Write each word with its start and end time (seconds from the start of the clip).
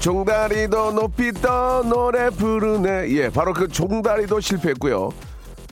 종다리도 0.00 0.92
높이 0.92 1.30
떠 1.32 1.82
노래 1.82 2.30
부르네 2.30 3.10
예 3.10 3.28
바로 3.28 3.52
그 3.52 3.68
종다리도 3.68 4.40
실패했고요 4.40 5.10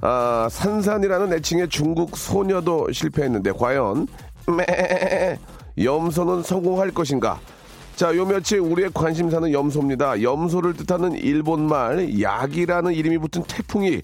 아 0.02 0.48
산산이라는 0.50 1.32
애칭의 1.32 1.68
중국 1.70 2.16
소녀도 2.16 2.92
실패했는데 2.92 3.52
과연 3.52 4.06
매 4.46 5.38
염소는 5.82 6.42
성공할 6.42 6.90
것인가 6.90 7.40
자, 7.96 8.14
요 8.14 8.24
며칠 8.26 8.60
우리의 8.60 8.90
관심사는 8.94 9.52
염소입니다. 9.52 10.22
염소를 10.22 10.74
뜻하는 10.74 11.16
일본말 11.16 12.22
야기라는 12.22 12.94
이름이 12.94 13.18
붙은 13.18 13.42
태풍이 13.42 14.00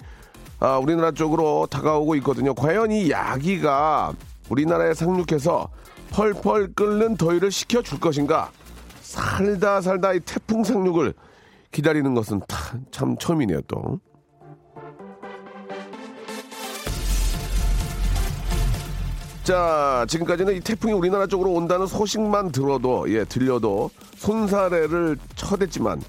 아, 0.58 0.78
우리나라 0.78 1.12
쪽으로 1.12 1.68
다가오고 1.70 2.16
있거든요. 2.16 2.54
과연 2.54 2.90
이 2.90 3.08
야기가 3.08 4.12
우리나라에 4.48 4.94
상륙해서 4.94 5.68
펄펄 6.10 6.72
끓는 6.74 7.16
더위를 7.16 7.52
식혀줄 7.52 8.00
것인가? 8.00 8.50
살다 9.04 9.82
살다 9.82 10.14
이 10.14 10.20
태풍 10.20 10.64
상륙을 10.64 11.12
기다리는 11.70 12.14
것은 12.14 12.40
타- 12.48 12.78
참 12.90 13.16
처음이네요, 13.18 13.60
또. 13.68 14.00
자, 19.42 20.06
지금까지는 20.08 20.54
이 20.56 20.60
태풍이 20.60 20.94
우리나라 20.94 21.26
쪽으로 21.26 21.52
온다는 21.52 21.86
소식만 21.86 22.50
들어도, 22.50 23.04
예, 23.12 23.24
들려도 23.24 23.90
손사래를 24.16 25.18
쳐댔지만, 25.36 26.00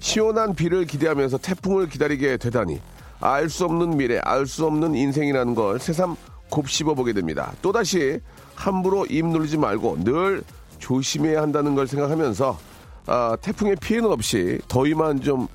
시원한 0.00 0.54
비를 0.54 0.86
기대하면서 0.86 1.38
태풍을 1.38 1.88
기다리게 1.88 2.36
되다니, 2.38 2.80
알 3.20 3.48
수 3.48 3.64
없는 3.66 3.96
미래, 3.96 4.18
알 4.24 4.46
수 4.46 4.66
없는 4.66 4.94
인생이라는 4.96 5.54
걸 5.54 5.78
새삼 5.78 6.16
곱씹어 6.50 6.94
보게 6.94 7.12
됩니다. 7.12 7.52
또다시 7.62 8.18
함부로 8.56 9.06
입 9.06 9.24
누르지 9.26 9.56
말고 9.56 10.02
늘 10.02 10.42
조심해야 10.80 11.40
한다는 11.42 11.74
걸 11.76 11.86
생각하면서, 11.86 12.58
아, 13.06 13.36
태풍의 13.40 13.76
피해는 13.76 14.10
없이 14.10 14.58
더위만 14.66 15.20
좀, 15.20 15.46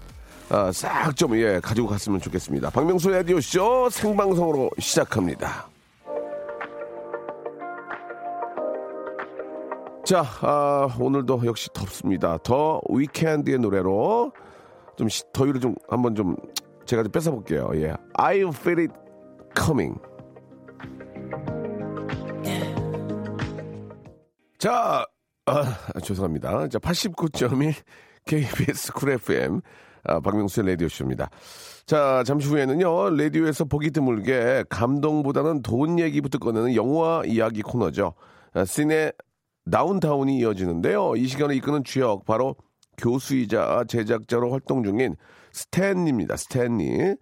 아, 0.49 0.71
싹 0.71 1.15
좀, 1.17 1.35
예, 1.37 1.59
가지고 1.59 1.87
갔으면 1.87 2.21
좋겠습니다. 2.21 2.69
박명수 2.69 3.09
라디오쇼 3.09 3.89
생방송으로 3.89 4.69
시작합니다. 4.79 5.67
자, 10.05 10.23
아, 10.41 10.87
오늘도 10.99 11.41
역시 11.45 11.67
덥습니다. 11.73 12.37
더 12.43 12.79
위켄드의 12.89 13.57
노래로 13.57 14.31
좀 14.97 15.09
시- 15.09 15.23
더위를 15.33 15.59
좀 15.59 15.73
한번 15.89 16.13
좀 16.13 16.35
제가 16.85 17.01
좀 17.01 17.11
뺏어볼게요. 17.11 17.71
예. 17.73 17.93
I 18.13 18.41
feel 18.41 18.79
it 18.81 18.93
coming. 19.57 19.99
자, 24.59 25.05
아, 25.48 25.78
죄송합니다. 26.02 26.70
자, 26.70 26.80
89.1 26.80 27.73
KBS 28.26 28.94
쿨 28.94 29.11
FM 29.11 29.61
아, 30.04 30.20
박명수의 30.20 30.67
라디오쇼입니다. 30.70 31.30
자, 31.86 32.23
잠시 32.26 32.48
후에는요, 32.48 33.11
라디오에서 33.11 33.66
보기 33.66 33.92
드물게 33.92 34.66
감동보다는 34.70 35.61
돈 35.61 36.00
얘기부터 36.00 36.39
꺼내는 36.39 36.73
영화 36.73 37.22
이야기 37.26 37.61
코너죠. 37.61 38.14
아, 38.54 38.66
시네 38.66 39.11
다운타운이 39.70 40.38
이어지는데요. 40.39 41.16
이 41.16 41.28
시간을 41.28 41.56
이끄는 41.56 41.83
주역, 41.83 42.26
바로 42.26 42.56
교수이자 42.98 43.86
제작자로 43.88 44.52
활동 44.52 44.83
중인 44.83 45.16
스탠리입니다. 45.52 46.38
스탠리. 46.38 47.16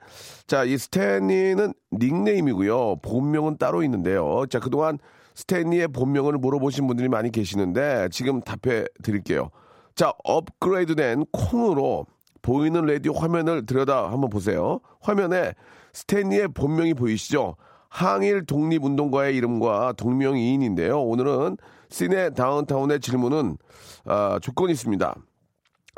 자, 0.48 0.64
이 0.64 0.78
스탠리는 0.78 1.74
닉네임이고요. 1.92 2.98
본명은 3.02 3.58
따로 3.58 3.84
있는데요. 3.84 4.46
자, 4.50 4.60
그동안 4.60 4.98
스탠리의 5.36 5.88
본명을 5.90 6.34
물어보신 6.34 6.88
분들이 6.88 7.10
많이 7.10 7.32
계시는데 7.32 8.10
지금 8.12 8.42
답해 8.42 8.86
드릴게요. 9.02 9.50
자, 9.96 10.14
업그레이드된 10.24 11.26
콩으로 11.32 12.06
보이는 12.42 12.86
라디오 12.86 13.14
화면을 13.14 13.66
들여다 13.66 14.12
한번 14.12 14.30
보세요. 14.30 14.80
화면에 15.02 15.54
스탠리의 15.94 16.50
본명이 16.50 16.94
보이시죠? 16.94 17.56
항일 17.90 18.46
독립운동가의 18.46 19.36
이름과 19.36 19.94
동명이인인데요. 19.98 21.00
오늘은 21.00 21.58
시네 21.90 22.32
다운타운의 22.32 23.00
질문은 23.00 23.58
아, 24.06 24.40
조건이 24.42 24.72
있습니다. 24.74 25.16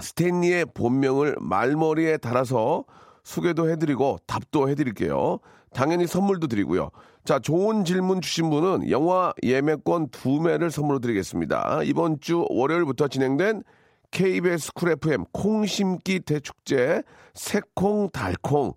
스탠리의 0.01 0.65
본명을 0.73 1.37
말머리에 1.39 2.17
달아서 2.17 2.83
소개도 3.23 3.69
해드리고 3.69 4.17
답도 4.27 4.69
해드릴게요. 4.69 5.39
당연히 5.73 6.05
선물도 6.05 6.47
드리고요. 6.47 6.89
자, 7.25 7.39
좋은 7.39 7.85
질문 7.85 8.21
주신 8.21 8.51
분은 8.51 8.91
영화 8.91 9.33
예매권 9.41 10.09
두 10.09 10.39
매를 10.39 10.69
선물로 10.69 10.99
드리겠습니다. 10.99 11.81
이번 11.83 12.19
주 12.19 12.45
월요일부터 12.51 13.07
진행된 13.07 13.63
KBS 14.11 14.73
쿨 14.73 14.91
FM 14.91 15.25
콩심기 15.31 16.19
대축제 16.19 17.01
새콩 17.33 18.11
달콩. 18.11 18.73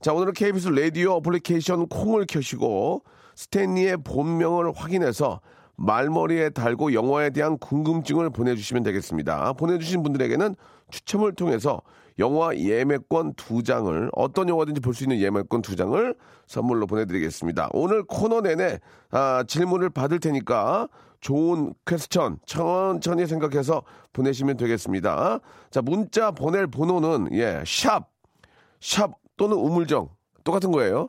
자, 0.00 0.12
오늘은 0.12 0.34
KBS 0.34 0.68
라디오 0.68 1.14
어플리케이션 1.14 1.88
콩을 1.88 2.26
켜시고 2.28 3.02
스탠리의 3.34 3.96
본명을 4.04 4.70
확인해서 4.76 5.40
말머리에 5.74 6.50
달고 6.50 6.94
영화에 6.94 7.30
대한 7.30 7.58
궁금증을 7.58 8.30
보내주시면 8.30 8.84
되겠습니다. 8.84 9.54
보내주신 9.54 10.04
분들에게는 10.04 10.54
추첨을 10.92 11.32
통해서 11.32 11.82
영화 12.18 12.54
예매권 12.56 13.34
두 13.34 13.62
장을 13.62 14.10
어떤 14.12 14.48
영화든지 14.48 14.80
볼 14.80 14.94
수 14.94 15.04
있는 15.04 15.20
예매권 15.20 15.62
두 15.62 15.76
장을 15.76 16.14
선물로 16.46 16.86
보내드리겠습니다. 16.86 17.70
오늘 17.72 18.02
코너 18.04 18.40
내내 18.40 18.80
아, 19.10 19.44
질문을 19.46 19.90
받을 19.90 20.18
테니까 20.18 20.88
좋은 21.20 21.74
퀘스천 21.86 22.38
천천히 22.46 23.26
생각해서 23.26 23.82
보내시면 24.12 24.56
되겠습니다. 24.56 25.40
자 25.70 25.82
문자 25.82 26.30
보낼 26.30 26.66
번호는 26.66 27.28
예 27.32 27.62
샵, 27.66 28.10
샵 28.80 29.12
또는 29.36 29.56
우물정 29.56 30.08
똑같은 30.44 30.72
거예요. 30.72 31.08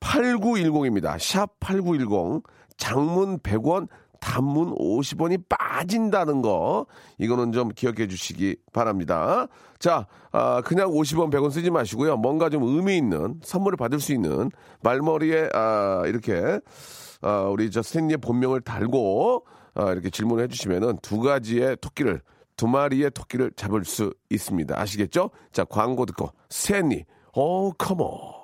8910입니다. 0.00 1.18
샵 1.18 1.58
8910. 1.60 2.42
장문 2.76 3.38
100원, 3.38 3.86
단문 4.24 4.74
50원이 4.76 5.42
빠진다는 5.50 6.40
거. 6.40 6.86
이거는 7.18 7.52
좀 7.52 7.68
기억해 7.68 8.08
주시기 8.08 8.56
바랍니다. 8.72 9.46
자, 9.78 10.06
아, 10.32 10.62
그냥 10.62 10.88
50원, 10.88 11.30
100원 11.30 11.50
쓰지 11.50 11.70
마시고요. 11.70 12.16
뭔가 12.16 12.48
좀 12.48 12.62
의미 12.62 12.96
있는 12.96 13.38
선물을 13.42 13.76
받을 13.76 14.00
수 14.00 14.14
있는 14.14 14.50
말머리에, 14.82 15.50
아, 15.52 16.04
이렇게, 16.06 16.58
아, 17.20 17.42
우리 17.42 17.70
저 17.70 17.82
스탠리의 17.82 18.16
본명을 18.16 18.62
달고, 18.62 19.44
아, 19.74 19.92
이렇게 19.92 20.08
질문을 20.08 20.44
해주시면은 20.44 21.00
두 21.02 21.20
가지의 21.20 21.76
토끼를, 21.82 22.22
두 22.56 22.66
마리의 22.66 23.10
토끼를 23.10 23.52
잡을 23.56 23.84
수 23.84 24.14
있습니다. 24.30 24.80
아시겠죠? 24.80 25.30
자, 25.52 25.64
광고 25.64 26.06
듣고, 26.06 26.30
스탠리, 26.48 27.04
오, 27.34 27.72
컴온. 27.72 28.43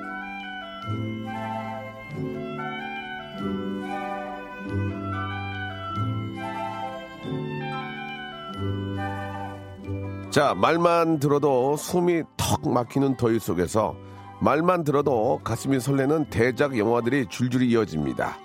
자, 10.31 10.53
말만 10.55 11.19
들어도 11.19 11.75
숨이 11.75 12.23
턱 12.37 12.65
막히는 12.65 13.17
더위 13.17 13.37
속에서 13.37 13.97
말만 14.39 14.85
들어도 14.85 15.41
가슴이 15.43 15.81
설레는 15.81 16.29
대작 16.29 16.77
영화들이 16.77 17.25
줄줄이 17.27 17.69
이어집니다. 17.71 18.37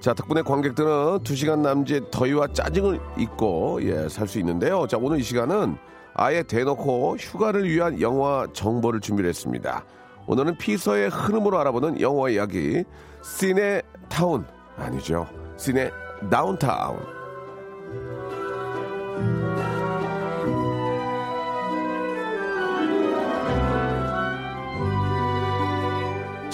자, 0.00 0.14
덕분에 0.14 0.40
관객들은 0.40 1.24
두시간 1.24 1.60
남짓 1.60 2.10
더위와 2.10 2.48
짜증을 2.54 2.98
잊고, 3.18 3.80
예, 3.82 4.08
살 4.08 4.26
수 4.26 4.38
있는데요. 4.38 4.86
자, 4.86 4.96
오늘 4.98 5.18
이 5.20 5.22
시간은 5.22 5.76
아예 6.14 6.42
대놓고 6.42 7.16
휴가를 7.18 7.68
위한 7.68 8.00
영화 8.00 8.46
정보를 8.54 9.00
준비를 9.00 9.28
했습니다. 9.28 9.84
오늘은 10.26 10.56
피서의 10.56 11.10
흐름으로 11.10 11.58
알아보는 11.60 12.00
영화 12.00 12.30
이야기 12.30 12.82
시네 13.22 13.82
타운 14.08 14.46
아니죠. 14.78 15.26
시네 15.58 15.90
다운타운. 16.30 17.15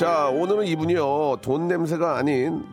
자, 0.02 0.30
오늘은 0.30 0.66
이분이요. 0.66 1.36
돈 1.42 1.68
냄새가 1.68 2.16
아닌 2.18 2.64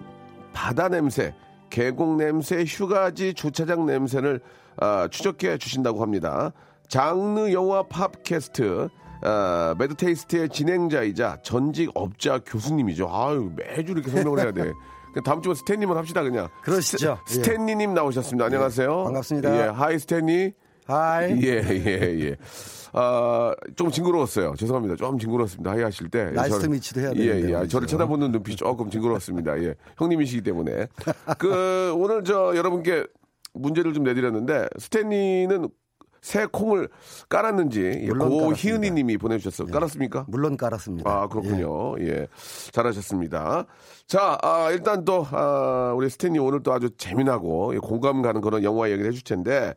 바다 0.52 0.90
냄새, 0.90 1.36
계곡 1.70 2.16
냄새, 2.16 2.64
휴가지 2.66 3.36
주차장 3.36 3.86
냄새를 3.86 4.42
아, 4.78 5.08
추적해 5.12 5.60
주신다고 5.60 6.02
합니다. 6.02 6.52
장르 6.88 7.54
영화 7.54 7.84
팝캐스트 7.84 8.90
아, 9.22 9.76
배드테이스트의 9.78 10.50
진행자이자 10.50 11.38
전직 11.44 11.92
업자 11.94 12.40
교수님이죠. 12.40 13.08
아유 13.12 13.52
매주 13.56 13.92
이렇게 13.92 14.10
설명을 14.10 14.40
해야 14.40 14.52
돼. 14.52 14.74
다음 15.24 15.44
주에 15.44 15.54
스탠님을 15.54 15.96
합시다 15.98 16.24
그냥. 16.24 16.48
그러시죠. 16.64 17.20
스, 17.28 17.36
스탠리님 17.36 17.94
나오셨습니다. 17.94 18.46
안녕하세요. 18.46 19.04
반갑습니다. 19.04 19.56
예, 19.56 19.62
Hi 19.70 20.00
스탠리. 20.00 20.54
Hi. 20.88 21.40
예, 21.44 21.62
예, 21.64 22.20
예. 22.22 22.36
아, 22.94 23.54
좀 23.76 23.92
징그러웠어요. 23.92 24.56
죄송합니다. 24.58 24.96
좀 24.96 25.18
징그러웠습니다. 25.20 25.72
Hi 25.72 25.82
하실 25.82 26.10
때. 26.10 26.32
Nice 26.32 26.60
저를- 26.60 26.70
meet 26.72 26.85
you도 26.85 27.02
해야 27.02 27.12
예, 27.16 27.26
되는데 27.28 27.50
예. 27.50 27.54
말이죠. 27.54 27.72
저를 27.72 27.88
쳐다보는 27.88 28.32
눈빛이 28.32 28.56
조금 28.58 28.90
징그러웠습니다. 28.90 29.62
예. 29.64 29.76
형님이시기 29.98 30.42
때문에. 30.42 30.88
그, 31.38 31.94
오늘 31.96 32.24
저 32.24 32.56
여러분께 32.56 33.06
문제를 33.54 33.94
좀 33.94 34.04
내드렸는데, 34.04 34.68
스탠리는 34.78 35.68
새 36.22 36.46
콩을 36.52 36.90
깔았는지, 37.30 38.02
예, 38.04 38.08
물론 38.08 38.30
고 38.30 38.38
깔았습니다. 38.40 38.60
희은이 38.62 38.92
님이 38.92 39.18
보내주셨어요. 39.18 39.72
깔았습니까? 39.72 40.26
물론 40.28 40.58
깔았습니다. 40.58 41.10
아, 41.10 41.28
그렇군요. 41.28 41.98
예. 42.02 42.28
잘하셨습니다. 42.74 43.66
자, 44.06 44.38
아, 44.42 44.70
일단 44.72 45.06
또, 45.06 45.26
아, 45.32 45.94
우리 45.96 46.10
스탠리 46.10 46.38
오늘 46.40 46.62
또 46.62 46.74
아주 46.74 46.90
재미나고 46.98 47.74
예, 47.76 47.80
공감 47.80 48.22
가는 48.22 48.42
그런 48.42 48.64
영화 48.64 48.90
얘기를 48.90 49.10
해줄 49.10 49.24
텐데, 49.24 49.74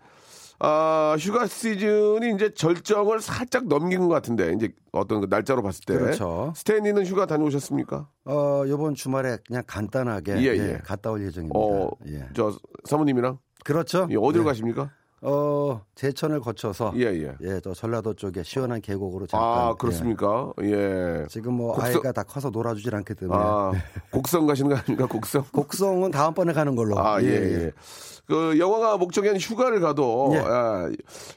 아, 0.64 1.16
휴가 1.18 1.48
시즌이 1.48 2.34
이제 2.36 2.54
절정을 2.54 3.20
살짝 3.20 3.66
넘긴 3.66 4.00
것 4.02 4.08
같은데, 4.08 4.52
이제 4.52 4.72
어떤 4.92 5.20
그 5.20 5.28
날짜로 5.28 5.60
봤을 5.60 5.84
때. 5.84 5.94
그렇죠. 5.98 6.52
스탠리는 6.54 7.04
휴가 7.04 7.26
다녀오셨습니까? 7.26 8.06
어, 8.26 8.62
요번 8.68 8.94
주말에 8.94 9.38
그냥 9.44 9.64
간단하게 9.66 10.36
예, 10.36 10.42
예, 10.56 10.72
예. 10.74 10.78
갔다 10.84 11.10
올 11.10 11.26
예정입니다. 11.26 11.58
어, 11.58 11.90
예. 12.06 12.28
저 12.36 12.56
사모님이랑? 12.84 13.38
그렇죠. 13.64 14.06
예, 14.10 14.16
어디로 14.16 14.44
예. 14.44 14.46
가십니까? 14.46 14.90
어, 15.24 15.80
제천을 15.96 16.40
거쳐서 16.40 16.92
예, 16.96 17.06
예. 17.06 17.34
예, 17.42 17.60
저 17.62 17.72
전라도 17.74 18.14
쪽에 18.14 18.42
시원한 18.44 18.80
계곡으로 18.80 19.26
잠깐 19.26 19.48
아, 19.48 19.68
예. 19.70 19.74
그렇습니까? 19.78 20.52
예. 20.62 21.24
지금 21.28 21.54
뭐 21.54 21.74
곡성- 21.74 21.84
아이가 21.84 22.12
다 22.12 22.22
커서 22.22 22.50
놀아주질 22.50 22.94
않기 22.94 23.14
때문에 23.14 23.40
아, 23.40 23.72
곡성 24.12 24.46
가시는 24.46 24.70
거 24.70 24.76
아닙니까? 24.76 25.06
곡성? 25.06 25.44
곡성은 25.52 26.10
다음번에 26.12 26.52
가는 26.52 26.74
걸로. 26.76 26.98
아, 27.00 27.20
예, 27.22 27.26
예. 27.26 27.72
그 28.32 28.58
영화가 28.58 28.96
목적이 28.96 29.28
아닌 29.28 29.40
휴가를 29.40 29.80
가도 29.80 30.30
예. 30.34 30.38
아, 30.38 30.88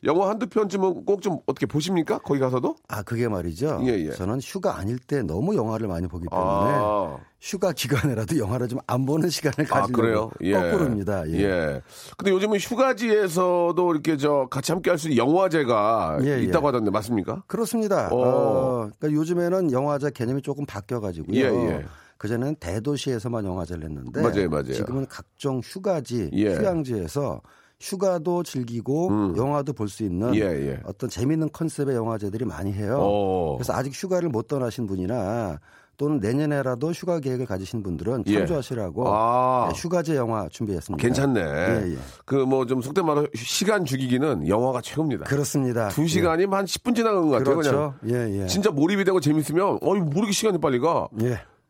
영화 0.06 0.30
한두 0.30 0.48
편쯤은 0.48 1.04
꼭 1.06 1.22
좀 1.22 1.40
어떻게 1.46 1.66
보십니까? 1.66 2.20
거기 2.20 2.40
가서도? 2.40 2.76
아, 2.88 3.02
그게 3.04 3.28
말이죠. 3.28 3.82
예, 3.84 3.88
예. 4.06 4.12
저는 4.12 4.40
휴가 4.42 4.78
아닐 4.78 4.98
때 5.00 5.22
너무 5.24 5.56
영화를 5.56 5.88
많이 5.88 6.08
보기 6.08 6.28
때문에 6.30 6.46
아, 6.48 7.18
휴가 7.42 7.72
기간에라도 7.74 8.38
영화를 8.40 8.68
좀 8.70 8.80
안 8.88 9.06
보는 9.06 9.30
시간을 9.30 9.66
아 9.72 9.82
가지려고 9.82 10.02
그래요? 10.02 10.32
예. 10.42 10.54
거꾸로입니다. 10.54 11.28
예. 11.32 11.40
예. 11.42 11.82
근데 12.18 12.32
요즘은 12.32 12.60
휴가지에서도 12.60 13.92
이렇게 13.92 14.18
저 14.18 14.48
같이 14.52 14.72
함께 14.72 14.90
할 14.92 14.98
수 15.00 15.10
있는 15.10 15.18
영화제가 15.26 16.20
예, 16.24 16.28
예. 16.38 16.42
있다고 16.44 16.68
하던데 16.68 16.92
맞습니까? 16.92 17.44
그렇습니다. 17.48 18.08
어. 18.12 18.18
어, 18.18 18.90
그러니까 19.00 19.12
요즘에는 19.12 19.72
영화제 19.72 20.12
개념이 20.12 20.42
조금 20.42 20.66
바뀌어가지고요. 20.66 21.82
예, 22.16 22.18
예. 22.18 22.18
그전에는 22.18 22.56
대도시에서만 22.56 23.46
영화제를 23.46 23.84
했는데 23.86 24.22
맞아요, 24.22 24.50
맞아요. 24.50 24.74
지금은 24.74 25.06
각종 25.10 25.60
휴가지, 25.64 26.30
예. 26.34 26.56
휴양지에서 26.56 27.42
휴가도 27.80 28.44
즐기고 28.44 29.10
음. 29.10 29.38
영화도 29.38 29.74
볼 29.74 29.90
수 29.90 30.04
있는 30.04 30.34
예, 30.36 30.42
예. 30.42 30.80
어떤 30.86 31.10
재밌는 31.10 31.50
컨셉의 31.52 31.94
영화제들이 31.96 32.46
많이 32.46 32.72
해요. 32.74 32.98
어. 33.00 33.56
그래서 33.58 33.74
아직 33.74 33.92
휴가를 33.94 34.30
못 34.30 34.48
떠나신 34.48 34.88
분이나 34.88 35.60
또는 35.98 36.20
내년에라도 36.20 36.92
휴가 36.92 37.20
계획을 37.22 37.46
가지신 37.46 37.82
분들은 37.84 38.24
예. 38.28 38.34
참조하시라고 38.40 39.08
아. 39.08 39.70
네, 39.72 39.80
휴가제 39.80 40.16
영화 40.16 40.48
준비했습니다. 40.50 41.02
괜찮네. 41.02 41.40
예, 41.42 41.92
예. 41.94 41.98
그뭐 42.26 42.66
좀 42.66 42.82
속된 42.82 43.06
말로 43.06 43.28
시간 43.36 43.86
죽이기는 43.86 44.48
영화가 44.48 44.82
최고입니다. 44.82 45.26
그렇습니다. 45.26 45.88
두 45.90 46.08
시간이면 46.08 46.58
한 46.58 46.66
10분 46.66 46.96
지나간 46.96 47.22
것 47.30 47.36
예. 47.36 47.38
같아요. 47.40 47.56
그렇죠. 47.58 47.94
그냥 48.02 48.30
예, 48.32 48.42
예. 48.44 48.48
진짜 48.48 48.72
몰입이 48.72 49.04
되고 49.06 49.20
재밌으면 49.22 49.80
어이 49.82 50.00
모르게 50.00 50.32
시간이 50.34 50.60
빨리 50.60 50.80
가. 50.80 51.08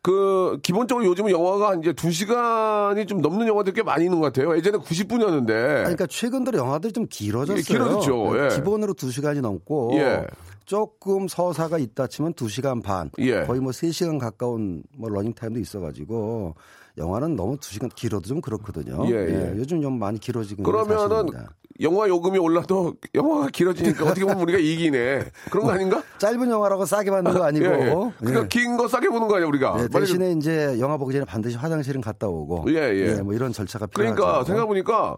예. 0.06 0.12
그 0.12 0.60
기본적으로 0.62 1.06
요즘은 1.06 1.32
영화가 1.32 1.76
이제 1.76 1.94
두 1.94 2.12
시간이 2.12 3.06
좀 3.08 3.22
넘는 3.22 3.48
영화들이 3.48 3.76
꽤 3.76 3.84
많이 3.84 4.06
있는 4.06 4.20
것 4.20 4.32
같아요. 4.32 4.56
예전에 4.56 4.78
90분이었는데. 4.78 5.48
그러니까 5.48 6.08
최근 6.08 6.44
들어 6.44 6.60
영화들이 6.60 6.94
좀 6.94 7.08
길어졌어요. 7.10 7.58
예, 7.58 7.62
길어졌죠. 7.62 8.46
예. 8.46 8.56
기본으로 8.56 8.94
2시간이 8.94 9.42
넘고 9.42 9.92
예. 9.96 10.26
조금 10.66 11.28
서사가 11.28 11.78
있다 11.78 12.08
치면 12.08 12.34
2시간 12.34 12.84
반. 12.84 13.10
예. 13.20 13.44
거의 13.44 13.60
뭐 13.60 13.72
3시간 13.72 14.20
가까운 14.20 14.84
뭐 14.96 15.10
러닝 15.10 15.34
타임도 15.34 15.60
있어 15.60 15.80
가지고 15.80 16.56
영화는 16.98 17.36
너무 17.36 17.58
2시간 17.58 17.94
길어도 17.94 18.28
좀 18.28 18.42
그렇거든요. 18.42 19.06
예, 19.10 19.14
예. 19.14 19.54
요즘 19.58 19.82
좀 19.82 20.00
많이 20.00 20.20
길어지긴 20.20 20.64
그러면은 20.64 21.08
사실입니다. 21.10 21.50
영화 21.82 22.08
요금이 22.08 22.38
올라도 22.38 22.94
영화가 23.14 23.50
길어지니까 23.50 24.06
어떻게 24.08 24.22
보면 24.22 24.40
우리가 24.40 24.58
이기네. 24.60 25.26
그런 25.52 25.66
거 25.66 25.72
아닌가? 25.74 26.02
짧은 26.20 26.50
영화라고 26.50 26.86
싸게 26.86 27.12
받는 27.12 27.34
거 27.34 27.44
아니고 27.44 27.66
예, 27.68 27.70
예. 27.70 27.86
예. 27.88 28.12
그러니까 28.20 28.48
긴 28.48 28.78
거 28.78 28.88
싸게 28.88 29.10
보는 29.10 29.28
거 29.28 29.36
아니야 29.36 29.48
우리가. 29.48 29.78
예, 29.82 29.88
대신에 29.90 30.32
이제 30.32 30.78
영화 30.80 30.96
보기 30.98 31.12
전에 31.14 31.26
반드시 31.26 31.58
화장실은 31.58 32.00
갔다 32.00 32.28
오고 32.28 32.66
예, 32.70 32.76
예. 32.96 33.22
뭐 33.22 33.34
이런 33.34 33.52
절차가 33.52 33.88
필요하죠. 33.88 34.16
그러니까 34.16 34.44
생각해보니까 34.46 35.18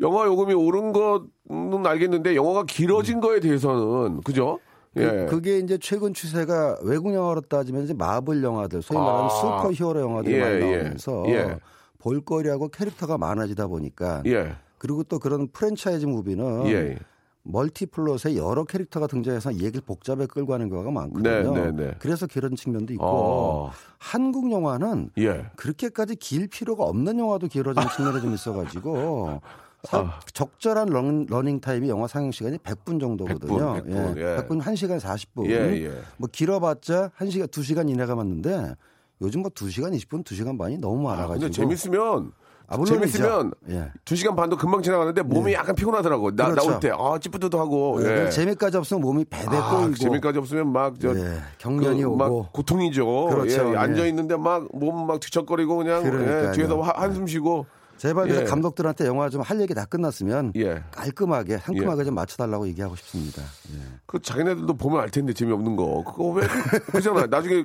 영화 0.00 0.24
요금이 0.26 0.54
오른 0.54 0.92
거는 0.92 1.84
알겠는데 1.84 2.36
영화가 2.36 2.64
길어진 2.68 3.20
거에 3.20 3.40
대해서는 3.40 4.20
그죠? 4.22 4.60
예. 4.96 5.26
그, 5.28 5.40
게 5.40 5.58
이제 5.58 5.78
최근 5.78 6.14
추세가 6.14 6.76
외국 6.82 7.14
영화로 7.14 7.42
따지면 7.42 7.84
이제 7.84 7.94
마블 7.94 8.42
영화들, 8.42 8.82
소위 8.82 8.98
말하는 8.98 9.26
아. 9.26 9.28
슈퍼 9.28 9.72
히어로 9.72 10.00
영화들이 10.00 10.34
예, 10.34 10.40
많이 10.40 10.54
예. 10.54 10.60
나오면서 10.60 11.24
예. 11.28 11.58
볼거리하고 11.98 12.68
캐릭터가 12.68 13.18
많아지다 13.18 13.66
보니까 13.66 14.22
예. 14.26 14.56
그리고 14.78 15.02
또 15.04 15.18
그런 15.18 15.48
프랜차이즈 15.48 16.06
무비는 16.06 16.66
예. 16.68 16.98
multi-plot에 17.42 18.36
여러 18.36 18.64
캐릭터가 18.64 19.06
등장해서 19.06 19.54
얘기를 19.54 19.80
복잡하게 19.80 20.26
끌고 20.26 20.52
가는 20.52 20.68
경우가 20.68 20.90
많거든요. 20.90 21.54
네, 21.54 21.70
네, 21.70 21.72
네. 21.72 21.94
그래서 21.98 22.26
그런 22.26 22.54
측면도 22.56 22.92
있고 22.92 23.06
어. 23.06 23.72
한국 23.98 24.52
영화는 24.52 25.10
예. 25.18 25.46
그렇게까지 25.56 26.16
길 26.16 26.48
필요가 26.48 26.84
없는 26.84 27.18
영화도 27.18 27.48
길어지는 27.48 27.88
측면이 27.96 28.20
좀 28.20 28.34
있어가지고 28.34 29.40
사- 29.84 29.98
아. 29.98 30.20
적절한 30.32 30.88
런, 30.88 31.26
러닝 31.28 31.60
타임이 31.60 31.88
영화 31.88 32.06
상영 32.08 32.32
시간이 32.32 32.58
100분 32.58 33.00
정도거든요. 33.00 33.74
100분, 33.74 33.84
100분, 33.86 34.16
예. 34.18 34.36
100분 34.36 34.60
1시간 34.60 34.98
40분. 35.00 35.46
예, 35.50 35.84
예. 35.86 35.92
뭐 36.16 36.28
길어봤자 36.30 37.10
1시간 37.18 37.46
2시간 37.48 37.88
이내가 37.88 38.14
맞는데 38.16 38.74
요즘 39.22 39.42
뭐 39.42 39.50
2시간 39.50 39.94
20분, 39.96 40.24
2시간 40.24 40.58
반이 40.58 40.78
너무 40.78 41.02
많아 41.02 41.26
가지고. 41.28 41.40
근데 41.40 41.50
재밌으면 41.50 42.32
아. 42.70 42.84
재밌으면 42.84 43.52
예. 43.70 43.90
두 44.04 44.14
시간 44.16 44.34
반도 44.36 44.56
금방 44.56 44.82
지나가는데 44.82 45.22
몸이 45.22 45.52
약간 45.54 45.74
피곤하더라고. 45.74 46.34
나 46.36 46.50
그렇죠. 46.50 46.68
나올 46.68 46.80
때 46.80 46.90
아 46.90 47.18
찌뿌드드하고. 47.18 48.00
네, 48.02 48.26
예. 48.26 48.30
재미까지 48.30 48.76
없으면 48.76 49.00
몸이 49.00 49.24
배배 49.26 49.56
아, 49.56 49.76
꼬이고. 49.76 49.94
재미까지 49.94 50.38
없으면 50.40 50.70
막저 50.72 51.16
예, 51.16 51.38
경련이 51.58 52.02
오고. 52.04 52.16
막 52.16 52.52
고통이죠. 52.52 53.26
그렇죠. 53.26 53.68
예, 53.68 53.72
예. 53.72 53.76
앉아 53.76 54.06
있는데 54.06 54.36
막 54.36 54.64
몸 54.74 55.06
막 55.06 55.18
뒤척거리고 55.20 55.76
그냥 55.78 56.04
예. 56.04 56.50
뒤에서 56.52 56.80
하- 56.82 57.00
한숨 57.00 57.26
쉬고. 57.28 57.64
제발 57.98 58.30
예. 58.30 58.44
감독들한테 58.44 59.06
영화 59.06 59.28
좀 59.28 59.42
할 59.42 59.60
얘기 59.60 59.74
다 59.74 59.84
끝났으면 59.84 60.52
예. 60.56 60.82
깔끔하게 60.92 61.58
상큼하게 61.58 62.04
좀 62.04 62.14
맞춰달라고 62.14 62.66
얘기하고 62.68 62.96
싶습니다. 62.96 63.42
예. 63.74 63.78
그 64.06 64.20
자기네들도 64.20 64.74
보면 64.76 65.00
알 65.00 65.10
텐데 65.10 65.32
재미없는 65.32 65.76
거. 65.76 66.04
그거 66.04 66.24
왜 66.30 66.46
그- 66.46 66.78
그잖아. 66.92 67.26
나중에 67.30 67.64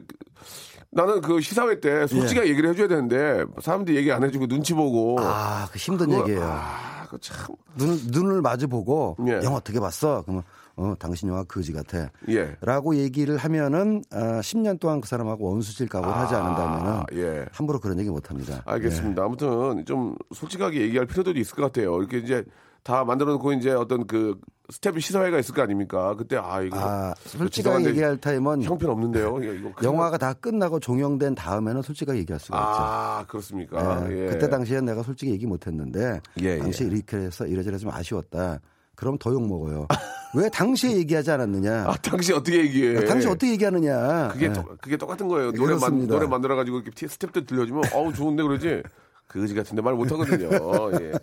나는 0.91 1.21
그 1.21 1.41
시사회 1.41 1.79
때 1.79 2.05
솔직하게 2.07 2.49
얘기를 2.49 2.69
해줘야 2.69 2.87
되는데 2.87 3.43
사람들이 3.61 3.97
얘기 3.97 4.11
안 4.11 4.23
해주고 4.23 4.47
눈치 4.47 4.73
보고. 4.73 5.17
아, 5.19 5.67
그 5.71 5.77
힘든 5.77 6.09
그거- 6.09 6.21
얘기예요. 6.21 6.43
아, 6.43 7.07
그 7.09 7.17
참. 7.19 7.47
눈, 7.75 7.97
눈을 8.11 8.41
마주 8.41 8.67
보고 8.67 9.15
예. 9.27 9.39
영화 9.43 9.57
어떻게 9.57 9.79
봤어? 9.79 10.21
그러면 10.23 10.43
어, 10.75 10.95
당신 10.97 11.29
영화 11.29 11.43
거지 11.43 11.71
같아. 11.71 12.09
예. 12.29 12.55
라고 12.61 12.95
얘기를 12.95 13.37
하면은 13.37 14.03
아, 14.11 14.39
10년 14.41 14.79
동안 14.79 15.01
그 15.01 15.07
사람하고 15.07 15.51
원수질 15.51 15.87
각오를 15.87 16.13
하지 16.13 16.33
않는다면은 16.33 16.91
아, 16.91 17.05
예. 17.13 17.45
함부로 17.51 17.79
그런 17.79 17.99
얘기 17.99 18.09
못 18.09 18.29
합니다. 18.29 18.63
알겠습니다. 18.65 19.23
아무튼 19.23 19.85
좀 19.85 20.15
솔직하게 20.33 20.81
얘기할 20.81 21.05
필요도 21.05 21.31
있을 21.31 21.55
것 21.55 21.61
같아요. 21.63 21.97
이렇게 21.99 22.17
이제 22.17 22.43
다 22.83 23.05
만들어 23.05 23.31
놓고 23.33 23.53
이제 23.53 23.71
어떤 23.71 24.05
그 24.07 24.39
스텝 24.69 24.99
시사회가 24.99 25.39
있을 25.39 25.53
거 25.53 25.61
아닙니까? 25.61 26.15
그때 26.15 26.37
아 26.37 26.61
이거 26.61 26.77
아, 26.79 27.13
솔직하게 27.17 27.85
얘기할 27.89 28.17
타임은 28.17 28.63
형편 28.63 28.89
없는데요. 28.89 29.33
큰일 29.33 29.73
영화가 29.83 30.17
다 30.17 30.33
끝나고 30.33 30.79
종영된 30.79 31.35
다음에는 31.35 31.81
솔직하게 31.81 32.19
얘기할 32.19 32.39
수가 32.39 32.57
있죠. 32.57 32.67
아 32.69 33.25
그렇습니까? 33.27 34.09
예, 34.09 34.25
예. 34.25 34.27
그때 34.27 34.49
당시에 34.49 34.81
내가 34.81 35.03
솔직히 35.03 35.31
얘기 35.31 35.45
못 35.45 35.67
했는데 35.67 36.19
예, 36.39 36.57
당시 36.57 36.83
예. 36.83 36.87
이렇게 36.87 37.17
해서 37.17 37.45
이래저래 37.45 37.77
좀 37.77 37.89
아쉬웠다. 37.91 38.59
그럼 38.95 39.17
더 39.17 39.31
욕 39.31 39.47
먹어요. 39.47 39.87
왜 40.35 40.49
당시에 40.49 40.95
얘기하지 40.97 41.31
않았느냐? 41.31 41.85
아, 41.87 41.95
당시 42.01 42.33
어떻게 42.33 42.57
얘기해? 42.59 43.05
당시 43.05 43.27
어떻게 43.27 43.51
얘기하느냐? 43.51 44.29
그게 44.29 44.45
예. 44.47 44.53
또, 44.53 44.63
그게 44.81 44.97
똑같은 44.97 45.27
거예요. 45.27 45.51
노래 45.51 45.75
만. 45.75 46.07
노래 46.07 46.25
만들어 46.27 46.55
가지고 46.55 46.77
이렇게 46.77 46.91
티- 46.91 47.07
스텝들 47.07 47.45
들려주면 47.45 47.83
어우 47.93 48.13
좋은데 48.13 48.41
그러지. 48.43 48.81
그지 49.27 49.55
같은데 49.55 49.81
말 49.81 49.93
못하거든요. 49.95 50.49
예. 51.01 51.13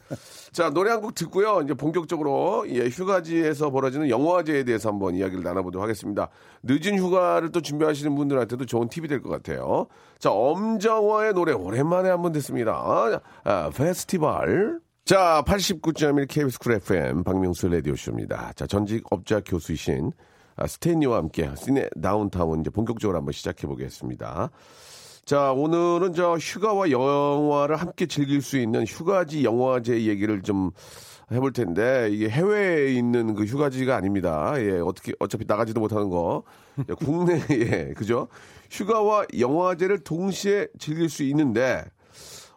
자 0.53 0.71
노래 0.71 0.91
한 0.91 1.01
곡 1.01 1.15
듣고요. 1.15 1.61
이제 1.63 1.75
본격적으로 1.75 2.65
예, 2.69 2.89
휴가지에서 2.89 3.71
벌어지는 3.71 4.09
영화제에 4.09 4.65
대해서 4.65 4.89
한번 4.89 5.15
이야기를 5.15 5.45
나눠보도록 5.45 5.83
하겠습니다. 5.83 6.29
늦은 6.65 6.99
휴가를 6.99 7.53
또 7.53 7.61
준비하시는 7.61 8.13
분들한테도 8.17 8.67
좋은 8.67 8.89
팁이 8.89 9.07
될 9.07 9.23
것 9.23 9.29
같아요. 9.29 9.87
자 10.19 10.31
엄정화의 10.33 11.35
노래 11.35 11.53
오랜만에 11.53 12.09
한번 12.11 12.33
듣습니다. 12.33 12.73
아, 12.73 13.21
아, 13.45 13.71
페스티벌. 13.75 14.81
자, 15.11 15.43
89.1 15.45 16.29
KBS 16.29 16.61
쿨 16.61 16.75
FM 16.75 17.25
박명수 17.25 17.67
라디오 17.67 17.97
쇼입니다. 17.97 18.53
자, 18.55 18.65
전직 18.69 19.03
업자 19.11 19.41
교수이신 19.41 20.13
아, 20.55 20.69
스탠리와 20.69 21.17
함께 21.17 21.51
시네 21.57 21.89
다운타운 22.01 22.61
이제 22.61 22.71
본격적으로 22.71 23.19
한번 23.19 23.33
시작해 23.33 23.67
보겠습니다. 23.67 24.51
자, 25.25 25.51
오늘은 25.51 26.15
저 26.15 26.37
휴가와 26.37 26.93
영화를 26.93 27.75
함께 27.75 28.07
즐길 28.07 28.41
수 28.41 28.57
있는 28.57 28.87
휴가지 28.87 29.43
영화제 29.43 30.05
얘기를 30.05 30.43
좀 30.43 30.71
해볼 31.33 31.55
텐데 31.55 32.09
이게 32.13 32.29
해외에 32.29 32.93
있는 32.93 33.35
그 33.35 33.43
휴가지가 33.47 33.97
아닙니다. 33.97 34.55
예, 34.59 34.79
어떻게 34.79 35.13
어차피 35.19 35.45
나가지도 35.45 35.81
못하는 35.81 36.09
거 36.09 36.45
예, 36.89 36.95
국내에 36.95 37.95
그죠? 37.99 38.29
휴가와 38.71 39.27
영화제를 39.37 40.05
동시에 40.05 40.69
즐길 40.79 41.09
수 41.09 41.25
있는데 41.25 41.85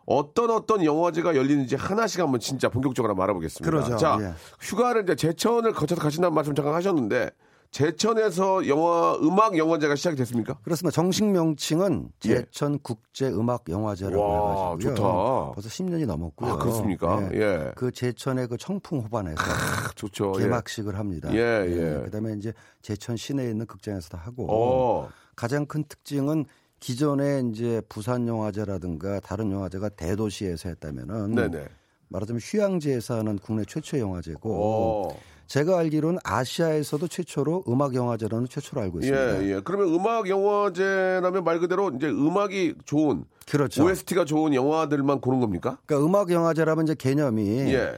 어떤 0.05 0.51
어떤 0.51 0.83
영화제가 0.83 1.35
열리는지 1.35 1.75
하나씩 1.75 2.21
한번 2.21 2.39
진짜 2.39 2.69
본격적으로 2.69 3.11
한번 3.11 3.23
알아보겠습니다. 3.23 3.69
그러죠. 3.69 3.97
자, 3.97 4.17
예. 4.21 4.33
휴가를 4.59 5.03
이제 5.03 5.15
제천을 5.15 5.73
거쳐서 5.73 6.01
가신다는 6.01 6.33
말씀 6.33 6.53
잠깐 6.55 6.73
하셨는데 6.73 7.31
제천에서 7.73 8.67
영화 8.67 9.15
음악 9.15 9.57
영화제가 9.57 9.95
시작이 9.95 10.15
됐습니까? 10.15 10.59
그렇습니다. 10.63 10.93
정식 10.93 11.25
명칭은 11.25 12.09
제천 12.19 12.77
국제 12.79 13.27
음악 13.29 13.63
영화제라고 13.67 14.15
예. 14.15 14.21
와, 14.21 14.69
해가지고요. 14.73 14.95
좋다. 14.95 15.51
벌써 15.53 15.69
10년이 15.69 16.05
넘었고요. 16.05 16.51
아, 16.51 16.57
그렇습니까? 16.57 17.29
예. 17.33 17.71
그 17.75 17.91
제천의 17.91 18.47
그 18.49 18.57
청풍 18.57 18.99
호반에서 18.99 19.41
아, 19.41 19.89
좋죠. 19.95 20.33
예. 20.37 20.43
개막식을 20.43 20.99
합니다. 20.99 21.29
네, 21.29 21.37
예, 21.37 21.65
예. 21.67 22.03
그다음에 22.03 22.33
이제 22.33 22.53
제천 22.83 23.17
시내에 23.17 23.49
있는 23.49 23.65
극장에서도 23.65 24.19
하고 24.19 24.47
어. 24.51 25.09
가장 25.35 25.65
큰 25.65 25.83
특징은 25.89 26.45
기존에 26.83 27.43
이제 27.49 27.81
부산 27.87 28.27
영화제라든가 28.27 29.21
다른 29.21 29.53
영화제가 29.53 29.87
대도시에서 29.87 30.67
했다면은 30.67 31.33
네네. 31.33 31.65
말하자면 32.09 32.41
휴양지에서 32.43 33.19
하는 33.19 33.39
국내 33.39 33.63
최초 33.63 33.97
영화제고 33.97 34.49
어. 34.53 35.19
제가 35.47 35.79
알기로는 35.79 36.19
아시아에서도 36.25 37.07
최초로 37.07 37.63
음악 37.69 37.95
영화제로는 37.95 38.49
최초로 38.49 38.81
알고 38.81 39.01
예, 39.03 39.07
있습니다. 39.07 39.45
예. 39.45 39.61
그러면 39.63 39.93
음악 39.93 40.27
영화제라면 40.27 41.45
말 41.45 41.59
그대로 41.59 41.89
이제 41.95 42.09
음악이 42.09 42.75
좋은 42.83 43.23
그렇죠. 43.47 43.85
OST가 43.85 44.25
좋은 44.25 44.53
영화들만 44.53 45.21
고른 45.21 45.39
겁니까? 45.39 45.77
그러니까 45.85 46.05
음악 46.05 46.31
영화제라면 46.31 46.83
이제 46.83 46.95
개념이 46.95 47.73
예. 47.73 47.97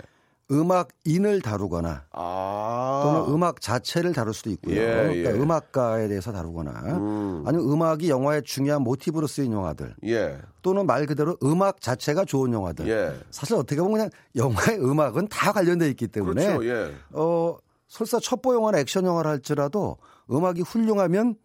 음악인을 0.52 1.42
다루거나 1.42 2.06
아. 2.12 3.02
또는 3.04 3.34
음악 3.34 3.62
자체를 3.62 4.14
다룰 4.14 4.34
수도 4.34 4.52
있고요. 4.52 4.76
예, 4.76 4.86
그러니까 4.86 5.32
예. 5.32 5.34
음악가에 5.34 6.08
대해서 6.08 6.32
다루거나 6.32 6.72
음. 6.98 7.44
아니면 7.46 7.68
음악이 7.68 8.10
영화의 8.10 8.44
중요한 8.44 8.84
모티브로 8.84 9.28
쓰인 9.28 9.52
영화들 9.54 9.96
예. 10.06 10.40
또는 10.62 10.86
말 10.86 11.06
그대로 11.06 11.36
음악 11.44 11.82
자체가 11.82 12.26
좋은 12.26 12.54
영화들. 12.54 12.88
예. 12.88 13.16
사실 13.32 13.56
어떻게 13.56 13.82
보면 13.82 13.94
그냥 13.94 14.10
영화의 14.36 14.80
음악은 14.80 15.28
다 15.30 15.52
관련돼 15.52 15.90
있기 15.90 16.08
때문에 16.08 16.46
그렇죠. 16.46 16.66
예. 16.68 16.94
어 17.12 17.58
설사 17.88 18.20
첩보 18.20 18.54
영화나 18.54 18.80
액션 18.80 19.06
영화를 19.06 19.32
할지라도 19.32 19.98
음악이 20.30 20.62
훌륭하면 20.62 21.36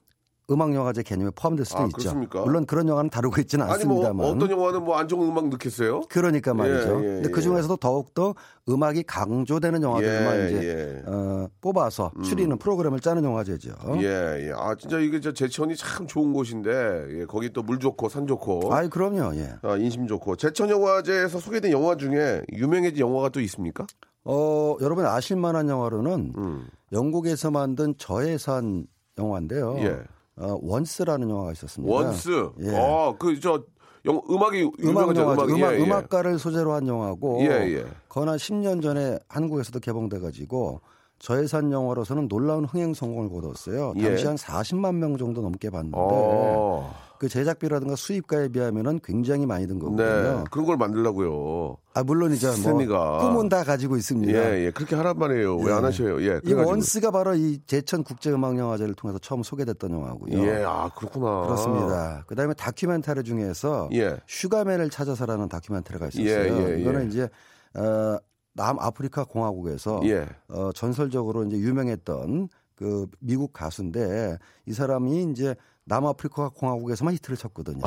음악 0.50 0.74
영화제 0.74 1.02
개념에 1.02 1.30
포함될 1.34 1.64
수도 1.64 1.78
아, 1.78 1.84
있죠. 1.86 1.96
그렇습니까? 1.96 2.42
물론 2.42 2.66
그런 2.66 2.88
영화는 2.88 3.08
다루고 3.08 3.40
있지는 3.42 3.66
뭐 3.66 3.74
않습니다만. 3.74 4.26
어떤 4.26 4.50
영화는 4.50 4.84
뭐안 4.84 5.06
좋은 5.08 5.28
음악 5.28 5.48
넣겠어요? 5.48 6.02
그러니까 6.08 6.52
말이죠. 6.54 6.88
예, 7.04 7.04
예, 7.04 7.14
근데 7.14 7.28
예. 7.28 7.30
그 7.32 7.40
중에서도 7.40 7.76
더욱 7.76 8.12
더 8.14 8.34
음악이 8.68 9.04
강조되는 9.04 9.82
영화들만 9.82 10.40
예, 10.40 10.46
이제 10.48 11.02
예. 11.06 11.10
어, 11.10 11.48
뽑아서 11.60 12.10
추리는 12.24 12.56
프로그램을 12.58 13.00
짜는 13.00 13.22
영화제죠. 13.24 13.72
예, 14.00 14.48
예. 14.48 14.52
아 14.56 14.74
진짜 14.74 14.98
이게 14.98 15.20
저 15.20 15.32
제천이 15.32 15.76
참 15.76 16.06
좋은 16.06 16.32
곳인데 16.32 17.06
예, 17.20 17.24
거기 17.26 17.52
또 17.52 17.62
물 17.62 17.78
좋고 17.78 18.08
산 18.08 18.26
좋고 18.26 18.74
아이 18.74 18.88
그럼요. 18.88 19.36
예. 19.36 19.54
아, 19.62 19.76
인심 19.76 20.08
좋고 20.08 20.34
제천 20.36 20.68
영화제에서 20.70 21.38
소개된 21.38 21.70
영화 21.70 21.96
중에 21.96 22.42
유명해진 22.52 22.98
영화가 22.98 23.28
또 23.28 23.40
있습니까? 23.42 23.86
어, 24.24 24.76
여러분 24.80 25.06
아실 25.06 25.36
만한 25.36 25.68
영화로는 25.68 26.32
음. 26.36 26.66
영국에서 26.90 27.50
만든 27.52 27.94
저예산 27.96 28.86
영화인데요. 29.18 29.76
예. 29.78 29.98
어, 30.40 30.58
원스라는 30.62 31.28
영화가 31.28 31.52
있었습니다. 31.52 31.94
원스. 31.94 32.50
예. 32.60 32.70
어, 32.76 33.14
그저 33.18 33.62
음악이 34.06 34.70
음악. 34.82 35.14
영화죠. 35.14 35.44
음악, 35.44 35.74
예, 35.74 35.78
예. 35.78 35.82
음악가를 35.82 36.38
소재로 36.38 36.72
한 36.72 36.88
영화고 36.88 37.42
예, 37.42 37.46
예. 37.76 37.84
거나 38.08 38.36
10년 38.36 38.82
전에 38.82 39.18
한국에서도 39.28 39.78
개봉돼 39.78 40.20
가지고 40.20 40.80
저예산 41.18 41.70
영화로서는 41.70 42.28
놀라운 42.28 42.64
흥행 42.64 42.94
성공을 42.94 43.28
거뒀어요. 43.28 43.92
예. 43.98 44.02
당시 44.02 44.26
한 44.26 44.36
40만 44.36 44.94
명 44.94 45.18
정도 45.18 45.42
넘게 45.42 45.68
봤는데 45.68 45.98
어. 45.98 46.94
그 47.20 47.28
제작비라든가 47.28 47.96
수입가에 47.96 48.48
비하면은 48.48 48.98
굉장히 49.04 49.44
많이 49.44 49.66
든 49.66 49.78
거거든요. 49.78 50.38
네. 50.38 50.44
그런 50.50 50.64
걸 50.64 50.78
만들려고요. 50.78 51.76
아 51.92 52.02
물론이죠. 52.02 52.54
뭐. 52.88 53.18
꿈은 53.18 53.50
다 53.50 53.62
가지고 53.62 53.98
있습니다. 53.98 54.32
예, 54.32 54.64
예. 54.64 54.70
그렇게 54.70 54.96
하란 54.96 55.18
말이에요. 55.18 55.58
왜 55.58 55.70
안 55.70 55.84
하셔요? 55.84 56.22
예. 56.22 56.40
이. 56.42 56.54
원스가 56.54 57.10
바로 57.10 57.34
이 57.34 57.60
제천 57.66 58.04
국제음악영화제를 58.04 58.94
통해서 58.94 59.18
처음 59.18 59.42
소개됐던 59.42 59.90
영화고요. 59.90 60.32
예, 60.42 60.64
아, 60.66 60.88
그렇구나. 60.96 61.42
그렇습니다. 61.42 62.24
그다음에 62.26 62.54
다큐멘터리 62.54 63.22
중에서 63.22 63.90
예. 63.92 64.16
슈가맨을 64.26 64.88
찾아서라는 64.88 65.50
다큐멘터리가 65.50 66.06
있었어요. 66.08 66.54
예, 66.68 66.72
예, 66.72 66.80
이거는 66.80 67.02
예. 67.02 67.06
이제 67.08 67.28
어, 67.74 68.16
남아프리카 68.54 69.24
공화국에서 69.24 70.00
예. 70.04 70.26
어, 70.48 70.70
전설적으로 70.74 71.44
이제 71.44 71.58
유명했던 71.58 72.48
그 72.76 73.06
미국 73.18 73.52
가수인데 73.52 74.38
이 74.64 74.72
사람이 74.72 75.32
이제 75.32 75.54
남아프리카 75.90 76.50
공화국에서만 76.50 77.14
히트를 77.14 77.36
쳤거든요. 77.36 77.82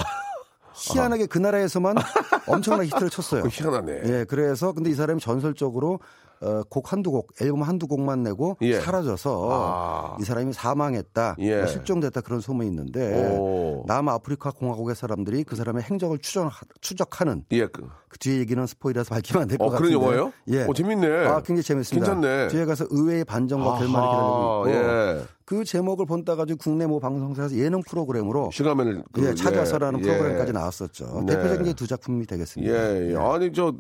희한하게 0.76 1.28
그 1.28 1.38
나라에서만 1.38 1.96
엄청나게 2.48 2.88
히트를 2.88 3.10
쳤어요. 3.10 3.44
그 3.44 3.50
희한하네. 3.52 4.02
예, 4.06 4.26
그래서 4.28 4.74
근데 4.74 4.90
이 4.90 4.94
사람이 4.94 5.22
전설적으로 5.22 6.00
어, 6.42 6.62
곡 6.70 6.92
한두 6.92 7.12
곡, 7.12 7.32
앨범 7.42 7.62
한두 7.62 7.88
곡만 7.88 8.24
내고 8.24 8.58
예. 8.62 8.82
사라져서 8.82 9.50
아. 9.50 10.18
이 10.20 10.26
사람이 10.26 10.52
사망했다, 10.52 11.38
예. 11.40 11.58
뭐 11.58 11.68
실종됐다 11.68 12.20
그런 12.20 12.42
소문이 12.42 12.68
있는데 12.68 13.38
오. 13.38 13.86
남아프리카 13.88 14.52
공화국의 14.52 14.96
사람들이 14.96 15.46
그 15.46 15.56
사람의 15.56 15.84
행적을 15.84 16.18
추적, 16.20 16.52
추적하는 16.82 17.46
예. 17.54 17.68
그, 18.14 18.18
그 18.18 18.20
뒤에 18.20 18.40
얘기는 18.40 18.66
스포일러서 18.66 19.14
밝히면 19.16 19.42
안 19.44 19.48
될것 19.48 19.68
어, 19.68 19.76
그런. 19.78 19.92
영화예요? 19.92 20.32
예. 20.50 20.64
어, 20.64 20.74
재밌네. 20.74 21.08
아, 21.26 21.42
굉장히 21.42 21.64
재밌습니다. 21.64 22.14
괜찮네. 22.14 22.48
뒤에 22.50 22.66
가서 22.66 22.86
의외의 22.90 23.26
반전과 23.26 23.78
결말이 23.80 23.88
기다리고 24.08 24.68
있고 24.68 24.72
예. 24.72 25.22
그 25.46 25.64
제목을 25.66 26.06
본따 26.06 26.36
가지고 26.36 26.58
국내 26.58 26.86
모 26.86 27.00
방송사에서 27.00 27.56
예능 27.58 27.82
프로그램으로 27.82 28.50
슈가맨을 28.54 29.04
그, 29.12 29.26
예, 29.28 29.34
찾아서라는 29.36 30.00
예. 30.00 30.04
프로그램까지 30.04 30.54
나왔었죠. 30.54 31.24
네. 31.26 31.36
대표적인 31.36 31.66
게 31.66 31.74
두 31.74 31.88
작품이 31.88 32.26
되겠습니다. 32.26 32.74
예, 32.74 33.12
예. 33.12 33.16
아니 33.18 33.52
저 33.52 33.74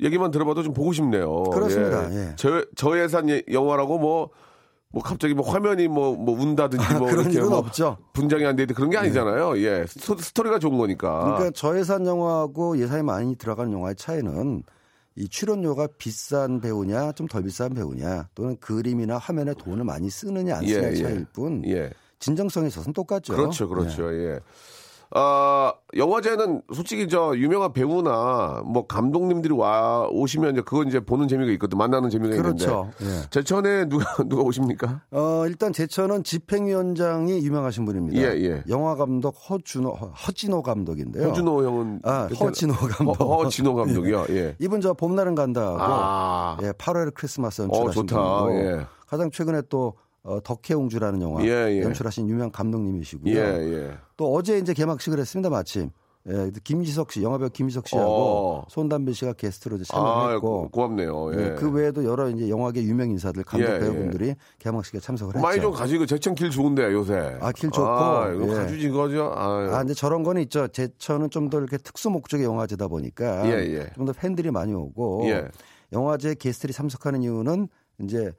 얘기만 0.00 0.30
들어봐도 0.30 0.62
좀 0.62 0.72
보고 0.72 0.92
싶네요. 0.92 1.44
그렇습니다. 1.44 2.12
예. 2.14 2.32
저 2.36 2.64
저예산 2.76 3.28
예- 3.30 3.42
영화라고 3.50 3.98
뭐. 3.98 4.30
뭐 4.92 5.02
갑자기 5.02 5.34
뭐 5.34 5.48
화면이 5.48 5.88
뭐 5.88 6.16
뭐 6.16 6.38
운다든지 6.40 6.94
뭐 6.94 7.08
그런 7.08 7.30
이렇게 7.30 7.48
뭐 7.48 7.58
없죠. 7.58 7.96
분장이 8.12 8.44
안돼 8.44 8.64
있는 8.64 8.74
그런 8.74 8.90
게 8.90 8.96
아니잖아요. 8.98 9.56
예, 9.58 9.84
스토, 9.88 10.16
스토 10.18 10.42
리가 10.42 10.58
좋은 10.58 10.76
거니까. 10.78 11.24
그러니까 11.24 11.50
저예산 11.52 12.06
영화하고 12.06 12.78
예산이 12.78 13.02
많이 13.02 13.36
들어간 13.36 13.72
영화의 13.72 13.94
차이는 13.96 14.62
이 15.16 15.28
출연료가 15.28 15.88
비싼 15.98 16.60
배우냐 16.60 17.12
좀 17.12 17.28
덜 17.28 17.42
비싼 17.42 17.74
배우냐 17.74 18.28
또는 18.34 18.56
그림이나 18.60 19.18
화면에 19.18 19.54
돈을 19.54 19.84
많이 19.84 20.08
쓰느냐 20.10 20.56
안 20.58 20.66
쓰느냐 20.66 20.88
예, 20.88 20.92
예. 20.92 21.02
차이일 21.02 21.26
뿐 21.32 21.62
예, 21.66 21.90
진정성에 22.18 22.68
있어서는 22.68 22.92
똑같죠. 22.94 23.34
그렇죠, 23.34 23.68
그렇죠. 23.68 24.12
예. 24.12 24.40
아, 25.12 25.72
영화제는 25.96 26.62
솔직히 26.72 27.08
저 27.08 27.32
유명한 27.36 27.72
배우나 27.72 28.62
뭐 28.64 28.86
감독님들이 28.86 29.52
와 29.54 30.06
오시면 30.08 30.52
이제 30.52 30.62
그건 30.62 30.86
이제 30.86 31.00
보는 31.00 31.26
재미가 31.26 31.50
있거든. 31.52 31.78
만나는 31.78 32.10
재미가 32.10 32.36
그렇죠. 32.40 32.90
있는데. 33.00 33.18
예. 33.24 33.30
제천에 33.30 33.88
누가 33.88 34.04
누가 34.28 34.42
오십니까? 34.42 35.02
어, 35.10 35.44
일단 35.48 35.72
제천은 35.72 36.22
집행위원장이 36.22 37.38
유명하신 37.44 37.84
분입니다. 37.86 38.20
예, 38.20 38.40
예. 38.40 38.62
영화 38.68 38.94
감독 38.94 39.30
허준호, 39.50 39.90
허- 39.90 40.06
허진호 40.10 40.62
감독인데요. 40.62 41.28
허준호 41.28 41.64
형은 41.64 42.00
아, 42.04 42.28
허진호 42.38 42.74
감독. 42.74 43.20
허, 43.20 43.42
허진호 43.42 43.74
감독이요. 43.74 44.26
예. 44.30 44.54
이분 44.60 44.80
저 44.80 44.92
봄날은 44.94 45.34
간다하고 45.34 45.78
아. 45.80 46.56
예, 46.62 46.70
8월 46.72 47.12
크리스마스 47.14 47.62
어, 47.62 47.64
연출하신 47.64 48.06
좋다. 48.06 48.42
분이고 48.44 48.60
예. 48.64 48.86
가장 49.08 49.30
최근에 49.32 49.62
또 49.68 49.94
어, 50.22 50.38
덕혜옹주라는 50.42 51.22
영화 51.22 51.42
예, 51.44 51.48
예. 51.70 51.82
연출하신 51.82 52.28
유명 52.28 52.50
감독님이시고요. 52.50 53.34
예, 53.34 53.38
예. 53.38 53.98
또 54.16 54.34
어제 54.34 54.58
이제 54.58 54.74
개막식을 54.74 55.18
했습니다 55.18 55.48
마침 55.48 55.90
예, 56.28 56.50
김지석 56.62 57.12
씨, 57.12 57.22
영화배우 57.22 57.48
김지석 57.48 57.88
씨하고 57.88 58.10
어. 58.10 58.64
손담비 58.68 59.14
씨가 59.14 59.32
게스트로 59.32 59.76
이제 59.76 59.86
아, 59.94 59.96
참여했고 59.96 60.40
고, 60.40 60.68
고맙네요. 60.68 61.32
예. 61.34 61.44
예, 61.44 61.50
그 61.54 61.70
외에도 61.70 62.04
여러 62.04 62.28
이제 62.28 62.50
영화계 62.50 62.82
유명 62.82 63.10
인사들, 63.10 63.42
감독 63.42 63.66
예, 63.66 63.76
예. 63.76 63.78
배우분들이 63.78 64.34
개막식에 64.58 65.00
참석을 65.00 65.36
했죠. 65.36 65.42
많이 65.42 65.62
좀 65.62 65.72
가지고 65.72 66.04
제천 66.04 66.34
길 66.34 66.50
좋은데 66.50 66.92
요새. 66.92 67.38
아, 67.40 67.50
길 67.52 67.70
좋고, 67.70 67.88
아, 67.88 68.30
이거 68.34 68.52
예. 68.52 68.54
가주지 68.54 68.90
거죠. 68.90 69.32
아, 69.34 69.70
아, 69.72 69.78
근데 69.78 69.94
저런 69.94 70.22
거는 70.22 70.42
있죠. 70.42 70.68
제천은 70.68 71.30
좀 71.30 71.48
더 71.48 71.58
이렇게 71.58 71.78
특수 71.78 72.10
목적의 72.10 72.44
영화제다 72.44 72.86
보니까 72.86 73.46
예, 73.46 73.52
예. 73.74 73.90
좀더 73.94 74.12
팬들이 74.12 74.50
많이 74.50 74.74
오고 74.74 75.22
예. 75.24 75.48
영화제 75.90 76.34
게스트들이 76.34 76.74
참석하는 76.74 77.22
이유는 77.22 77.66
이제 78.02 78.26
어, 78.26 78.32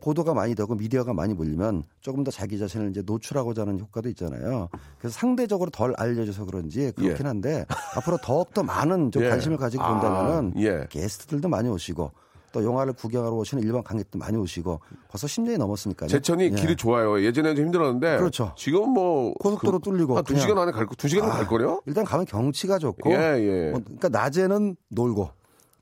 보도가 0.00 0.32
많이 0.32 0.54
되고 0.54 0.74
미디어가 0.74 1.12
많이 1.12 1.34
몰리면 1.34 1.84
조금 2.00 2.24
더 2.24 2.30
자기 2.30 2.58
자신을 2.58 2.90
이제 2.90 3.02
노출하고자 3.04 3.62
하는 3.62 3.78
효과도 3.78 4.08
있잖아요. 4.10 4.68
그래서 4.98 5.18
상대적으로 5.18 5.70
덜 5.70 5.92
알려져서 5.96 6.46
그런지 6.46 6.90
그렇긴 6.96 7.24
예. 7.24 7.28
한데 7.28 7.66
앞으로 7.96 8.16
더욱더 8.22 8.62
많은 8.62 9.10
좀 9.12 9.22
예. 9.24 9.28
관심을 9.28 9.56
가지고 9.58 9.82
아, 9.84 9.92
본다면은 9.92 10.54
예. 10.58 10.86
게스트들도 10.88 11.48
많이 11.48 11.68
오시고 11.68 12.10
또 12.52 12.64
영화를 12.64 12.92
구경하러 12.92 13.34
오시는 13.34 13.64
일반 13.64 13.82
관객도 13.82 14.16
많이 14.18 14.36
오시고 14.38 14.78
벌써 15.08 15.26
10년이 15.26 15.58
넘었으니까요. 15.58 16.08
제천이 16.08 16.44
예. 16.44 16.50
길이 16.50 16.76
좋아요. 16.76 17.20
예전에는 17.22 17.56
좀 17.56 17.64
힘들었는데. 17.66 18.16
그렇죠. 18.18 18.52
지금 18.56 18.90
뭐. 18.90 19.34
고속도로 19.34 19.80
뚫리고 19.80 20.16
한두 20.16 20.32
그냥- 20.34 20.40
시간 20.48 20.58
안에 20.62 20.70
갈 20.72 20.86
거, 20.86 20.94
두 20.94 21.08
시간 21.08 21.30
아, 21.30 21.34
갈 21.34 21.46
거요? 21.48 21.82
일단 21.86 22.04
가면 22.04 22.26
경치가 22.26 22.78
좋고 22.78 23.10
예, 23.10 23.16
예. 23.16 23.70
뭐, 23.72 23.80
그러니까 23.84 24.08
낮에는 24.08 24.76
놀고 24.88 25.30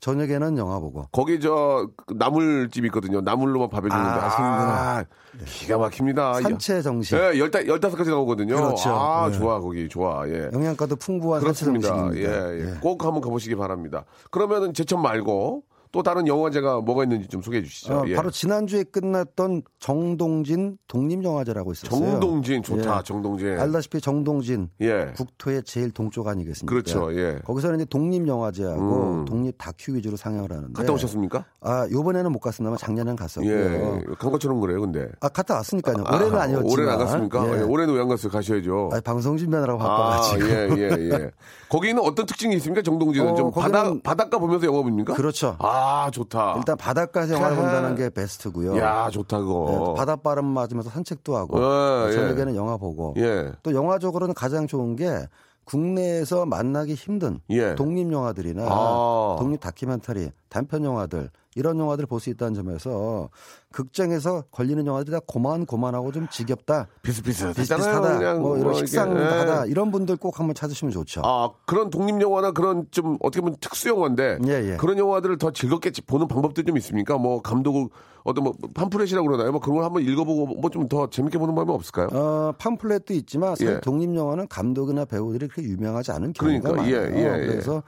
저녁에는 0.03 0.57
영화 0.57 0.79
보고 0.79 1.07
거기 1.13 1.39
저그 1.39 2.15
나물집 2.15 2.83
있거든요. 2.87 3.21
나물로만 3.21 3.69
밥을 3.69 3.89
주는데. 3.89 4.09
아, 4.09 4.97
아, 4.99 5.05
기가 5.45 5.77
막힙니다. 5.77 6.41
산채 6.41 6.81
정식 6.81 7.15
예, 7.15 7.39
열다, 7.39 7.65
열다섯 7.65 7.97
가지 7.97 8.09
나오거든요. 8.09 8.53
그렇죠. 8.53 8.89
아, 8.89 9.29
예. 9.29 9.31
좋아, 9.31 9.61
거기, 9.61 9.87
좋아, 9.87 10.27
예. 10.27 10.49
영양가도 10.51 10.97
풍부한 10.97 11.39
산채 11.39 11.65
그렇습니다. 11.65 11.87
정식입니다. 11.87 12.53
예, 12.53 12.59
예. 12.59 12.79
꼭 12.81 13.05
한번 13.05 13.21
가보시기 13.21 13.55
바랍니다. 13.55 14.03
그러면은 14.29 14.73
제천 14.73 15.01
말고 15.01 15.63
또 15.93 16.01
다른 16.01 16.27
영화제가 16.27 16.81
뭐가 16.81 17.03
있는지 17.03 17.27
좀 17.27 17.43
소개해 17.43 17.61
주시죠. 17.63 17.93
어, 17.93 18.03
예. 18.07 18.15
바로 18.15 18.31
지난주에 18.31 18.83
끝났던 18.83 19.61
정동진 19.79 20.79
독립영화제라고 20.87 21.71
있었어요. 21.71 21.99
정동진 22.19 22.63
좋다, 22.63 22.97
예. 22.97 23.03
정동진. 23.03 23.59
알다시피 23.59 24.01
정동진 24.01 24.69
예. 24.81 25.13
국토의 25.15 25.61
제일 25.63 25.91
동쪽 25.91 26.27
아니겠습니까? 26.27 26.65
그렇죠, 26.73 27.15
예. 27.15 27.37
거기서는 27.45 27.75
이제 27.79 27.85
독립영화제하고 27.85 29.03
음. 29.21 29.25
독립 29.25 29.55
다큐 29.59 29.93
위주로 29.93 30.17
상영을 30.17 30.51
하는데 30.51 30.73
갔다 30.73 30.91
오셨습니까? 30.93 31.45
아 31.61 31.87
요번에는 31.91 32.31
못 32.31 32.39
갔습니다만 32.39 32.79
작년엔 32.79 33.15
갔었고요. 33.15 33.51
예. 33.53 34.03
간 34.17 34.31
것처럼 34.31 34.59
그래요, 34.61 34.81
근데. 34.81 35.07
아 35.21 35.29
갔다 35.29 35.53
왔으니까요. 35.53 35.97
올해는 36.11 36.35
아, 36.35 36.41
아니었지만 36.41 36.71
올해는 36.71 36.91
안 36.91 36.97
갔습니까? 36.99 37.47
예. 37.49 37.59
예, 37.59 37.61
올해는 37.61 37.93
왜 37.93 38.01
안 38.03 38.09
갔어요? 38.09 38.31
가셔야죠. 38.31 38.89
아, 38.91 38.99
방송 38.99 39.37
준비하느라고 39.37 39.81
아, 39.81 39.85
바빠가지고. 39.87 40.49
예, 40.49 40.69
예, 40.75 41.09
예. 41.11 41.31
거기는 41.69 42.01
어떤 42.03 42.25
특징이 42.25 42.55
있습니까? 42.57 42.81
정동진은 42.81 43.29
어, 43.31 43.35
좀 43.35 43.51
바다 43.51 43.93
바닷가 44.03 44.37
보면서 44.39 44.65
영화 44.67 44.81
봅니까? 44.81 45.13
그렇죠. 45.13 45.55
아, 45.59 45.82
좋다. 46.11 46.55
일단 46.57 46.77
바닷가에서 46.77 47.35
영화를 47.35 47.57
하하. 47.57 47.65
본다는 47.65 47.95
게 47.95 48.09
베스트고요. 48.09 48.77
야, 48.77 49.09
좋다 49.09 49.37
네, 49.37 49.43
그거. 49.43 49.93
바닷바람 49.95 50.45
맞으면서 50.45 50.89
산책도 50.89 51.35
하고 51.35 51.57
예, 51.59 52.09
예. 52.09 52.13
저녁에는 52.13 52.55
영화 52.55 52.77
보고 52.77 53.13
예. 53.17 53.51
또 53.63 53.73
영화적으로는 53.73 54.33
가장 54.33 54.67
좋은 54.67 54.95
게 54.95 55.27
국내에서 55.65 56.45
만나기 56.45 56.93
힘든 56.93 57.39
예. 57.49 57.75
독립 57.75 58.11
영화들이나 58.11 58.65
아. 58.67 59.35
독립 59.39 59.59
다큐멘터리, 59.59 60.31
단편 60.49 60.83
영화들 60.83 61.29
이런 61.55 61.77
영화들을 61.79 62.07
볼 62.07 62.19
수 62.19 62.29
있다는 62.29 62.53
점에서 62.53 63.29
극장에서 63.71 64.43
걸리는 64.51 64.85
영화들이 64.85 65.11
다 65.11 65.19
고만고만하고 65.25 66.11
좀 66.11 66.27
지겹다, 66.29 66.87
비슷비슷하잖아요. 67.01 67.53
비슷비슷하다, 67.55 68.17
그냥 68.17 68.41
뭐 68.41 68.55
이런 68.57 68.69
이렇게. 68.75 68.85
식상하다 68.87 69.65
예. 69.67 69.71
이런 69.71 69.91
분들 69.91 70.17
꼭 70.17 70.39
한번 70.39 70.53
찾으시면 70.55 70.91
좋죠. 70.91 71.21
아, 71.25 71.49
그런 71.65 71.89
독립 71.89 72.21
영화나 72.21 72.51
그런 72.51 72.85
좀 72.91 73.17
어떻게 73.21 73.41
보면 73.41 73.57
특수 73.59 73.89
영화인데 73.89 74.39
예, 74.47 74.71
예. 74.71 74.77
그런 74.77 74.97
영화들을 74.97 75.37
더 75.37 75.51
즐겁게 75.51 75.91
보는 76.05 76.27
방법도 76.27 76.63
좀 76.63 76.77
있습니까? 76.77 77.17
뭐 77.17 77.41
감독을 77.41 77.87
어떤 78.23 78.43
뭐 78.45 78.53
팜프렛이라고 78.73 79.27
그러나요? 79.27 79.51
뭐 79.51 79.59
그런 79.59 79.75
걸 79.75 79.83
한번 79.85 80.03
읽어보고 80.03 80.45
뭐 80.59 80.69
좀 80.69 80.87
더 80.87 81.09
재밌게 81.09 81.37
보는 81.37 81.55
방법이 81.55 81.75
없을까요? 81.75 82.07
어, 82.13 82.53
팜플렛도 82.57 83.13
있지만 83.15 83.55
예. 83.61 83.79
독립 83.81 84.15
영화는 84.15 84.47
감독이나 84.47 85.05
배우들이 85.05 85.47
그렇게 85.47 85.67
유명하지 85.69 86.11
않은 86.11 86.33
경우가 86.33 86.69
그러니까, 86.71 86.89
예, 86.91 86.99
많아요. 87.09 87.17
예, 87.17 87.43
예. 87.43 87.47
그래서 87.47 87.83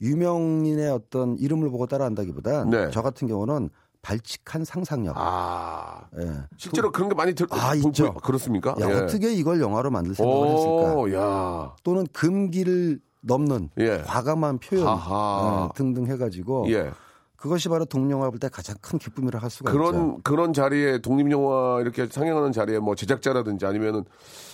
유명인의 0.00 0.90
어떤 0.90 1.36
이름을 1.38 1.70
보고 1.70 1.86
따라한다기보다 1.86 2.64
네. 2.64 2.90
저 2.92 3.02
같은 3.02 3.28
경우는 3.28 3.70
발칙한 4.02 4.64
상상력. 4.64 5.14
아, 5.18 6.02
예. 6.20 6.30
실제로 6.56 6.92
그런 6.92 7.08
게 7.08 7.14
많이 7.16 7.34
들, 7.34 7.46
아, 7.50 7.70
보- 7.70 7.88
있죠. 7.88 8.12
보- 8.12 8.20
그렇습니까? 8.20 8.74
야, 8.80 8.88
예. 8.88 8.94
어떻게 8.94 9.32
이걸 9.32 9.60
영화로 9.60 9.90
만들 9.90 10.14
생각을 10.14 10.48
했을까? 10.48 10.94
오, 10.94 11.12
야. 11.12 11.74
또는 11.82 12.06
금기를 12.12 13.00
넘는 13.22 13.70
예. 13.78 14.02
과감한 14.06 14.58
표현. 14.60 14.86
어, 14.86 15.68
등등 15.74 16.06
해가지고 16.06 16.70
예. 16.70 16.92
그것이 17.38 17.68
바로 17.68 17.84
독영화 17.84 18.28
볼 18.30 18.38
때 18.40 18.48
가장 18.48 18.76
큰 18.80 18.98
기쁨이라 18.98 19.38
할 19.38 19.48
수가 19.48 19.70
있죠. 19.70 19.78
그런 19.78 20.22
그런 20.22 20.52
자리에 20.52 20.98
독립 20.98 21.30
영화 21.30 21.80
이렇게 21.80 22.06
상영하는 22.06 22.50
자리에 22.52 22.78
뭐 22.80 22.94
제작자라든지 22.96 23.64
아니면은 23.64 24.04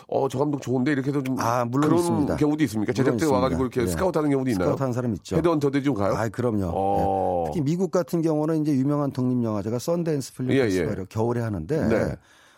어 0.06 0.28
저 0.28 0.38
감독 0.38 0.60
좋은데 0.60 0.92
이렇게 0.92 1.08
해서 1.10 1.22
좀 1.22 1.36
아, 1.40 1.64
물론 1.64 1.88
그런 1.88 1.98
있습니다. 2.00 2.36
경우도 2.36 2.62
있습니까? 2.64 2.92
물론 2.94 3.04
제작자가 3.18 3.32
와가지고. 3.40 3.62
이렇게 3.62 3.82
예. 3.82 3.86
스카우트 3.86 4.18
하는 4.18 4.30
경우도 4.30 4.50
있나요? 4.50 4.66
스카우트 4.66 4.82
하는 4.82 4.92
사람 4.92 5.14
있죠. 5.14 5.36
헤드헌터들이 5.36 5.82
좀 5.82 5.94
가요? 5.94 6.12
아, 6.14 6.28
그럼요. 6.28 6.70
어. 6.74 7.44
예. 7.46 7.50
특히 7.52 7.64
미국 7.64 7.90
같은 7.90 8.20
경우는 8.20 8.60
이제 8.62 8.72
유명한 8.72 9.10
독립 9.12 9.42
영화제가 9.42 9.78
썬댄스 9.78 10.34
필름 10.34 10.52
예, 10.52 10.64
페스티벌을 10.64 11.02
예. 11.04 11.06
겨울에 11.08 11.40
하는데 11.40 11.88
네. 11.88 12.16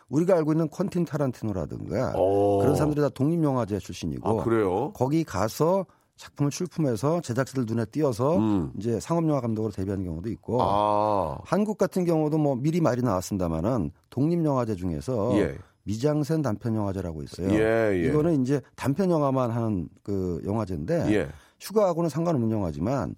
우리가 0.09 0.35
알고 0.37 0.53
있는 0.53 0.69
콘틴 0.69 1.05
타란티노라든가 1.05 2.15
오. 2.17 2.59
그런 2.59 2.75
사람들이 2.75 3.01
다 3.01 3.09
독립 3.11 3.43
영화제 3.45 3.79
출신이고 3.79 4.41
아 4.41 4.45
그래요? 4.45 4.93
거기 4.95 5.23
가서 5.25 5.87
작품을 6.17 6.51
출품해서 6.51 7.21
제작자들 7.21 7.65
눈에 7.67 7.85
띄어서 7.87 8.39
음. 8.39 8.73
이제 8.79 8.99
상업 9.01 9.29
영화 9.29 9.41
감독으로 9.41 9.73
데뷔하는 9.73 10.05
경우도 10.05 10.31
있고 10.31 10.63
아 10.63 11.39
한국 11.45 11.79
같은 11.79 12.05
경우도 12.05 12.39
뭐 12.39 12.57
미리 12.57 12.81
말이 12.81 13.03
나왔습니다만은 13.03 13.91
독립 14.11 14.45
영화제 14.45 14.75
중에서 14.75 15.37
예. 15.39 15.57
미장센 15.85 16.43
단편 16.43 16.75
영화제라고 16.75 17.23
있어요. 17.23 17.51
예, 17.53 17.93
예. 17.93 18.09
이거는 18.09 18.43
이제 18.43 18.61
단편 18.75 19.11
영화만 19.11 19.51
하는 19.51 19.89
그 20.03 20.43
영화제인데 20.45 21.15
예. 21.15 21.29
휴가하고는 21.61 22.11
상관없는 22.11 22.51
영화지만 22.51 23.15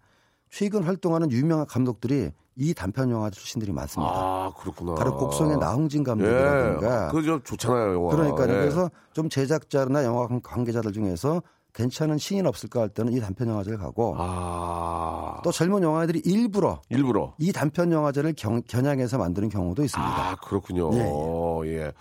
최근 0.50 0.82
활동하는 0.82 1.30
유명한 1.30 1.66
감독들이 1.66 2.30
이 2.56 2.74
단편 2.74 3.10
영화 3.10 3.30
출신들이 3.30 3.72
많습니다. 3.72 4.12
아 4.12 4.52
그렇구나. 4.58 4.96
바로 4.96 5.16
곡성의 5.16 5.58
나홍진 5.58 6.00
예. 6.00 6.04
감독이라든가 6.04 7.08
그저 7.12 7.40
좋잖아요 7.44 7.94
영화. 7.94 8.16
그러니까 8.16 8.42
예. 8.42 8.46
그래서 8.48 8.90
좀 9.12 9.28
제작자나 9.28 10.04
영화 10.04 10.26
관계자들 10.42 10.92
중에서 10.92 11.40
괜찮은 11.74 12.18
신인 12.18 12.46
없을까 12.46 12.80
할 12.80 12.88
때는 12.88 13.12
이 13.12 13.20
단편 13.20 13.48
영화제를 13.48 13.78
가고 13.78 14.14
아 14.18 15.08
또 15.42 15.52
젊은 15.52 15.82
영화들이 15.82 16.22
일부러 16.24 16.80
일부러. 16.90 17.34
이 17.38 17.52
단편 17.52 17.92
영화제를 17.92 18.34
경, 18.36 18.62
겨냥해서 18.62 19.18
만드는 19.18 19.48
경우도 19.48 19.84
있습니다. 19.84 20.30
아 20.30 20.36
그렇군요. 20.36 20.90
예, 21.66 21.70
예. 21.74 21.92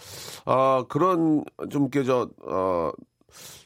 아 0.46 0.84
그런 0.90 1.44
좀저 1.70 2.30
어. 2.46 2.92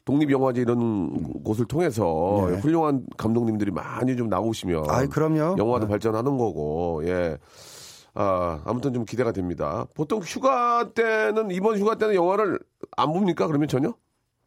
독립영화제 0.04 0.60
이런 0.60 1.42
곳을 1.44 1.64
통해서 1.66 2.48
네. 2.50 2.56
훌륭한 2.58 3.06
감독님들이 3.16 3.70
많이 3.70 4.16
좀 4.16 4.28
나오시면 4.28 4.90
아이, 4.90 5.06
그럼요. 5.06 5.54
영화도 5.56 5.86
네. 5.86 5.88
발전하는 5.88 6.36
거고 6.36 7.02
예. 7.04 7.38
아, 8.14 8.60
아무튼 8.64 8.92
좀 8.92 9.04
기대가 9.04 9.30
됩니다. 9.30 9.86
보통 9.94 10.20
휴가 10.20 10.90
때는 10.92 11.52
이번 11.52 11.78
휴가 11.78 11.94
때는 11.94 12.16
영화를 12.16 12.58
안 12.96 13.12
봅니까? 13.12 13.46
그러면 13.46 13.68
전혀? 13.68 13.94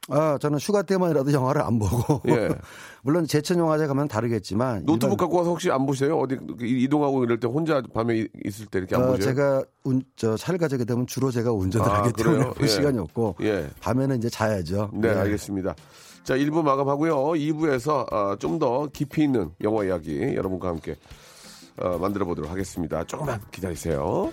아, 0.10 0.38
저는 0.40 0.60
휴가 0.60 0.84
때만이라도 0.84 1.32
영화를 1.34 1.62
안 1.62 1.80
보고 1.80 2.22
예. 2.28 2.50
물론 3.02 3.26
제천 3.26 3.58
영화제 3.58 3.88
가면 3.88 4.08
다르겠지만 4.08 4.86
노트북 4.86 5.14
일반- 5.14 5.18
갖고 5.18 5.38
와서 5.38 5.50
혹시 5.50 5.72
안 5.72 5.86
보세요? 5.86 6.18
어디 6.20 6.38
이동하고 6.62 7.24
이럴 7.24 7.40
때 7.40 7.48
혼자 7.48 7.82
밤에 7.94 8.20
이- 8.20 8.28
있을 8.46 8.68
때 8.68 8.80
이렇게 8.80 8.96
안 8.96 9.04
어, 9.04 9.08
보세요? 9.12 9.26
제가 9.26 9.64
운, 9.84 10.04
저 10.16 10.38
차를 10.38 10.60
가지게 10.60 10.86
되면 10.86 11.08
주로 11.08 11.32
제가 11.32 11.52
운전을 11.52 11.90
아, 11.90 12.04
하기 12.04 12.14
때문에 12.14 12.38
그래요? 12.38 12.54
볼 12.58 12.64
예. 12.64 12.68
시간이 12.68 13.00
없고 13.00 13.36
예. 13.42 13.68
밤에는 13.82 14.18
이제 14.18 14.30
자야죠. 14.30 14.92
네, 14.94 15.08
예. 15.10 15.14
알겠습니다. 15.14 15.76
자, 16.24 16.36
1부 16.36 16.64
마감하고요. 16.64 17.16
2부에서 17.34 18.40
좀더 18.40 18.88
깊이 18.94 19.24
있는 19.24 19.52
영화 19.64 19.84
이야기 19.86 20.20
여러분과 20.36 20.70
함께 20.70 20.96
어, 21.78 21.98
만들어 21.98 22.26
보도록 22.26 22.50
하겠습니다. 22.52 23.04
조금만 23.06 23.42
기다리세요. 23.52 24.32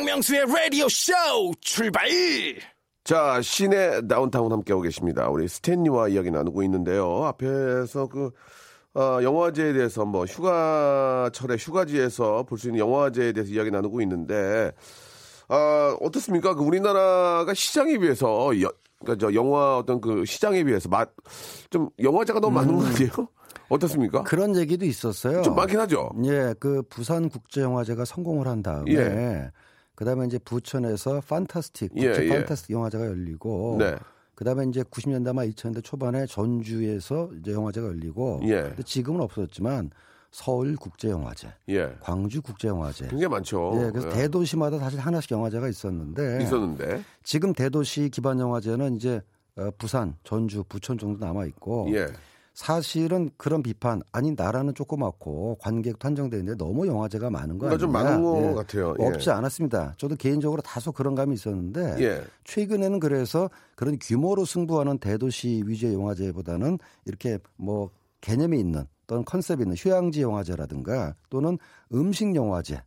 박명수의 0.00 0.46
라디오 0.46 0.88
쇼 0.88 1.12
출발! 1.60 2.08
자, 3.04 3.40
시내 3.42 4.06
다운타운 4.08 4.50
함께하고 4.50 4.80
계십니다. 4.82 5.28
우리 5.28 5.46
스탠리와 5.46 6.08
이야기 6.08 6.30
나누고 6.30 6.62
있는데요. 6.62 7.24
앞에서 7.26 8.06
그, 8.06 8.30
어, 8.94 9.18
영화제에 9.22 9.74
대해서 9.74 10.06
뭐 10.06 10.24
휴가철에 10.24 11.56
휴가지에서 11.58 12.44
볼 12.44 12.58
수 12.58 12.68
있는 12.68 12.78
영화제에 12.80 13.32
대해서 13.32 13.52
이야기 13.52 13.70
나누고 13.70 14.00
있는데, 14.02 14.72
아, 15.48 15.94
어떻습니까? 16.00 16.54
그 16.54 16.62
우리나라가 16.62 17.52
시장에 17.52 17.98
비해서, 17.98 18.58
여, 18.62 18.72
그러니까 19.00 19.26
저 19.26 19.34
영화 19.34 19.76
어떤 19.76 20.00
그 20.00 20.24
시장에 20.24 20.64
비해서 20.64 20.88
맛, 20.88 21.10
좀 21.68 21.90
영화제가 22.02 22.40
너무 22.40 22.54
많은 22.54 22.74
거 22.74 22.86
아니에요? 22.86 23.10
어떻습니까? 23.68 24.22
그런 24.22 24.56
얘기도 24.56 24.84
있었어요. 24.86 25.42
좀 25.42 25.54
많긴 25.54 25.78
하죠. 25.80 26.10
예, 26.24 26.54
그 26.58 26.82
부산 26.88 27.28
국제영화제가 27.28 28.04
성공을 28.04 28.48
한 28.48 28.62
다음에 28.62 28.92
예. 28.92 29.50
그다음에 30.00 30.24
이제 30.24 30.38
부천에서 30.38 31.20
판타스틱 31.20 31.92
예, 31.96 32.06
국제 32.08 32.24
예. 32.24 32.28
판타스틱 32.30 32.74
영화제가 32.74 33.04
열리고 33.04 33.76
네. 33.78 33.96
그다음에 34.34 34.64
이제 34.64 34.82
90년대 34.82 35.34
말 35.34 35.50
2000년대 35.50 35.84
초반에 35.84 36.24
전주에서 36.24 37.28
이제 37.38 37.52
영화제가 37.52 37.86
열리고 37.86 38.40
예. 38.44 38.62
근데 38.62 38.82
지금은 38.82 39.20
없었지만 39.20 39.90
서울 40.30 40.76
국제 40.76 41.10
영화제, 41.10 41.52
예. 41.68 41.94
광주 42.00 42.40
국제 42.40 42.68
영화제 42.68 43.08
굉장히 43.08 43.28
많죠. 43.28 43.72
예, 43.74 43.90
그래서 43.90 44.08
대도시마다 44.08 44.78
사실 44.78 44.98
하나씩 45.00 45.32
영화제가 45.32 45.68
있었는데 45.68 46.44
있었는데. 46.44 47.02
지금 47.22 47.52
대도시 47.52 48.08
기반 48.08 48.40
영화제는 48.40 48.96
이제 48.96 49.20
어, 49.56 49.68
부산, 49.76 50.16
전주, 50.24 50.64
부천 50.66 50.96
정도 50.96 51.22
남아 51.22 51.44
있고 51.44 51.88
예. 51.92 52.06
사실은 52.60 53.30
그런 53.38 53.62
비판 53.62 54.02
아니 54.12 54.32
나라는 54.32 54.74
조그맣고 54.74 55.56
관객도 55.62 56.06
한정돼 56.06 56.36
있는데 56.40 56.62
너무 56.62 56.86
영화제가 56.86 57.30
많은 57.30 57.56
거 57.56 57.68
아니냐? 57.68 57.78
좀 57.78 57.90
많은 57.90 58.22
것 58.22 58.54
같아요. 58.54 58.94
예. 59.00 59.06
없지 59.06 59.30
않았습니다. 59.30 59.94
저도 59.96 60.14
개인적으로 60.16 60.60
다소 60.60 60.92
그런 60.92 61.14
감이 61.14 61.32
있었는데 61.32 61.96
예. 62.00 62.22
최근에는 62.44 63.00
그래서 63.00 63.48
그런 63.76 63.96
규모로 63.98 64.44
승부하는 64.44 64.98
대도시 64.98 65.62
위주의 65.64 65.94
영화제보다는 65.94 66.78
이렇게 67.06 67.38
뭐 67.56 67.88
개념이 68.20 68.60
있는 68.60 68.84
또는 69.06 69.24
컨셉이 69.24 69.62
있는 69.62 69.74
휴양지 69.74 70.20
영화제라든가 70.20 71.14
또는 71.30 71.56
음식 71.94 72.34
영화제 72.34 72.82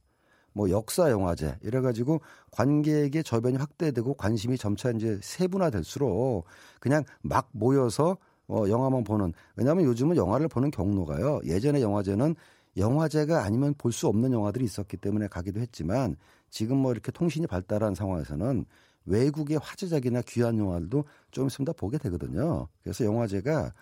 뭐 0.54 0.70
역사 0.70 1.10
영화제 1.10 1.58
이래 1.64 1.82
가지고 1.82 2.22
관객의 2.52 3.24
저변이 3.24 3.58
확대되고 3.58 4.14
관심이 4.14 4.56
점차 4.56 4.92
이제 4.92 5.18
세분화될수록 5.24 6.46
그냥 6.80 7.04
막 7.24 7.50
모여서 7.54 8.18
어 8.48 8.66
영화만 8.68 9.04
보는 9.04 9.34
왜냐하면 9.56 9.86
요즘은 9.86 10.16
영화를 10.18 10.48
보는 10.48 10.72
경로가요 10.72 11.42
예전에 11.46 11.82
영화제는 11.82 12.36
영화제가 12.78 13.44
아니면 13.44 13.74
볼 13.78 13.92
수 13.92 14.08
없는 14.08 14.34
영화들이 14.34 14.66
있었기 14.66 14.98
때문에 14.98 15.28
가기도 15.28 15.60
했지만 15.60 16.16
지금 16.50 16.78
뭐 16.78 16.92
이렇게 16.92 17.12
통신이 17.12 17.48
발달한 17.48 17.96
상황에서는 17.96 18.66
외국의 19.06 19.58
화제작이나 19.62 20.22
귀한 20.28 20.58
영화들도 20.58 21.04
좀 21.32 21.48
있으면 21.48 21.66
다 21.66 21.74
보게 21.74 21.98
되거든요. 21.98 22.68
그래서 22.84 23.06
영화제가 23.06 23.74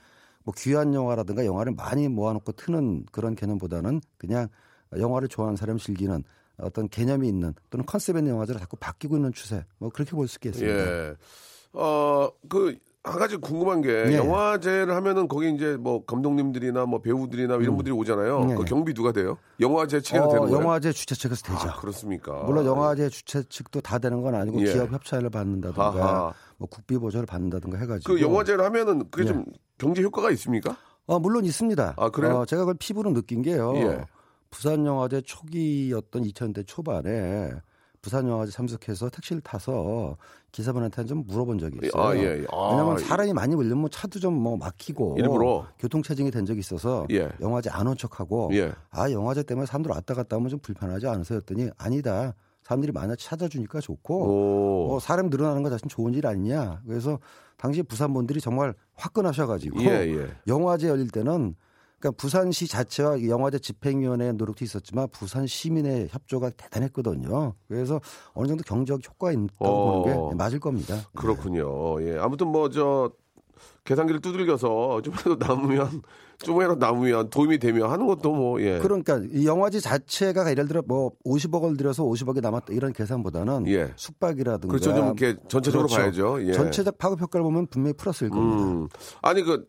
뭐 0.43 0.53
귀한 0.57 0.93
영화라든가 0.93 1.45
영화를 1.45 1.73
많이 1.73 2.07
모아놓고 2.07 2.51
트는 2.53 3.05
그런 3.11 3.35
개념보다는 3.35 4.01
그냥 4.17 4.47
영화를 4.97 5.27
좋아하는 5.27 5.55
사람이 5.55 5.79
즐기는 5.79 6.23
어떤 6.57 6.89
개념이 6.89 7.27
있는 7.27 7.53
또는 7.69 7.85
컨셉 7.85 8.17
있는 8.17 8.31
영화제로 8.33 8.59
자꾸 8.59 8.75
바뀌고 8.77 9.15
있는 9.15 9.31
추세 9.31 9.63
뭐 9.77 9.89
그렇게 9.89 10.11
볼 10.11 10.27
수 10.27 10.37
있겠습니다. 10.37 10.75
예. 11.09 11.15
어, 11.73 12.29
그, 12.49 12.77
한 13.03 13.17
가지 13.17 13.35
궁금한 13.35 13.81
게, 13.81 13.89
예. 13.89 14.17
영화제를 14.17 14.95
하면은 14.95 15.27
거기 15.27 15.49
이제 15.51 15.75
뭐 15.75 16.05
감독님들이나 16.05 16.85
뭐 16.85 17.01
배우들이나 17.01 17.55
이런 17.55 17.75
분들이 17.75 17.91
오잖아요. 17.95 18.47
예. 18.51 18.55
그 18.55 18.63
경비 18.63 18.93
누가 18.93 19.11
돼요? 19.11 19.39
영화제 19.59 20.01
측에서 20.01 20.27
되는 20.27 20.43
어, 20.43 20.45
거예요? 20.45 20.57
영화제 20.57 20.91
주최 20.91 21.15
측에서 21.15 21.41
되죠. 21.41 21.67
아, 21.67 21.79
그렇습니까? 21.79 22.43
물론 22.43 22.63
영화제 22.65 23.09
주최 23.09 23.41
측도 23.49 23.81
다 23.81 23.97
되는 23.97 24.21
건 24.21 24.35
아니고 24.35 24.61
예. 24.61 24.71
기업 24.71 24.91
협찬을 24.91 25.31
받는다든가 25.31 25.83
아하. 25.83 26.33
뭐 26.57 26.67
국비 26.69 26.95
보조를 26.99 27.25
받는다든가 27.25 27.79
해가지고 27.79 28.13
그 28.13 28.21
영화제를 28.21 28.63
하면은 28.65 29.09
그게 29.09 29.23
예. 29.23 29.33
좀 29.33 29.45
경제 29.79 30.03
효과가 30.03 30.29
있습니까? 30.31 30.77
어, 31.07 31.19
물론 31.19 31.43
있습니다. 31.43 31.95
아, 31.97 32.09
그래요? 32.11 32.37
어, 32.41 32.45
제가 32.45 32.61
그걸 32.61 32.75
피부로 32.77 33.11
느낀 33.13 33.41
게요. 33.41 33.73
예. 33.77 34.05
부산 34.51 34.85
영화제 34.85 35.21
초기였던 35.21 36.23
2000대 36.23 36.67
초반에 36.67 37.51
부산 38.01 38.27
영화제 38.27 38.51
참석해서 38.51 39.09
택시를 39.09 39.41
타서 39.41 40.17
기사분한테 40.51 41.05
좀 41.05 41.23
물어본 41.27 41.59
적이 41.59 41.79
있어요. 41.83 42.01
아, 42.03 42.15
예, 42.15 42.21
예. 42.41 42.45
아, 42.51 42.69
왜냐하면 42.71 42.99
예. 42.99 43.03
사람이 43.03 43.33
많이 43.33 43.55
몰리면 43.55 43.89
차도 43.91 44.19
좀 44.19 44.31
뭐 44.41 44.57
막히고 44.57 45.17
일부러? 45.19 45.67
교통체증이 45.77 46.31
된 46.31 46.45
적이 46.45 46.59
있어서 46.61 47.05
예. 47.11 47.29
영화제 47.41 47.69
안 47.69 47.87
온 47.87 47.95
척하고 47.95 48.49
예. 48.53 48.73
아 48.89 49.11
영화제 49.11 49.43
때문에 49.43 49.65
사람들 49.67 49.91
왔다 49.91 50.13
갔다 50.15 50.35
하면 50.37 50.49
좀 50.49 50.59
불편하지 50.59 51.07
않으세요? 51.07 51.37
했더니 51.37 51.69
아니다. 51.77 52.33
사람들이 52.63 52.91
많아 52.91 53.15
찾아주니까 53.15 53.81
좋고 53.81 54.15
오. 54.89 54.95
어, 54.95 54.99
사람 54.99 55.29
늘어나는 55.29 55.61
것 55.63 55.69
자체는 55.69 55.89
좋은 55.89 56.13
일 56.13 56.25
아니냐. 56.25 56.81
그래서 56.87 57.19
당시 57.57 57.83
부산 57.83 58.13
분들이 58.13 58.39
정말 58.41 58.73
화끈하셔가지고 58.95 59.81
예, 59.83 59.87
예. 60.15 60.27
영화제 60.47 60.87
열릴 60.87 61.09
때는 61.09 61.55
그러니까 62.01 62.11
부산시 62.11 62.67
자체와 62.67 63.17
이 63.17 63.29
영화제 63.29 63.59
집행위원회의 63.59 64.33
노력도 64.33 64.65
있었지만 64.65 65.07
부산 65.11 65.45
시민의 65.45 66.07
협조가 66.09 66.49
대단했거든요. 66.57 67.53
그래서 67.67 68.01
어느 68.33 68.47
정도 68.47 68.63
경제적 68.63 69.07
효과가 69.07 69.31
있다고 69.31 69.65
어. 69.65 70.01
보는 70.03 70.29
게 70.29 70.35
맞을 70.35 70.59
겁니다. 70.59 70.95
그렇군요. 71.15 72.01
예. 72.03 72.17
아무튼 72.17 72.47
뭐저 72.47 73.11
계산기를 73.83 74.21
두들겨서 74.21 75.01
좀이라도 75.03 75.35
남으면 75.35 76.01
좀이라도 76.39 76.75
남으면 76.75 77.29
도움이 77.29 77.59
되면 77.59 77.91
하는 77.91 78.07
것도 78.07 78.33
뭐 78.33 78.59
예. 78.61 78.79
그러니까 78.79 79.21
이 79.31 79.45
영화제 79.45 79.79
자체가 79.79 80.49
예를 80.49 80.67
들어 80.67 80.81
뭐 80.85 81.11
50억을 81.23 81.77
들여서 81.77 82.03
50억이 82.03 82.41
남았다 82.41 82.73
이런 82.73 82.93
계산보다는 82.93 83.67
예. 83.67 83.93
숙박이라든가 83.95 84.67
그렇죠. 84.67 84.95
좀 84.95 85.05
이렇게 85.05 85.35
전체적으로 85.47 85.87
그렇죠. 85.87 86.01
봐야죠. 86.01 86.47
예. 86.47 86.53
전체적 86.53 86.97
파급 86.97 87.21
효과를 87.21 87.43
보면 87.43 87.67
분명히 87.67 87.93
플러스일 87.93 88.31
겁니다. 88.31 88.63
음. 88.63 88.87
아니 89.21 89.43
그 89.43 89.67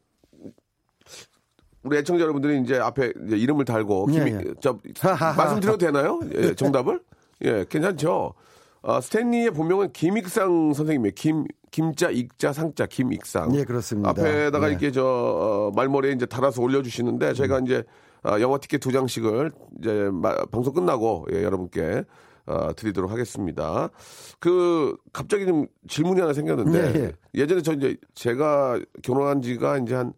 우리 1.85 1.99
애청자 1.99 2.23
여러분들이 2.23 2.61
이제 2.61 2.79
앞에 2.79 3.12
이제 3.27 3.37
이름을 3.37 3.64
달고 3.64 4.07
예, 4.12 4.25
김, 4.25 4.29
예. 4.40 4.45
저 4.61 4.79
말씀드려도 5.37 5.79
되나요? 5.79 6.21
예, 6.35 6.55
정답을? 6.55 7.01
예, 7.45 7.64
괜찮죠. 7.68 8.35
아, 8.83 9.01
스탠리의 9.01 9.51
본명은 9.53 9.92
김익상 9.92 10.73
선생님이에요. 10.75 11.12
김 11.14 11.45
김자 11.71 12.11
익자 12.11 12.53
상자 12.53 12.87
김익상. 12.87 13.55
예, 13.57 13.64
그렇습니다. 13.64 14.11
앞에다가 14.11 14.66
예. 14.66 14.71
이렇게 14.73 14.90
저 14.92 15.05
어, 15.05 15.73
말머리에 15.75 16.12
이제 16.12 16.27
달아서 16.27 16.61
올려주시는데 16.62 17.33
저희가 17.35 17.59
음. 17.59 17.64
이제 17.66 17.83
아, 18.23 18.38
영화 18.40 18.59
티켓 18.59 18.79
두 18.79 18.92
장씩을 18.92 19.51
이제 19.81 20.11
마- 20.12 20.45
방송 20.47 20.75
끝나고 20.75 21.27
예, 21.33 21.42
여러분께 21.42 22.05
어, 22.47 22.68
드리도록 22.77 23.11
하겠습니다. 23.11 23.88
그 24.38 24.97
갑자기 25.12 25.47
좀 25.47 25.66
질문이 25.88 26.21
하나 26.21 26.33
생겼는데 26.33 27.01
예, 27.01 27.12
예, 27.35 27.47
전에저 27.47 27.73
이제 27.75 27.97
제가 28.14 28.81
결혼한 29.03 29.40
지가 29.42 29.79
이제 29.79 29.95
한 29.95 30.12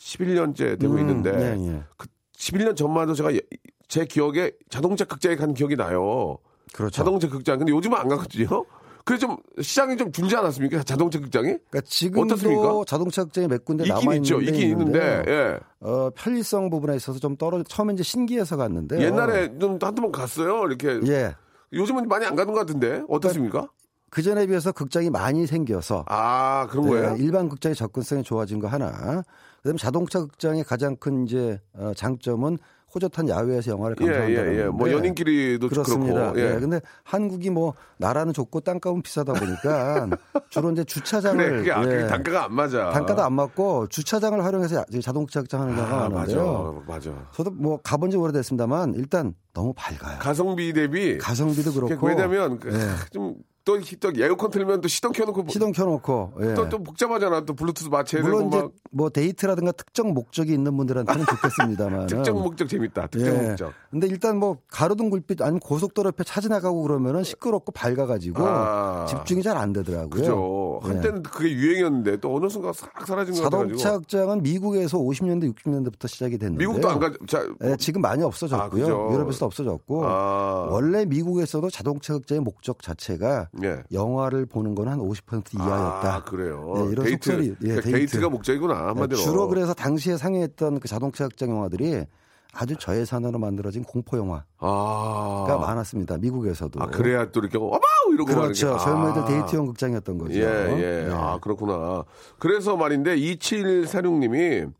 11년째 0.00 0.78
되고 0.80 0.94
음, 0.94 0.98
있는데 1.00 1.30
예, 1.58 1.66
예. 1.74 1.82
그 1.96 2.08
11년 2.36 2.74
전만 2.76 3.02
해도 3.04 3.14
제가 3.14 3.34
예- 3.34 3.40
제 3.86 4.04
기억에 4.04 4.52
자동차 4.70 5.04
극장에 5.04 5.36
간 5.36 5.52
기억이 5.52 5.76
나요. 5.76 6.38
그렇죠. 6.72 6.94
자동차 6.94 7.28
극장. 7.28 7.58
근데 7.58 7.72
요즘은 7.72 7.98
안 7.98 8.08
가거든요. 8.08 8.64
그래서 9.04 9.26
좀 9.26 9.36
시장이 9.60 9.96
좀 9.96 10.12
줄지 10.12 10.36
않았습니까? 10.36 10.84
자동차 10.84 11.18
극장이? 11.18 11.46
그러니까 11.68 11.80
지금도 11.84 12.34
어떻습니까? 12.34 12.82
자동차 12.86 13.24
극장이 13.24 13.48
몇 13.48 13.64
군데 13.64 13.86
남아 13.86 14.14
있죠. 14.16 14.40
있긴 14.40 14.70
있는데. 14.70 15.24
예. 15.26 15.58
어, 15.80 16.10
편리성 16.14 16.70
부분에 16.70 16.94
있어서 16.96 17.18
좀 17.18 17.36
떨어 17.36 17.62
처음에 17.64 17.94
이제 17.94 18.02
신기해서 18.02 18.56
갔는데 18.56 19.00
옛날에 19.02 19.58
좀 19.58 19.78
한두 19.82 20.02
번 20.02 20.12
갔어요. 20.12 20.64
이렇게. 20.66 21.00
예. 21.10 21.34
요즘은 21.72 22.08
많이 22.08 22.24
안 22.26 22.36
가는 22.36 22.52
것 22.52 22.60
같은데. 22.60 23.02
어떻습니까? 23.08 23.68
그 24.10 24.22
전에 24.22 24.46
비해서 24.46 24.72
극장이 24.72 25.08
많이 25.10 25.46
생겨서 25.46 26.04
아, 26.08 26.66
그런 26.70 26.84
네, 26.86 26.90
거예요? 26.90 27.16
일반 27.18 27.48
극장의 27.48 27.74
접근성이 27.76 28.22
좋아진 28.22 28.58
거 28.60 28.66
하나. 28.68 29.22
그다음에 29.62 29.78
자동차 29.78 30.20
극장의 30.20 30.64
가장 30.64 30.96
큰 30.96 31.24
이제 31.26 31.60
어, 31.74 31.92
장점은 31.94 32.58
호젓한 32.92 33.28
야외에서 33.28 33.70
영화를 33.70 33.96
예, 34.00 34.04
감상한다는 34.04 34.52
예, 34.52 34.58
예. 34.58 34.64
뭐 34.64 34.78
건데 34.80 34.92
연인끼리도 34.94 35.68
그렇습니다. 35.68 36.32
그렇고. 36.32 36.40
예. 36.40 36.54
예. 36.56 36.58
근데 36.58 36.80
한국이 37.04 37.50
뭐 37.50 37.74
나라는 37.98 38.32
좁고 38.32 38.60
땅값은 38.60 39.02
비싸다 39.02 39.32
보니까 39.34 40.08
주로 40.50 40.72
이제 40.72 40.82
주차장을 40.82 41.36
그래, 41.44 41.56
그게, 41.58 41.72
아, 41.72 41.82
그게 41.82 42.02
예. 42.02 42.06
단가가 42.08 42.44
안 42.46 42.54
맞아. 42.54 42.90
단가도 42.90 43.22
안 43.22 43.32
맞고 43.34 43.86
주차장을 43.88 44.44
활용해서 44.44 44.84
이 44.92 45.00
자동차 45.00 45.40
극장 45.40 45.60
하는 45.62 45.76
경우가 45.76 46.04
아, 46.04 46.08
많은데요. 46.08 46.82
맞아. 46.88 47.10
맞아. 47.10 47.26
저도 47.32 47.52
뭐 47.52 47.78
가본 47.80 48.10
지 48.10 48.16
오래됐습니다만 48.16 48.94
일단 48.94 49.34
너무 49.54 49.72
밝아요. 49.76 50.18
가성비 50.18 50.72
대비. 50.72 51.16
가성비도 51.18 51.72
그렇고 51.72 52.06
왜냐면, 52.08 52.58
그, 52.58 52.74
예. 52.74 52.80
좀, 53.12 53.36
또, 53.64 53.78
또 54.00 54.12
에어컨 54.16 54.50
틀면 54.50 54.80
또 54.80 54.88
시동 54.88 55.12
켜놓고. 55.12 55.44
시동 55.48 55.72
켜놓고 55.72 56.32
예. 56.40 56.54
또, 56.54 56.68
또 56.68 56.82
복잡하잖아. 56.82 57.44
또 57.44 57.54
블루투스 57.54 57.90
되고. 58.06 58.26
물론 58.26 58.48
이제 58.48 58.56
막. 58.62 58.72
뭐 58.90 59.10
데이트라든가 59.10 59.72
특정 59.72 60.12
목적이 60.12 60.54
있는 60.54 60.76
분들한테는 60.76 61.24
좋겠습니다만 61.26 62.06
특정 62.08 62.40
목적 62.42 62.68
재밌다. 62.68 63.06
특정 63.08 63.34
예. 63.36 63.48
목적. 63.48 63.72
근데 63.90 64.06
일단 64.08 64.38
뭐 64.38 64.58
가로등 64.68 65.10
불빛 65.10 65.42
아니면 65.42 65.60
고속도로 65.60 66.08
옆에 66.08 66.24
차 66.24 66.40
지나가고 66.40 66.82
그러면은 66.82 67.22
시끄럽고 67.22 67.72
밝아가지고 67.72 68.42
아. 68.44 69.06
집중이 69.06 69.42
잘 69.42 69.60
안 69.60 69.72
되더라고요. 69.74 70.08
그죠. 70.08 70.80
예. 70.84 70.88
한때는 70.88 71.22
그게 71.22 71.50
유행이었는데 71.50 72.16
또 72.18 72.34
어느 72.34 72.48
순간 72.48 72.72
싹 72.72 73.06
사라진 73.06 73.34
것 73.34 73.42
자동차 73.42 73.66
같아가지고. 73.68 74.00
극장은 74.00 74.42
미국에서 74.42 74.96
50년대 74.98 75.54
60년대부터 75.54 76.08
시작이 76.08 76.38
됐는데 76.38 76.64
미국도 76.64 76.88
안 76.88 76.98
가. 76.98 77.12
자, 77.26 77.46
예, 77.64 77.76
지금 77.78 78.00
많이 78.00 78.22
없어졌고요. 78.22 78.86
아. 78.86 79.12
유럽에서도 79.12 79.44
없어졌고 79.44 80.06
아. 80.06 80.68
원래 80.70 81.04
미국에서도 81.04 81.68
자동차 81.68 82.14
극장의 82.14 82.40
목적 82.40 82.82
자체가 82.82 83.49
예. 83.62 83.82
영화를 83.92 84.46
보는 84.46 84.74
건 84.74 84.88
한 84.88 84.98
50% 84.98 85.54
이하였다. 85.54 86.14
아, 86.16 86.22
그래요. 86.24 86.72
네, 86.76 86.84
이런 86.92 87.04
데이트, 87.06 87.30
속설이- 87.36 87.48
예, 87.50 87.54
그러니까 87.56 87.82
데이트. 87.82 87.90
데이트가 87.98 88.28
목적이구나 88.28 88.74
한마디로. 88.88 89.16
네, 89.18 89.22
주로 89.24 89.48
그래서 89.48 89.74
당시에 89.74 90.16
상映했던 90.16 90.78
그 90.80 90.88
자동차 90.88 91.24
극장 91.28 91.50
영화들이 91.50 92.04
아주 92.52 92.74
저예산으로 92.76 93.38
만들어진 93.38 93.84
공포 93.84 94.16
영화가 94.16 94.44
아, 94.58 95.56
많았습니다. 95.60 96.18
미국에서도. 96.18 96.82
아 96.82 96.86
그래야 96.86 97.30
또 97.30 97.38
이렇게 97.40 97.56
어마우 97.58 97.80
이러고 98.12 98.32
그렇죠. 98.34 98.72
게. 98.72 98.78
젊은이들 98.84 99.22
아. 99.22 99.24
데이트용 99.24 99.66
극장이었던 99.66 100.18
거죠. 100.18 100.34
예, 100.34 100.42
예. 100.42 101.06
네. 101.08 101.10
아, 101.12 101.38
그렇구나. 101.40 102.04
그래서 102.40 102.76
말인데 102.76 103.16
2746님이 103.16 104.72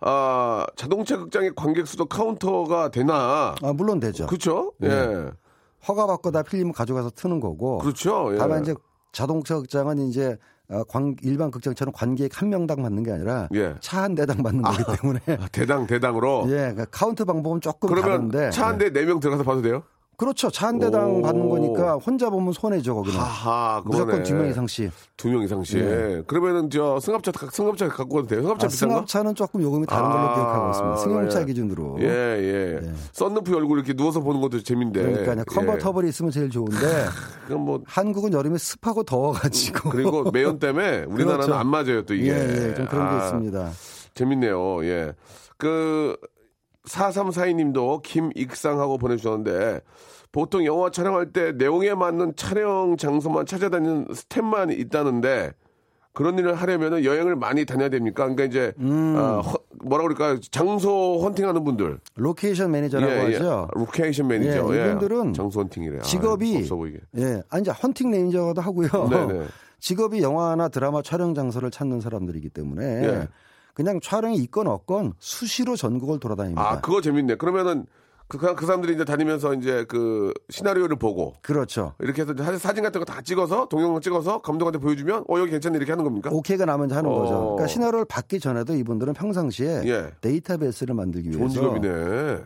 아, 0.00 0.64
자동차 0.76 1.16
극장의 1.16 1.52
관객 1.56 1.88
수도 1.88 2.06
카운트가 2.06 2.90
되나? 2.92 3.54
아, 3.60 3.72
물론 3.72 3.98
되죠. 3.98 4.26
그렇죠? 4.26 4.72
네. 4.78 4.88
예. 4.88 5.30
허가 5.86 6.06
받고 6.06 6.30
다 6.30 6.42
필름 6.42 6.72
가져가서 6.72 7.10
트는 7.10 7.40
거고. 7.40 7.78
그렇죠. 7.78 8.32
예. 8.34 8.38
다만 8.38 8.62
이제 8.62 8.74
자동차 9.12 9.56
극장은 9.56 9.98
이제 10.08 10.36
어, 10.70 10.84
관- 10.84 11.16
일반 11.22 11.50
극장처럼 11.50 11.92
관객 11.94 12.40
한 12.42 12.50
명당 12.50 12.82
받는 12.82 13.02
게 13.02 13.10
아니라 13.12 13.48
예. 13.54 13.74
차 13.80 13.94
한 13.94 14.14
대당 14.14 14.42
받는 14.42 14.62
거기 14.62 14.84
때문에 15.00 15.20
아, 15.40 15.48
대당 15.50 15.86
대당으로. 15.86 16.44
예, 16.48 16.56
그러니까 16.56 16.84
카운트 16.90 17.24
방법은 17.24 17.60
조금 17.62 17.88
그러면 17.88 18.28
다른데 18.30 18.50
차 18.50 18.66
한 18.66 18.78
대 18.78 18.90
네 18.90 19.04
명 19.06 19.18
들어가서 19.20 19.44
봐도 19.44 19.62
돼요? 19.62 19.82
그렇죠. 20.18 20.50
차 20.50 20.66
한 20.66 20.78
대당 20.80 21.16
오. 21.16 21.22
받는 21.22 21.48
거니까 21.48 21.94
혼자 21.94 22.28
보면 22.28 22.52
손해죠 22.52 22.96
거기는. 22.96 23.18
하하, 23.18 23.80
무조건 23.84 24.22
두 24.24 24.34
명 24.34 24.48
이상씩. 24.50 24.90
두 25.16 25.28
명 25.28 25.42
이상씩. 25.44 25.78
네. 25.78 26.22
그러면은 26.26 26.68
저 26.70 26.98
승합차 27.00 27.30
승합차 27.52 27.88
갖고 27.88 28.16
가도 28.16 28.26
돼요? 28.26 28.42
승합차 28.42 28.66
아, 28.66 28.68
비싼 28.68 28.88
거? 28.88 28.94
승합차는 28.96 29.34
조금 29.36 29.62
요금이 29.62 29.86
다른 29.86 30.10
걸로 30.10 30.18
아, 30.18 30.34
기억하고 30.34 30.70
있습니다. 30.70 30.96
승용차 30.96 31.40
예. 31.42 31.44
기준으로. 31.46 31.96
예, 32.00 32.06
예. 32.08 32.92
썬루프 33.12 33.52
열고 33.52 33.76
이렇게 33.76 33.94
누워서 33.94 34.18
보는 34.20 34.40
것도 34.40 34.60
재밌는데. 34.62 35.24
그러니까 35.24 35.44
컨버터블이 35.44 36.08
있으면 36.08 36.32
제일 36.32 36.50
좋은데 36.50 36.76
그럼 37.46 37.62
뭐 37.64 37.80
한국은 37.86 38.32
여름에 38.32 38.58
습하고 38.58 39.04
더워 39.04 39.30
가지고. 39.32 39.88
그리고 39.94 40.30
매연 40.32 40.58
때문에 40.58 41.04
우리나라는 41.08 41.46
그렇죠. 41.46 41.54
안 41.54 41.66
맞아요 41.68 42.04
또 42.04 42.14
이게. 42.14 42.30
예, 42.32 42.70
예, 42.70 42.74
좀 42.74 42.86
그런 42.88 43.08
게 43.08 43.14
아, 43.14 43.24
있습니다. 43.26 43.70
재밌네요. 44.14 44.84
예. 44.84 45.12
그 45.56 46.16
4342님도 46.88 48.02
김익상하고 48.02 48.98
보내주셨는데 48.98 49.80
보통 50.32 50.64
영화 50.64 50.90
촬영할 50.90 51.32
때 51.32 51.52
내용에 51.52 51.94
맞는 51.94 52.34
촬영 52.36 52.96
장소만 52.96 53.46
찾아다니는 53.46 54.08
스텝만 54.14 54.70
있다는데 54.70 55.52
그런 56.12 56.36
일을 56.38 56.54
하려면 56.54 57.04
여행을 57.04 57.36
많이 57.36 57.64
다녀야 57.64 57.88
됩니까? 57.88 58.24
그러니까 58.24 58.44
이제 58.44 58.72
음. 58.80 59.14
아, 59.16 59.38
허- 59.40 59.58
뭐라 59.84 60.02
그럴까 60.02 60.40
장소 60.50 61.20
헌팅하는 61.22 61.62
분들, 61.62 62.00
로케이션 62.16 62.72
매니저라고 62.72 63.12
하죠. 63.34 63.68
로케이션 63.74 64.26
매니저, 64.26 64.76
예, 64.76 64.86
이분들은 64.86 65.32
장소 65.34 65.60
헌팅이래. 65.60 65.98
아, 65.98 66.02
직업이 66.02 66.56
없어 66.56 66.74
보이게. 66.74 66.98
예, 67.18 67.40
아니 67.50 67.62
이제 67.62 67.70
헌팅 67.70 68.10
매니저도 68.10 68.60
하고요. 68.60 68.88
네네. 69.08 69.46
직업이 69.78 70.20
영화나 70.22 70.68
드라마 70.68 71.02
촬영 71.02 71.34
장소를 71.36 71.70
찾는 71.70 72.00
사람들이기 72.00 72.48
때문에 72.48 72.84
예. 73.04 73.28
그냥 73.78 74.00
촬영이 74.02 74.36
있건 74.38 74.66
없건 74.66 75.12
수시로 75.20 75.76
전국을 75.76 76.18
돌아다닙니다. 76.18 76.68
아 76.68 76.80
그거 76.80 77.00
재밌네. 77.00 77.36
그러면은 77.36 77.86
그, 78.26 78.36
그 78.56 78.66
사람들이 78.66 78.94
이제 78.94 79.04
다니면서 79.04 79.54
이제 79.54 79.84
그 79.88 80.34
시나리오를 80.50 80.96
보고 80.96 81.34
그렇죠. 81.42 81.94
이렇게 82.00 82.22
해서 82.22 82.34
사- 82.36 82.58
사진 82.58 82.82
같은 82.82 82.98
거 83.00 83.04
다 83.04 83.22
찍어서 83.22 83.68
동영상 83.68 84.00
찍어서 84.00 84.40
감독한테 84.42 84.80
보여주면 84.80 85.24
어 85.30 85.38
여기 85.38 85.52
괜찮네 85.52 85.76
이렇게 85.76 85.92
하는 85.92 86.02
겁니까? 86.04 86.28
오케이가 86.32 86.64
나면 86.64 86.90
하는 86.90 87.08
어. 87.08 87.14
거죠. 87.14 87.34
그러니까 87.40 87.66
시나리오를 87.68 88.04
받기 88.06 88.40
전에도 88.40 88.74
이분들은 88.74 89.14
평상시에 89.14 89.82
예. 89.86 90.10
데이터베이스를 90.22 90.96
만들기 90.96 91.30
좋은 91.30 91.42
위해서 91.44 91.60
직업이네. 91.60 91.88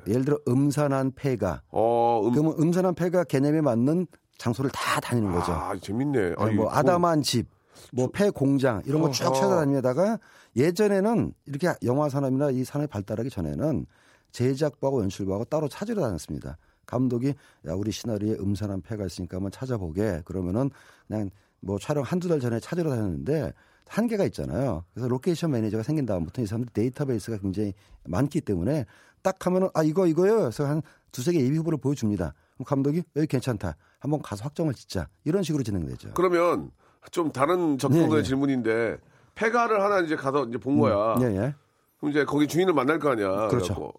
예를 0.08 0.24
들어 0.26 0.38
음산한 0.46 1.12
폐가 1.16 1.62
어, 1.70 2.20
음, 2.26 2.30
그러면 2.32 2.54
음산한 2.60 2.94
폐가 2.94 3.24
개념에 3.24 3.62
맞는 3.62 4.06
장소를 4.36 4.70
다 4.74 5.00
다니는 5.00 5.32
거죠. 5.32 5.52
아 5.52 5.72
재밌네. 5.80 6.34
아, 6.36 6.44
네, 6.44 6.52
이거 6.52 6.62
뭐 6.64 6.70
아담한 6.72 7.22
집, 7.22 7.48
뭐 7.92 8.08
폐 8.12 8.30
공장 8.30 8.82
이런 8.86 9.02
거 9.02 9.12
쭉 9.12 9.26
어허. 9.26 9.34
찾아다니다가 9.34 10.18
예전에는 10.56 11.32
이렇게 11.46 11.72
영화 11.84 12.08
산업이나 12.08 12.50
이 12.50 12.64
산업이 12.64 12.90
발달하기 12.90 13.30
전에는 13.30 13.86
제작부하고 14.32 15.02
연출부하고 15.02 15.44
따로 15.46 15.68
찾으러 15.68 16.02
다녔습니다. 16.02 16.58
감독이 16.86 17.34
야 17.66 17.72
우리 17.74 17.92
시나리오에 17.92 18.36
음산한 18.38 18.82
폐가 18.82 19.06
있으니까 19.06 19.36
한번 19.36 19.50
찾아보게 19.52 20.22
그러면은 20.24 20.70
그냥 21.06 21.30
뭐 21.60 21.78
촬영 21.78 22.02
한두 22.02 22.28
달 22.28 22.40
전에 22.40 22.58
찾으러 22.60 22.90
다녔는데 22.90 23.52
한계가 23.86 24.24
있잖아요. 24.26 24.84
그래서 24.94 25.08
로케이션 25.08 25.50
매니저가 25.50 25.82
생긴 25.82 26.06
다음부터 26.06 26.42
이 26.42 26.46
사람들 26.46 26.72
데이터베이스가 26.72 27.38
굉장히 27.38 27.74
많기 28.04 28.40
때문에 28.40 28.86
딱 29.22 29.44
하면은 29.46 29.68
아 29.74 29.82
이거 29.82 30.06
이거요. 30.06 30.38
그래서 30.40 30.64
한 30.66 30.82
두세 31.12 31.32
개 31.32 31.40
예비 31.40 31.56
후보를 31.58 31.78
보여줍니다. 31.78 32.34
그럼 32.54 32.64
감독이 32.64 33.02
여기 33.16 33.26
괜찮다. 33.26 33.76
한번 34.00 34.22
가서 34.22 34.44
확정을 34.44 34.74
짓자. 34.74 35.08
이런 35.24 35.42
식으로 35.42 35.62
진행되죠. 35.62 36.12
그러면 36.14 36.70
좀 37.10 37.32
다른 37.32 37.78
접근의 37.78 38.08
네, 38.08 38.16
네. 38.16 38.22
질문인데 38.22 38.98
폐가를 39.34 39.82
하나 39.82 40.00
이제 40.00 40.14
가서 40.16 40.44
이제 40.44 40.58
본 40.58 40.78
거야. 40.78 41.16
예, 41.20 41.24
예. 41.36 41.54
그럼 41.98 42.10
이제 42.10 42.24
거기 42.24 42.46
주인을 42.46 42.72
만날 42.74 42.98
거 42.98 43.10
아니야. 43.10 43.48
그렇죠. 43.48 43.92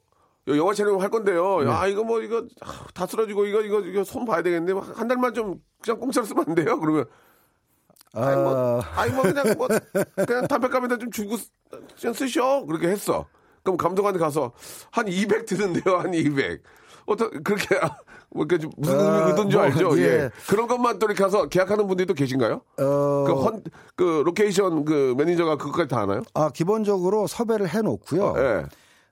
영화 0.47 0.73
촬영 0.73 1.01
할 1.01 1.09
건데요. 1.09 1.61
네. 1.63 1.71
아 1.71 1.87
이거 1.87 2.03
뭐 2.03 2.21
이거 2.21 2.45
아, 2.61 2.85
다 2.93 3.05
쓰러지고 3.05 3.45
이거 3.45 3.61
이거 3.61 3.79
이거 3.79 4.03
손 4.03 4.25
봐야 4.25 4.41
되겠는데 4.41 4.73
한 4.93 5.07
달만 5.07 5.33
좀 5.33 5.61
그냥 5.81 5.99
공짜로 5.99 6.25
쓰면 6.25 6.45
안 6.47 6.55
돼요? 6.55 6.79
그러면 6.79 7.05
아이 8.13 8.35
뭐, 8.35 8.81
아, 8.81 8.81
아이 8.95 9.09
뭐 9.11 9.23
그냥 9.23 9.45
뭐 9.57 9.67
그냥 10.27 10.47
담배값에다 10.47 10.97
좀 10.97 11.11
주고 11.11 11.37
쓰- 11.37 11.49
그냥 11.99 12.13
쓰셔 12.13 12.65
그렇게 12.65 12.87
했어. 12.87 13.25
그럼 13.63 13.77
감독한테 13.77 14.19
가서 14.19 14.51
한 14.91 15.07
200 15.07 15.45
드는데요, 15.45 15.97
한 15.97 16.13
200. 16.13 16.61
어떠 17.05 17.29
그렇게 17.29 17.75
아, 17.77 17.97
뭐 18.29 18.45
이렇게 18.45 18.61
좀 18.61 18.71
무슨 18.77 18.99
아, 18.99 19.03
의미 19.03 19.29
의도인 19.29 19.49
줄 19.49 19.59
뭐, 19.59 19.67
알죠? 19.67 19.99
예. 19.99 20.03
예. 20.03 20.29
그런 20.49 20.67
것만 20.67 20.99
또 20.99 21.05
이렇게 21.05 21.23
가서 21.23 21.47
계약하는 21.47 21.87
분들이 21.87 22.05
또 22.05 22.13
계신가요? 22.13 22.61
어, 22.79 23.23
그, 23.27 23.33
헌, 23.33 23.63
그 23.95 24.23
로케이션 24.25 24.85
그 24.85 25.13
매니저가 25.17 25.57
그것까지 25.57 25.89
다 25.89 26.01
하나요? 26.01 26.21
아, 26.33 26.49
기본적으로 26.49 27.27
섭외를 27.27 27.69
해놓고요. 27.69 28.33
예. 28.37 28.65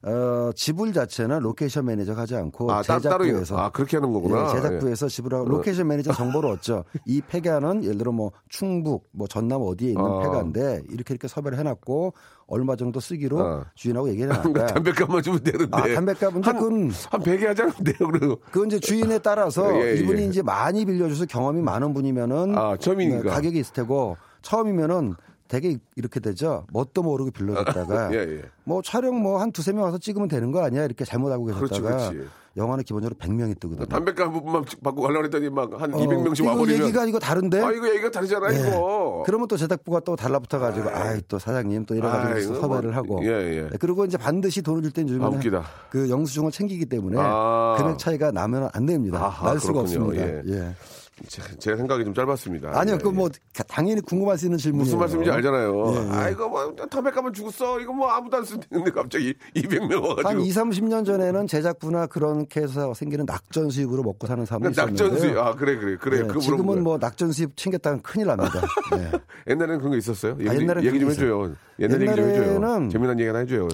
어, 0.04 0.50
지불 0.56 0.94
자체는 0.94 1.40
로케이션 1.42 1.86
매니저가 1.86 2.22
하지 2.24 2.36
않고 2.36 2.72
아, 2.72 2.82
따, 2.82 2.98
따로 2.98 3.24
제작부에서 3.24 3.58
아 3.58 3.70
그렇게 3.70 3.98
하는 3.98 4.12
거구나. 4.12 4.48
예, 4.50 4.56
제작부에서 4.56 5.08
지불하고 5.08 5.48
로케이션 5.48 5.88
매니저 5.88 6.14
정보를 6.14 6.50
얻죠. 6.50 6.86
이 7.06 7.22
폐가는 7.22 7.84
예를 7.84 7.98
들어 8.00 8.12
뭐 8.12 8.32
충북, 8.50 9.08
뭐 9.12 9.28
전남 9.28 9.62
어디에 9.62 9.90
있는 9.90 10.04
어. 10.04 10.22
폐가인데 10.22 10.82
이렇게 10.90 11.14
이렇게 11.14 11.28
섭외를 11.28 11.60
해놨고 11.60 12.14
얼마 12.48 12.76
정도 12.76 13.00
쓰기로 13.00 13.40
어. 13.40 13.64
주인하고 13.76 14.10
얘기를 14.10 14.30
그러니까 14.30 14.50
해놨다. 14.62 14.74
담배값만 14.74 15.22
주면 15.22 15.44
되는데. 15.44 15.70
아, 15.78 15.84
담배값은 15.94 16.44
한, 16.44 16.56
조금- 16.56 16.90
한 17.12 17.22
100에 17.22 17.46
하지 17.46 17.62
않는데요, 17.62 18.08
그래도. 18.10 18.38
그건 18.52 18.68
이제 18.68 18.80
주인에 18.80 19.20
따라서 19.20 19.72
예, 19.80 19.92
예. 19.92 19.96
이분이 19.98 20.26
이제 20.28 20.42
많이 20.42 20.84
빌려줘서 20.84 21.28
경험이 21.28 21.62
많은 21.62 21.94
분이면은 21.94 22.58
아, 22.58 22.76
처음이니까. 22.78 23.22
네, 23.24 23.30
가격이 23.30 23.60
있을 23.60 23.74
테고 23.74 24.18
처음이면은 24.42 25.14
되게 25.52 25.76
이렇게 25.98 26.22
되죠. 26.22 26.66
뭣도 26.72 27.04
모르고 27.04 27.32
빌려줬다가 27.32 28.14
예, 28.16 28.20
예. 28.20 28.42
뭐 28.64 28.82
촬영 28.82 29.22
뭐 29.22 29.38
한 29.42 29.52
두세 29.52 29.74
명 29.74 29.84
와서 29.84 29.98
찍으면 29.98 30.30
되는 30.30 30.50
거 30.54 30.64
아니야 30.64 30.86
이렇게 30.86 31.04
잘못하고 31.04 31.46
계셨다가 31.48 31.98
그렇지. 32.10 32.28
영화는 32.56 32.86
기본적으로 32.86 33.18
100명이 33.18 33.60
뜨거든요. 33.60 33.86
담배값 33.86 34.28
한 34.28 34.34
부분만 34.34 34.64
받고 34.82 35.02
가려고 35.02 35.26
했더니 35.26 35.50
막한 35.50 35.94
어, 35.94 35.98
200명씩 35.98 36.40
이거 36.40 36.50
와버리면. 36.52 36.84
얘기가 36.84 37.06
이거 37.06 37.20
다른데? 37.20 37.62
아, 37.62 37.72
이거 37.72 37.90
얘기가 37.90 38.12
다르잖아, 38.12 38.54
예. 38.54 38.60
이거. 38.60 39.24
그러면 39.26 39.48
또 39.50 39.58
제작부가 39.58 40.00
또 40.02 40.16
달라붙어 40.16 40.60
가지고 40.60 40.90
아이 40.90 41.22
또 41.28 41.38
사장님 41.40 41.86
또 41.86 41.96
이래가지고 41.96 42.40
이거 42.40 42.62
섭외를 42.62 42.90
뭐, 42.92 42.98
하고 42.98 43.26
예, 43.26 43.30
예. 43.58 43.62
네, 43.70 43.78
그리고 43.80 44.06
이제 44.06 44.18
반드시 44.18 44.62
돈을 44.62 44.84
줄땐 44.84 45.06
아, 45.06 45.08
주면 45.08 45.34
웃기다. 45.36 45.64
그 45.90 46.10
영수증을 46.10 46.52
챙기기 46.52 46.86
때문에 46.86 47.18
아. 47.20 47.76
금액 47.78 47.98
차이가 47.98 48.32
나면 48.32 48.70
안 48.74 48.86
됩니다. 48.86 49.26
아하, 49.26 49.48
날 49.50 49.60
수가 49.60 49.84
그렇군요. 49.84 50.06
없습니다. 50.08 50.48
예. 50.54 50.76
예. 51.24 51.58
제- 51.58 51.76
생각이 51.78 52.04
좀 52.04 52.14
짧았습니다. 52.14 52.72
아니요, 52.80 52.96
예, 52.96 52.98
그뭐 52.98 53.30
당연히 53.68 54.02
궁금할 54.02 54.38
수 54.38 54.46
있는 54.46 54.58
질문이에요. 54.58 54.84
무슨 54.86 55.00
말씀인지 55.00 55.30
알잖아요. 55.32 55.94
예, 55.94 55.96
예. 56.08 56.12
아, 56.12 56.30
이거 56.30 56.48
뭐 56.50 56.76
담배값만 56.76 57.34
주고 57.34 57.52
써. 57.52 57.80
이거 57.80 57.94
뭐 57.94 58.08
아무도 58.10 58.38
안 58.38 58.44
쓰는데 58.44 58.92
갑자기 58.92 59.34
200명 59.56 60.02
와가지고. 60.02 60.28
한 60.30 60.42
2, 60.42 60.50
30년 60.50 61.06
전에는 61.06 61.48
제작부나 61.48 62.08
그렇게 62.08 62.62
해서 62.62 62.94
생기는 62.94 63.26
낙전 63.26 63.70
수입으로 63.70 64.04
먹고 64.04 64.28
사는 64.28 64.46
사람이 64.46 64.62
그러니까 64.74 64.84
있었는데요. 64.84 65.08
낙전 65.10 65.20
수입. 65.30 65.38
아, 65.38 65.56
그래, 65.56 65.78
그래, 65.78 65.98
그래. 66.00 66.18
예, 66.18 66.22
물어본 66.24 66.42
지금은. 66.42 66.84
뭐 66.84 66.98
낙전 67.00 67.32
수입 67.32 67.56
챙겼다면 67.56 68.02
큰일 68.02 68.28
납니다. 68.28 68.62
예. 68.98 69.12
옛날에는 69.52 69.78
그런 69.80 69.92
거 69.92 69.98
있었어요? 69.98 70.36
얘기, 70.40 70.50
아, 70.50 70.54
좀- 70.54 70.62
옛날엔 70.64 70.84
얘기 70.86 71.00
좀 71.00 71.10
그게 71.10 71.22
해줘요. 71.22 71.54
옛날 71.80 72.02
얘기 72.02 72.16
좀 72.16 72.26
해줘요. 72.30 72.56
옛날에는 72.56 72.90
재미난 72.90 73.20
얘기 73.20 73.28
하나 73.28 73.40
해줘요. 73.40 73.68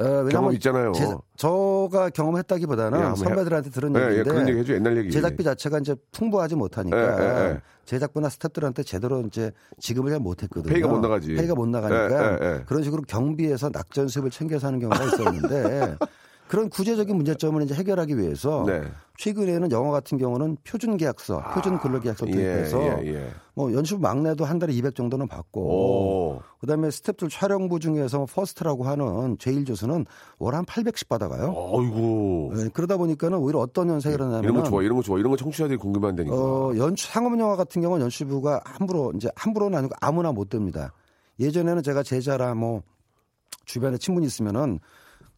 어, 0.00 0.24
경험 0.28 0.52
있잖아요. 0.54 0.92
제, 0.92 1.06
저가 1.36 2.10
경험했다기보다는 2.10 2.98
예, 2.98 3.14
선배들한테 3.16 3.70
들은 3.70 3.94
예, 3.96 4.00
예, 4.00 4.04
얘기인데 4.06 4.30
그런 4.30 4.48
얘기 4.48 4.58
해줘. 4.60 4.72
옛날 4.74 4.96
얘기. 4.96 5.10
제작비 5.10 5.44
자체가 5.44 5.78
이제 5.78 5.94
풍부하지 6.12 6.56
못하니까 6.56 6.96
예, 6.98 7.24
예, 7.24 7.50
예. 7.50 7.60
제작부나 7.84 8.28
스태프들한테 8.28 8.82
제대로 8.84 9.20
이제 9.22 9.52
지급을 9.78 10.10
잘 10.10 10.20
못했거든요. 10.20 10.72
페이가 10.72 10.88
못 10.88 11.00
나가지. 11.00 11.34
페이가 11.34 11.54
못 11.54 11.68
나가니까 11.68 12.32
예, 12.32 12.38
예, 12.40 12.46
예. 12.58 12.64
그런 12.66 12.82
식으로 12.82 13.02
경비에서 13.06 13.70
낙전 13.72 14.08
수입을 14.08 14.30
챙겨서 14.30 14.68
하는 14.68 14.78
경우가 14.80 15.04
있었는데 15.04 15.96
그런 16.50 16.68
구체적인 16.68 17.14
문제점을 17.14 17.62
이제 17.62 17.76
해결하기 17.76 18.18
위해서 18.18 18.64
네. 18.66 18.82
최근에는 19.18 19.70
영화 19.70 19.92
같은 19.92 20.18
경우는 20.18 20.56
표준 20.64 20.96
계약서, 20.96 21.40
표준 21.54 21.78
근로 21.78 22.00
계약서 22.00 22.26
예, 22.26 22.32
도입해서 22.32 22.82
예, 22.82 23.14
예. 23.14 23.30
뭐 23.54 23.72
연출 23.72 24.00
막내도 24.00 24.44
한 24.44 24.58
달에 24.58 24.72
200 24.72 24.96
정도는 24.96 25.28
받고 25.28 25.60
오. 25.60 26.42
그다음에 26.60 26.88
스탭들 26.88 27.30
촬영부 27.30 27.78
중에서 27.78 28.16
뭐 28.18 28.26
first라고 28.26 28.82
하는 28.82 29.38
제일 29.38 29.64
조수는 29.64 30.06
월 30.40 30.56
한 30.56 30.64
800씩 30.64 31.06
받아가요. 31.06 31.54
어이구. 31.54 32.52
네, 32.56 32.68
그러다 32.72 32.96
보니까는 32.96 33.38
오히려 33.38 33.60
어떤 33.60 33.88
현상이 33.88 34.16
일어나냐면 34.16 34.42
이런 34.42 34.56
거 34.56 34.68
좋아, 34.68 34.82
이런 34.82 34.96
거 34.96 35.02
좋아. 35.04 35.20
이런 35.20 35.30
거 35.30 35.36
청취자들이 35.36 35.76
궁금한다니까. 35.76 36.34
어, 36.34 36.72
연출 36.76 37.12
상업 37.12 37.38
영화 37.38 37.54
같은 37.54 37.80
경우는 37.80 38.02
연출부가 38.02 38.62
함부로 38.64 39.12
이제 39.14 39.30
함부로는 39.36 39.78
아니고 39.78 39.94
아무나 40.00 40.32
못 40.32 40.48
듭니다. 40.48 40.92
예전에는 41.38 41.84
제가 41.84 42.02
제자라 42.02 42.56
뭐 42.56 42.82
주변에 43.66 43.98
친분이 43.98 44.26
있으면은 44.26 44.80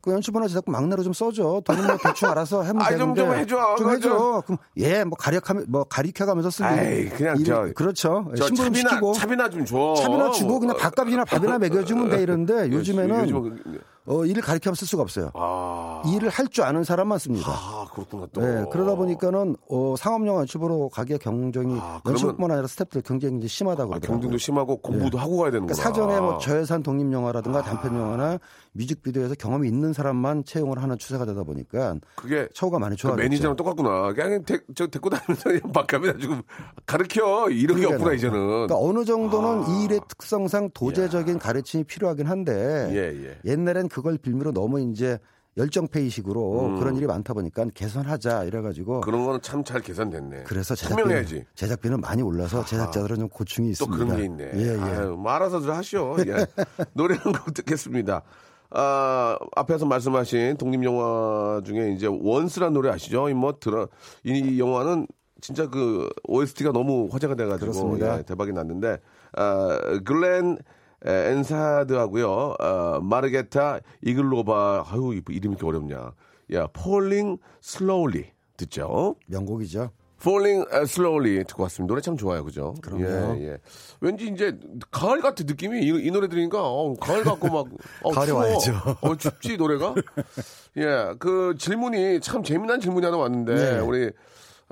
그 0.02 0.10
연출부나 0.12 0.48
제작부 0.48 0.72
막내로 0.72 1.02
좀 1.04 1.12
써줘. 1.12 1.62
돈은 1.64 1.86
뭐 1.86 1.96
대충 1.96 2.28
알아서 2.28 2.62
아이, 2.62 2.66
좀- 2.98 3.14
되는데 3.14 3.20
좀 3.22 3.34
해줘. 3.34 3.74
좀 3.78 3.90
해줘. 3.92 4.42
그럼 4.44 4.58
예, 4.78 5.04
뭐 5.04 5.16
가력하면 5.16 5.66
뭐 5.68 5.84
가리켜가면서 5.84 6.50
쓰기. 6.50 7.08
그냥 7.10 7.36
일- 7.38 7.44
저- 7.44 7.68
그렇죠. 7.74 8.30
저 8.36 8.46
신부름 8.46 8.72
차비나, 8.72 8.90
시키고 8.90 9.12
차비나 9.14 9.48
좀 9.50 9.64
줘. 9.64 9.94
차비나 9.96 10.30
주고 10.32 10.58
그냥 10.58 10.74
어, 10.74 10.78
밥값이나 10.78 11.24
밥이나 11.24 11.58
먹여주면 11.58 12.10
돼 12.10 12.22
이러는데 12.22 12.72
요즘에는 12.72 13.20
요즘은 13.22 13.62
그- 13.62 13.80
어, 14.06 14.24
일을 14.24 14.42
가리켜면 14.42 14.74
쓸 14.74 14.86
수가 14.88 15.02
없어요. 15.02 15.30
아, 15.34 16.02
일을 16.06 16.28
할 16.28 16.48
줄 16.52 16.64
아는 16.64 16.84
사람만 16.84 17.18
씁니다. 17.18 17.46
아 17.50 17.86
그렇구나 17.94 18.26
또. 18.32 18.40
네, 18.42 18.64
그러다 18.70 18.94
보니까는 18.96 19.56
어, 19.70 19.94
상업영화 19.96 20.40
연출보러 20.40 20.88
가기가 20.92 21.18
경쟁이 21.18 21.78
아, 21.80 22.00
연출뿐만 22.06 22.50
아니라 22.50 22.66
스태프들 22.66 23.02
경쟁이 23.02 23.46
심하다고 23.48 23.94
아. 23.94 23.98
경쟁도 24.00 24.36
심하고 24.38 24.78
공부도 24.82 25.16
하고 25.18 25.38
가야 25.38 25.50
되는구나. 25.52 25.72
그러니까 25.72 25.82
사전에 25.82 26.20
뭐 26.20 26.38
저예산 26.38 26.82
독립 26.82 27.10
영화라든가 27.12 27.60
아. 27.60 27.62
단편 27.62 27.94
영화나 27.96 28.38
뮤직비디오에서 28.72 29.34
경험이 29.36 29.68
있는 29.68 29.92
사람만 29.92 30.44
채용을 30.44 30.82
하는 30.82 30.98
추세가 30.98 31.24
되다 31.24 31.42
보니까 31.44 31.96
그게 32.16 32.48
처우가 32.54 32.78
많이 32.78 32.96
그 32.96 33.02
좋아졌죠. 33.02 33.22
매니저랑 33.22 33.56
똑같구나. 33.56 34.12
그냥 34.12 34.42
데, 34.44 34.58
저 34.74 34.86
데리고 34.88 35.08
다니면서 35.10 35.68
막가면 35.72 36.18
지금 36.20 36.42
가르쳐 36.86 37.48
이런 37.50 37.80
게 37.80 37.86
없구나 37.86 38.12
이제는. 38.14 38.36
그러니까 38.66 38.76
어느 38.78 39.04
정도는 39.04 39.62
아. 39.62 39.66
이 39.68 39.84
일의 39.84 40.00
특성상 40.08 40.70
도제적인 40.74 41.38
가르침이 41.38 41.84
필요하긴 41.84 42.26
한데 42.26 42.88
예, 42.92 43.26
예. 43.28 43.38
옛날엔 43.50 43.88
그걸 43.92 44.16
빌미로 44.18 44.52
너무 44.52 44.80
이제 44.80 45.18
열정페이식으로 45.58 46.66
음. 46.66 46.78
그런 46.78 46.96
일이 46.96 47.06
많다 47.06 47.34
보니까 47.34 47.66
개선하자 47.74 48.44
이래가지고 48.44 49.02
그런 49.02 49.26
거는 49.26 49.42
참 49.42 49.62
잘 49.62 49.82
계산됐네. 49.82 50.44
그래서 50.44 50.74
제작비는, 50.74 51.02
투명해야지. 51.04 51.44
제작비는 51.54 52.00
많이 52.00 52.22
올라서 52.22 52.64
제작자들은 52.64 53.16
좀 53.16 53.28
고충이 53.28 53.68
또 53.68 53.70
있습니다. 53.72 53.96
그런 54.04 54.16
게 54.16 54.24
있네. 54.24 54.50
예, 54.54 54.74
예. 54.76 54.80
아유, 54.80 55.10
뭐 55.18 55.30
알아서들 55.30 55.70
하시오. 55.76 56.16
예. 56.26 56.46
노래 56.94 57.16
한 57.16 57.32
곡 57.34 57.52
듣겠습니다. 57.52 58.22
아, 58.70 59.36
앞에서 59.54 59.84
말씀하신 59.84 60.56
독립 60.56 60.82
영화 60.84 61.60
중에 61.62 61.92
이제 61.92 62.06
원스란 62.10 62.72
노래 62.72 62.88
아시죠? 62.88 63.28
이뭐 63.28 63.58
들어, 63.60 63.86
이 64.24 64.58
영화는 64.58 65.06
진짜 65.42 65.68
그 65.68 66.08
OST가 66.24 66.72
너무 66.72 67.08
화제가 67.12 67.34
돼가지고. 67.34 67.98
예, 68.00 68.22
대박이 68.22 68.52
났는데, 68.52 68.98
아, 69.36 69.78
글렌 70.06 70.56
에, 71.06 71.30
엔사드하고요, 71.32 72.54
아, 72.58 73.00
마르게타 73.02 73.80
이글로바, 74.02 74.84
아유, 74.88 75.14
이 75.14 75.22
이름이 75.28 75.56
이렇게 75.56 75.66
어렵냐. 75.66 76.12
야, 76.54 76.68
Falling 76.76 77.40
Slowly. 77.62 78.26
듣죠? 78.56 79.16
명곡이죠. 79.26 79.90
Falling 80.20 80.64
Slowly 80.72 81.42
듣고 81.44 81.64
왔습니다. 81.64 81.90
노래 81.90 82.00
참 82.00 82.16
좋아요, 82.16 82.44
그죠? 82.44 82.74
그럼요. 82.80 83.04
예, 83.38 83.48
예. 83.48 83.58
왠지 84.00 84.28
이제 84.28 84.56
가을 84.92 85.20
같은 85.20 85.46
느낌이 85.46 85.80
이, 85.80 85.88
이 85.88 86.10
노래 86.12 86.28
들으니까 86.28 86.60
어, 86.62 86.94
가을 86.94 87.24
같고 87.24 87.48
막 87.48 87.66
어, 88.02 88.10
가을이 88.12 88.28
추워. 88.28 88.40
와야죠. 88.40 88.72
어, 89.00 89.16
춥지 89.16 89.56
노래가? 89.56 89.94
예, 90.78 91.14
그 91.18 91.56
질문이 91.58 92.20
참 92.20 92.44
재미난 92.44 92.78
질문이 92.78 93.04
하나 93.04 93.16
왔는데 93.18 93.54
네. 93.54 93.78
우리 93.80 94.12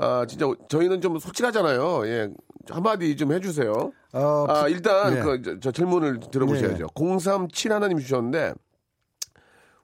아 0.01 0.25
진짜 0.27 0.47
저희는 0.69 1.01
좀 1.01 1.19
솔직하잖아요. 1.19 2.07
예, 2.07 2.29
한마디 2.69 3.17
좀 3.17 3.33
해주세요. 3.33 3.93
어, 4.13 4.47
아 4.49 4.69
일단 4.69 5.15
네. 5.15 5.23
그, 5.23 5.43
저, 5.43 5.61
저 5.61 5.71
질문을 5.73 6.21
들어보셔야죠. 6.31 6.87
037 6.95 7.73
하나님 7.73 7.99
주셨는데 7.99 8.55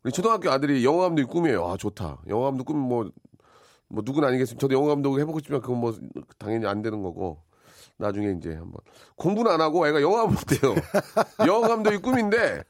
우리 0.02 0.12
초등학교 0.12 0.50
아들이 0.50 0.84
영화 0.84 1.02
감독이 1.02 1.26
꿈이에요. 1.28 1.66
아 1.66 1.76
좋다. 1.76 2.22
영화 2.28 2.46
감독 2.46 2.64
꿈 2.64 2.76
뭐 2.78 3.10
뭐 3.88 4.02
누구는 4.04 4.28
아니겠습니다. 4.28 4.60
저도 4.60 4.74
영화 4.74 4.88
감독 4.88 5.18
해보고 5.18 5.38
싶지만 5.38 5.60
그건 5.60 5.78
뭐 5.78 5.94
당연히 6.38 6.66
안 6.66 6.82
되는 6.82 7.02
거고 7.02 7.38
나중에 7.98 8.34
이제 8.36 8.50
한번 8.50 8.72
공부는 9.16 9.50
안 9.50 9.60
하고 9.60 9.86
애가 9.86 10.02
영화 10.02 10.26
본대요. 10.26 10.74
영화 11.46 11.68
감독이 11.68 11.98
꿈인데 11.98 12.64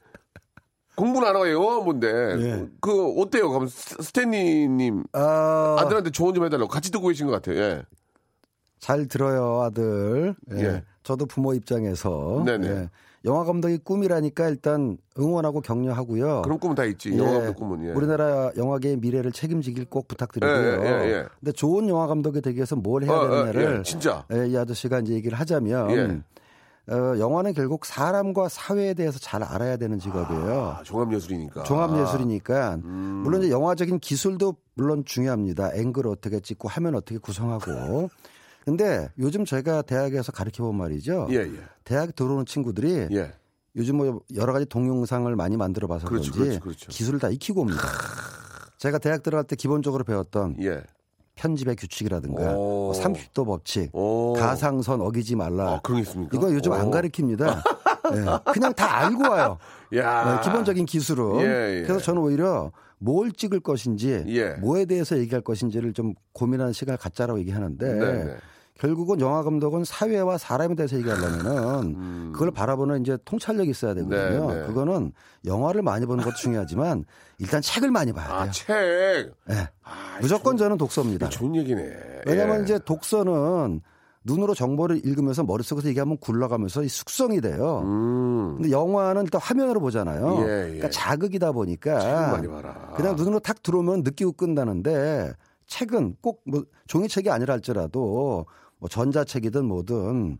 공부는 0.97 1.27
안 1.27 1.35
하고 1.35 1.49
영화 1.51 1.79
본대. 1.83 2.07
예. 2.07 2.65
그 2.81 3.13
어때요? 3.21 3.49
그럼 3.49 3.67
스- 3.67 3.95
스탠리님 4.01 5.03
아, 5.13 5.77
아들한테 5.79 6.09
조언 6.09 6.33
좀 6.33 6.43
해달라고 6.43 6.67
같이 6.67 6.91
듣고 6.91 7.07
계신 7.07 7.27
것 7.27 7.33
같아요. 7.33 7.57
예. 7.61 7.83
잘 8.79 9.07
들어요, 9.07 9.61
아들. 9.61 10.35
예. 10.53 10.59
예. 10.59 10.83
저도 11.03 11.25
부모 11.27 11.53
입장에서 11.53 12.43
네네. 12.45 12.67
예. 12.67 12.89
영화 13.25 13.43
감독이 13.43 13.77
꿈이라니까 13.79 14.49
일단 14.49 14.97
응원하고 15.19 15.61
격려하고요. 15.61 16.41
그런 16.43 16.59
꿈은 16.59 16.75
다 16.75 16.83
있지. 16.85 17.11
예. 17.13 17.17
영화 17.17 17.31
감독 17.33 17.55
꿈은. 17.57 17.87
예. 17.87 17.91
우리나라 17.91 18.51
영화계의 18.57 18.97
미래를 18.97 19.31
책임지길 19.31 19.85
꼭 19.89 20.07
부탁드리고요. 20.07 20.83
예, 20.83 20.85
예, 20.85 21.11
예. 21.11 21.25
근데 21.39 21.51
좋은 21.51 21.87
영화 21.89 22.07
감독이 22.07 22.41
되기 22.41 22.57
위해서 22.57 22.75
뭘 22.75 23.03
해야 23.03 23.11
어, 23.11 23.15
어, 23.19 23.29
되느냐를 23.45 23.77
예, 23.79 23.83
진짜. 23.83 24.25
예, 24.33 24.47
이 24.47 24.57
아저씨가 24.57 24.99
이제 24.99 25.13
얘기를 25.13 25.37
하자면 25.39 25.91
예. 25.91 26.21
어, 26.89 27.19
영화는 27.19 27.53
결국 27.53 27.85
사람과 27.85 28.47
사회에 28.47 28.93
대해서 28.93 29.19
잘 29.19 29.43
알아야 29.43 29.75
되는 29.75 29.99
직업이에요. 29.99 30.77
아, 30.79 30.83
종합예술이니까. 30.83 31.63
종합예술이니까 31.63 32.75
음. 32.75 33.21
물론 33.23 33.41
이제 33.41 33.51
영화적인 33.51 33.99
기술도 33.99 34.55
물론 34.75 35.03
중요합니다. 35.03 35.71
앵글 35.73 36.07
어떻게 36.07 36.39
찍고 36.39 36.69
화면 36.69 36.95
어떻게 36.95 37.17
구성하고. 37.17 38.09
근데 38.63 39.09
요즘 39.17 39.43
저희가 39.43 39.81
대학에서 39.81 40.31
가르쳐 40.31 40.63
본 40.63 40.75
말이죠. 40.77 41.27
예, 41.31 41.37
예. 41.37 41.59
대학 41.83 42.15
들어오는 42.15 42.45
친구들이 42.45 43.07
예. 43.11 43.33
요즘 43.75 43.97
뭐 43.97 44.21
여러 44.35 44.53
가지 44.53 44.65
동영상을 44.65 45.33
많이 45.35 45.55
만들어 45.55 45.87
봐서 45.87 46.07
그렇죠, 46.07 46.31
그런지 46.31 46.59
그렇죠, 46.59 46.63
그렇죠. 46.63 46.89
기술을 46.89 47.19
다 47.19 47.29
익히고 47.29 47.61
옵니다. 47.61 47.81
제가 48.77 48.97
대학 48.97 49.23
들어갈 49.23 49.45
때 49.45 49.55
기본적으로 49.55 50.03
배웠던 50.03 50.57
예. 50.61 50.83
편집의 51.37 51.75
규칙이라든가 51.77 52.51
오. 52.51 52.91
뭐 52.91 52.91
30도 52.91 53.45
법칙, 53.45 53.95
오. 53.95 54.33
가상선 54.33 55.01
어기지 55.01 55.35
말라. 55.35 55.75
아, 55.75 55.79
그런 55.81 55.97
게 56.01 56.07
있습니까? 56.07 56.35
이거 56.35 56.53
요즘 56.53 56.73
안 56.73 56.87
오. 56.87 56.91
가르칩니다. 56.91 57.63
예, 58.13 58.51
그냥 58.51 58.73
다 58.73 59.05
알고 59.05 59.29
와요. 59.29 59.57
야. 59.95 60.35
네, 60.35 60.41
기본적인 60.43 60.85
기술은. 60.85 61.39
예, 61.41 61.79
예. 61.79 61.83
그래서 61.83 61.99
저는 61.99 62.21
오히려 62.21 62.71
뭘 62.97 63.31
찍을 63.31 63.59
것인지, 63.59 64.23
예. 64.27 64.53
뭐에 64.55 64.85
대해서 64.85 65.17
얘기할 65.17 65.41
것인지를 65.41 65.93
좀 65.93 66.13
고민하는 66.33 66.73
시간을 66.73 66.97
갖자라고 66.97 67.39
얘기하는데 67.39 67.93
네, 67.93 68.23
네. 68.25 68.35
결국은 68.79 69.19
영화 69.19 69.43
감독은 69.43 69.83
사회와 69.83 70.37
사람에 70.37 70.75
대해서 70.75 70.97
얘기하려면은 70.97 72.31
그걸 72.31 72.51
바라보는 72.51 73.01
이제 73.01 73.17
통찰력이 73.25 73.69
있어야 73.71 73.93
되거든요. 73.95 74.45
음. 74.45 74.47
네, 74.47 74.61
네. 74.61 74.67
그거는 74.67 75.11
영화를 75.45 75.81
많이 75.81 76.05
보는 76.05 76.23
것도 76.23 76.35
중요하지만 76.35 77.05
일단 77.39 77.61
책을 77.61 77.91
많이 77.91 78.13
봐야 78.13 78.27
돼요. 78.27 78.37
아, 78.37 78.51
책. 78.51 78.69
예. 79.49 79.69
무조건 80.21 80.57
저는 80.57 80.77
독서입니다. 80.77 81.29
좋은 81.29 81.55
얘기네. 81.55 81.81
왜냐하면 82.25 82.59
예. 82.59 82.63
이제 82.63 82.79
독서는 82.85 83.81
눈으로 84.23 84.53
정보를 84.53 85.05
읽으면서 85.05 85.43
머릿속에서 85.43 85.87
얘기하면 85.87 86.17
굴러가면서 86.17 86.83
이 86.83 86.89
숙성이 86.89 87.39
돼요. 87.39 87.81
음. 87.85 88.55
근데 88.57 88.71
영화는 88.71 89.23
일단 89.23 89.39
화면으로 89.41 89.79
보잖아요. 89.79 90.37
예, 90.39 90.41
예. 90.41 90.63
그러니까 90.63 90.89
자극이다 90.89 91.53
보니까 91.53 91.99
책을 91.99 92.21
많이 92.31 92.47
봐라. 92.47 92.91
그냥 92.95 93.15
눈으로 93.15 93.39
탁 93.39 93.63
들어오면 93.63 94.01
느끼고 94.03 94.33
끝나는데 94.33 95.33
책은 95.67 96.17
꼭 96.21 96.41
뭐 96.45 96.63
종이책이 96.87 97.29
아니라 97.29 97.53
할지라도 97.53 98.45
뭐 98.79 98.89
전자책이든 98.89 99.65
뭐든 99.65 100.37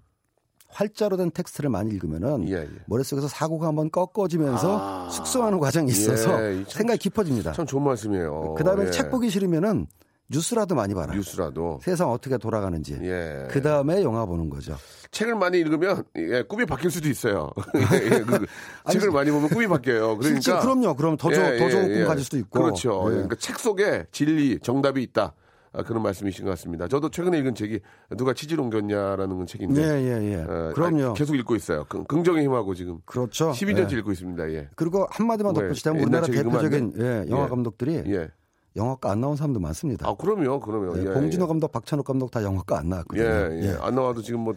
활자로 0.69 1.17
된 1.17 1.32
텍스트를 1.32 1.69
많이 1.69 1.91
읽으면은 1.91 2.50
예, 2.50 2.56
예. 2.56 2.69
머릿속에서 2.88 3.28
사고가 3.28 3.67
한번 3.67 3.89
꺾어지면서 3.89 5.08
아. 5.08 5.10
숙성하는 5.10 5.60
과정이 5.60 5.89
있어서 5.89 6.43
예, 6.43 6.63
생각이 6.67 7.00
깊어집니다. 7.00 7.54
참 7.54 7.65
좋은 7.65 7.84
말씀이에요. 7.84 8.56
그다음에 8.56 8.88
예. 8.88 8.91
책 8.91 9.10
보기 9.10 9.30
싫으면 9.30 9.88
뉴스라도 10.30 10.76
많이 10.76 10.93
봐라. 10.93 11.13
뉴스라도. 11.15 11.80
세상 11.82 12.12
어떻게 12.12 12.38
돌아가는지. 12.38 13.00
예. 13.02 13.47
그 13.50 13.62
다음에 13.62 14.04
영화 14.04 14.26
보는 14.26 14.50
거죠. 14.50 14.76
책을 15.12 15.36
많이 15.36 15.58
읽으면 15.60 16.04
예, 16.17 16.41
꿈이 16.43 16.65
바뀔 16.65 16.91
수도 16.91 17.08
있어요. 17.08 17.50
그, 17.71 18.45
책을 18.91 19.12
많이 19.12 19.32
보면 19.32 19.47
꿈이 19.50 19.67
바뀌어요. 19.67 20.17
그러니까 20.19 20.60
그럼요. 20.60 20.95
그럼 20.95 21.15
더, 21.15 21.32
좋- 21.32 21.41
예, 21.41 21.58
더 21.58 21.69
좋은 21.69 21.84
예, 21.86 21.88
꿈 21.93 22.02
예. 22.02 22.04
가질 22.04 22.26
수도 22.26 22.38
있고. 22.39 22.62
그렇죠. 22.62 23.06
예. 23.06 23.12
그러니까 23.12 23.36
책 23.38 23.58
속에 23.58 24.06
진리, 24.12 24.60
정답이 24.60 25.02
있다. 25.02 25.34
아, 25.78 25.84
그런 25.84 26.02
말씀이신 26.04 26.44
것 26.46 26.52
같습니다. 26.52 26.88
저도 26.88 27.10
최근에 27.10 27.38
읽은 27.40 27.54
책이 27.56 27.80
누가 28.18 28.34
치질 28.34 28.60
옮겼냐라는 28.60 29.46
책인데. 29.46 29.82
예, 29.82 29.86
예, 30.02 30.32
예. 30.34 30.36
어, 30.44 30.72
그럼요. 30.74 31.04
아, 31.10 31.13
계속 31.13 31.36
읽고 31.36 31.56
있어요. 31.56 31.86
긍- 31.88 32.04
긍정의 32.06 32.44
힘하고 32.44 32.74
지금 32.74 33.00
그렇죠. 33.06 33.52
12년째 33.52 33.94
예. 33.94 33.98
읽고 34.00 34.12
있습니다. 34.12 34.52
예. 34.54 34.70
그리고 34.76 35.06
한마디만 35.12 35.56
왜? 35.56 35.62
덧붙이자면 35.62 36.02
옛날 36.02 36.24
우리나라 36.24 36.44
대표적인 36.52 36.94
돼? 36.94 37.04
예, 37.26 37.30
영화 37.30 37.46
예. 37.46 37.50
감독들이 37.50 38.04
예. 38.08 38.30
영화과 38.76 39.12
안 39.12 39.22
나온 39.22 39.36
사람도 39.36 39.60
많습니다. 39.60 40.08
아, 40.08 40.16
그럼요. 40.16 40.60
그럼요. 40.60 40.98
예, 40.98 41.02
예, 41.02 41.13
봉준호 41.13 41.46
예. 41.46 41.48
감독, 41.48 41.72
박찬욱 41.72 42.06
감독 42.06 42.32
다 42.32 42.44
영화과 42.44 42.80
안 42.80 42.90
나왔거든요. 42.90 43.24
예, 43.24 43.60
예. 43.70 43.78
안 43.80 43.96
나와도 43.96 44.22
지금 44.22 44.42
뭐 44.42 44.56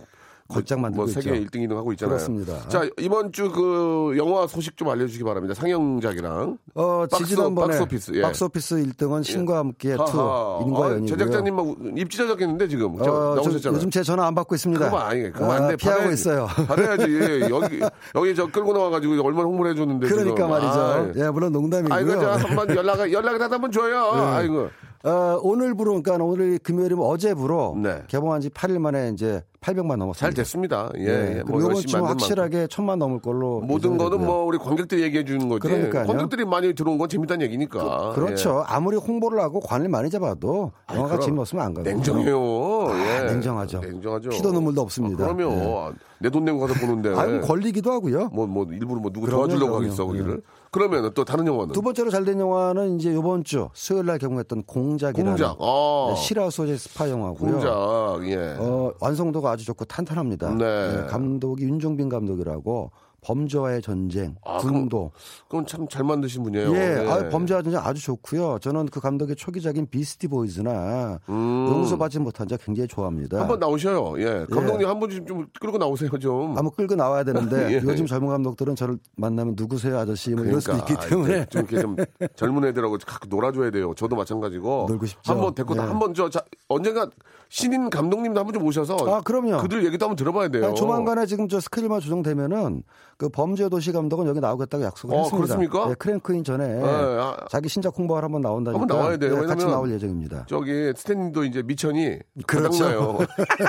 걸작 0.50 0.80
만들고 0.80 1.04
뭐 1.04 1.12
세계 1.12 1.36
있죠. 1.36 1.46
1등, 1.58 1.66
2등 1.68 1.76
하고 1.76 1.92
있잖아요. 1.92 2.16
그렇습니다. 2.16 2.68
자, 2.68 2.82
이번 2.98 3.32
주 3.32 3.50
그 3.50 4.14
영화 4.16 4.46
소식 4.46 4.76
좀 4.76 4.88
알려주시기 4.88 5.24
바랍니다. 5.24 5.54
상영작이랑. 5.54 6.58
어, 6.74 7.06
박스- 7.10 7.24
지지난번에 7.24 7.66
박스 7.68 7.82
오피스, 7.82 8.12
예. 8.14 8.22
박스 8.22 8.44
오피스 8.44 8.74
1등은 8.76 9.24
신과 9.24 9.58
함께 9.58 9.94
two 9.96 10.02
하하. 10.02 10.60
인과 10.66 10.86
아, 10.86 10.90
연이고요. 10.92 11.06
제작자님 11.06 11.56
막 11.56 11.66
입지 11.96 12.16
저작했는데 12.18 12.68
지금 12.68 12.96
저, 12.98 13.02
어, 13.04 13.34
저 13.36 13.42
나오셨잖아요. 13.42 13.76
요즘 13.76 13.90
제 13.90 14.02
전화 14.02 14.26
안 14.26 14.34
받고 14.34 14.54
있습니다. 14.54 14.84
그거 14.84 14.98
아니, 14.98 15.30
그거 15.32 15.52
안 15.52 15.64
아, 15.64 15.68
돼. 15.68 15.76
피하고 15.76 15.98
받아야지. 16.00 16.20
있어요. 16.20 16.46
받아야지. 16.66 17.02
여기 17.50 17.80
여기 18.14 18.34
저 18.34 18.46
끌고 18.46 18.72
나와가지고 18.72 19.14
얼마나 19.24 19.44
홍보를 19.48 19.72
해줬는데. 19.72 20.08
그러니까 20.08 20.34
지금. 20.36 20.50
말이죠. 20.50 20.80
아이. 20.80 21.12
예, 21.24 21.30
물론 21.30 21.52
농담이고요. 21.52 21.94
아이고 21.94 22.10
저 22.20 22.30
한번 22.32 22.76
연락 22.76 23.12
연락이라도 23.12 23.54
한번 23.54 23.70
줘요. 23.72 23.96
아이고. 24.12 24.68
어, 25.02 25.38
오늘부로 25.42 26.02
그러니까 26.02 26.22
오늘 26.22 26.58
금요일이면 26.58 27.02
어제부로 27.06 27.74
네. 27.82 28.02
개봉한 28.08 28.42
지 28.42 28.50
8일 28.50 28.78
만에 28.78 29.10
이제 29.14 29.42
800만 29.62 29.96
넘었습니다. 29.96 30.14
잘 30.14 30.34
됐습니다. 30.34 30.90
예. 30.98 31.02
예, 31.04 31.08
예. 31.38 31.42
그리고 31.46 31.70
뭐 31.70 31.80
이번 31.80 32.00
만큼. 32.02 32.06
확실하게 32.08 32.66
천만 32.70 32.98
넘을 32.98 33.18
걸로 33.20 33.60
모든 33.60 33.96
거는. 33.96 34.24
뭐 34.24 34.44
우리 34.44 34.58
관객들이 34.58 35.02
얘기해 35.02 35.24
주는 35.24 35.48
거지. 35.48 35.66
그러니까요. 35.66 36.06
관객들이 36.06 36.44
많이 36.44 36.74
들어온 36.74 36.98
건 36.98 37.08
재밌다는 37.08 37.44
얘기니까. 37.46 38.12
그 38.14 38.20
렇죠. 38.20 38.62
아무리 38.66 38.96
홍보를 38.98 39.40
하고 39.40 39.60
관을 39.60 39.88
많이 39.88 40.10
잡아도 40.10 40.72
아이, 40.86 40.96
영화가. 40.98 41.20
재미없으면 41.20 41.64
안 41.64 41.70
예. 41.70 41.74
가거든요. 41.76 41.94
냉정해요. 41.96 42.88
예. 42.92 43.24
냉정하죠. 43.32 43.80
냉정하죠. 43.80 44.28
피도 44.30 44.52
눈물도 44.52 44.82
없습니다. 44.82 45.24
아, 45.24 45.34
그러면 45.34 45.96
내 46.18 46.28
돈 46.28 46.44
내고 46.44 46.58
가서 46.60 46.74
보는데. 46.74 47.14
아유, 47.18 47.40
걸리기도 47.40 47.90
하고요. 47.90 48.28
뭐, 48.34 48.46
뭐, 48.46 48.66
일부러 48.70 49.00
뭐 49.00 49.10
누구 49.10 49.24
그럼요, 49.26 49.46
도와주려고 49.46 49.72
그럼요. 49.72 49.84
하겠어, 49.86 50.06
거기를. 50.06 50.42
예. 50.70 50.72
그러면 50.72 51.12
또 51.14 51.24
다른 51.24 51.46
영화는? 51.46 51.72
두 51.72 51.82
번째로 51.82 52.10
잘 52.10 52.24
된 52.24 52.38
영화는 52.38 52.98
이제 52.98 53.10
이번 53.12 53.42
주 53.44 53.68
수요일 53.74 54.06
날 54.06 54.18
개봉했던 54.18 54.62
공작이라는 54.64 55.32
공작. 55.32 55.56
아. 55.60 56.06
네, 56.14 56.16
실화 56.22 56.48
소재 56.50 56.76
스파 56.76 57.08
영화고요. 57.10 57.50
공작, 57.52 58.28
예. 58.28 58.56
어, 58.58 58.92
완성도가 59.00 59.50
아주 59.50 59.64
좋고 59.64 59.86
탄탄합니다. 59.86 60.54
네. 60.54 61.06
감독이 61.08 61.64
윤종빈 61.64 62.08
감독이라고 62.08 62.90
범죄와의 63.22 63.82
전쟁, 63.82 64.34
아, 64.44 64.58
군도. 64.58 65.10
그건 65.48 65.66
참잘 65.66 66.04
만드신 66.04 66.42
분이에요. 66.42 66.74
예, 66.74 67.04
예. 67.04 67.08
아, 67.10 67.28
범죄와 67.28 67.62
전쟁 67.62 67.80
아주 67.82 68.02
좋고요. 68.02 68.58
저는 68.60 68.86
그 68.86 69.00
감독의 69.00 69.36
초기작인 69.36 69.86
비스티 69.90 70.28
보이즈나 70.28 71.18
용서받지 71.28 72.18
못한 72.18 72.48
자 72.48 72.56
굉장히 72.56 72.88
좋아합니다. 72.88 73.38
음. 73.38 73.40
한번 73.42 73.58
나오셔요. 73.58 74.14
예. 74.18 74.46
감독님 74.50 74.88
한번 74.88 75.10
좀 75.10 75.46
끌고 75.60 75.78
나오세요, 75.78 76.10
좀. 76.18 76.56
한번 76.56 76.70
끌고 76.76 76.94
나와야 76.94 77.24
되는데 77.24 77.72
예. 77.76 77.82
요즘 77.82 78.06
젊은 78.06 78.28
감독들은 78.28 78.76
저를 78.76 78.98
만나면 79.16 79.54
누구세요 79.56 79.98
아저씨 79.98 80.30
뭐 80.34 80.44
이럴 80.44 80.60
수도 80.60 80.76
있기 80.78 80.94
아, 80.94 81.00
때문에 81.00 81.46
좀 81.46 81.62
이렇게 81.62 81.80
좀 81.80 81.96
젊은 82.36 82.64
애들하고 82.66 82.98
가끔 83.06 83.28
놀아줘야 83.28 83.70
돼요. 83.70 83.92
저도 83.96 84.16
마찬가지고. 84.16 84.86
놀고 84.88 85.06
싶죠. 85.06 85.32
한번 85.32 85.54
데리고 85.54 85.74
네. 85.74 85.80
한번 85.82 86.14
저 86.14 86.28
자, 86.30 86.42
언젠가 86.68 87.08
신인 87.48 87.90
감독님도 87.90 88.38
한번 88.38 88.54
좀 88.54 88.64
오셔서 88.64 88.96
아, 89.08 89.20
그럼요. 89.22 89.58
그들 89.58 89.84
얘기도 89.84 90.06
한번 90.06 90.16
들어봐야 90.16 90.48
돼요. 90.48 90.66
아니, 90.66 90.74
조만간에 90.76 91.26
지금 91.26 91.48
저 91.48 91.58
스케일만 91.60 92.00
조정되면은 92.00 92.82
그 93.20 93.28
범죄 93.28 93.68
도시 93.68 93.92
감독은 93.92 94.26
여기 94.26 94.40
나오겠다고 94.40 94.82
약속을 94.82 95.14
어, 95.14 95.18
했습니다. 95.18 95.46
그렇습니까? 95.46 95.88
네, 95.88 95.94
크랭크인 95.94 96.42
전에 96.42 96.80
아. 96.82 97.36
자기 97.50 97.68
신작 97.68 97.98
홍보를 97.98 98.24
한번 98.24 98.40
나온다니까 98.40 98.80
한번 98.80 98.96
나와야 98.96 99.18
돼요. 99.18 99.42
네, 99.42 99.46
같이 99.46 99.66
나올 99.66 99.92
예정입니다. 99.92 100.46
저기 100.48 100.90
스탠도 100.96 101.44
이제 101.44 101.62
미천이 101.62 102.18
그렇죠. 102.46 103.18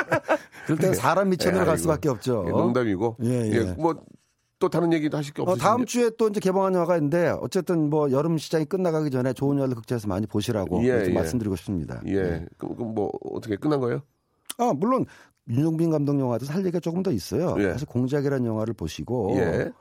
그럴 0.68 0.78
때는 0.80 0.96
사람 0.96 1.32
미천으로 1.32 1.64
예, 1.64 1.66
갈. 1.66 1.78
수밖에 1.78 2.08
없죠. 2.08 2.46
예, 2.48 2.52
농담이고. 2.52 3.18
예, 3.24 3.52
예. 3.52 3.64
뭐또 3.74 4.70
다른 4.72 4.94
얘기도 4.94 5.18
하실 5.18 5.34
게 5.34 5.42
어, 5.42 5.44
없으신지. 5.44 5.62
다음 5.62 5.86
주에 5.86 6.12
또 6.18 6.30
이제 6.30 6.40
개봉한 6.40 6.74
영화가 6.74 6.96
있는데 6.96 7.36
어쨌든 7.42 7.90
뭐 7.90 8.10
여름 8.10 8.38
시장이 8.38 8.64
끝나가기 8.64 9.12
전에 9.12 9.34
좋은 9.34 9.58
영화를 9.58 9.76
극장에서 9.76 10.08
많이 10.08 10.28
보시라고 10.28 10.82
예, 10.86 11.04
좀 11.04 11.10
예. 11.10 11.14
말씀드리고 11.14 11.58
싶습니다. 11.58 12.02
예. 12.08 12.46
그럼, 12.58 12.76
그럼 12.78 12.96
뭐 12.96 13.12
어떻게 13.34 13.58
끝난 13.58 13.82
거예요? 13.82 14.02
아, 14.58 14.72
물론 14.76 15.06
윤종빈 15.50 15.90
감독 15.90 16.20
영화도 16.20 16.46
살 16.46 16.60
얘기가 16.62 16.80
조금 16.80 17.04
더 17.04 17.12
있어요. 17.12 17.56
예. 17.60 17.72
사실 17.72 17.88
공작이라는 17.88 18.46
영화를 18.46 18.74
보시고 18.74 19.36
예. 19.38 19.72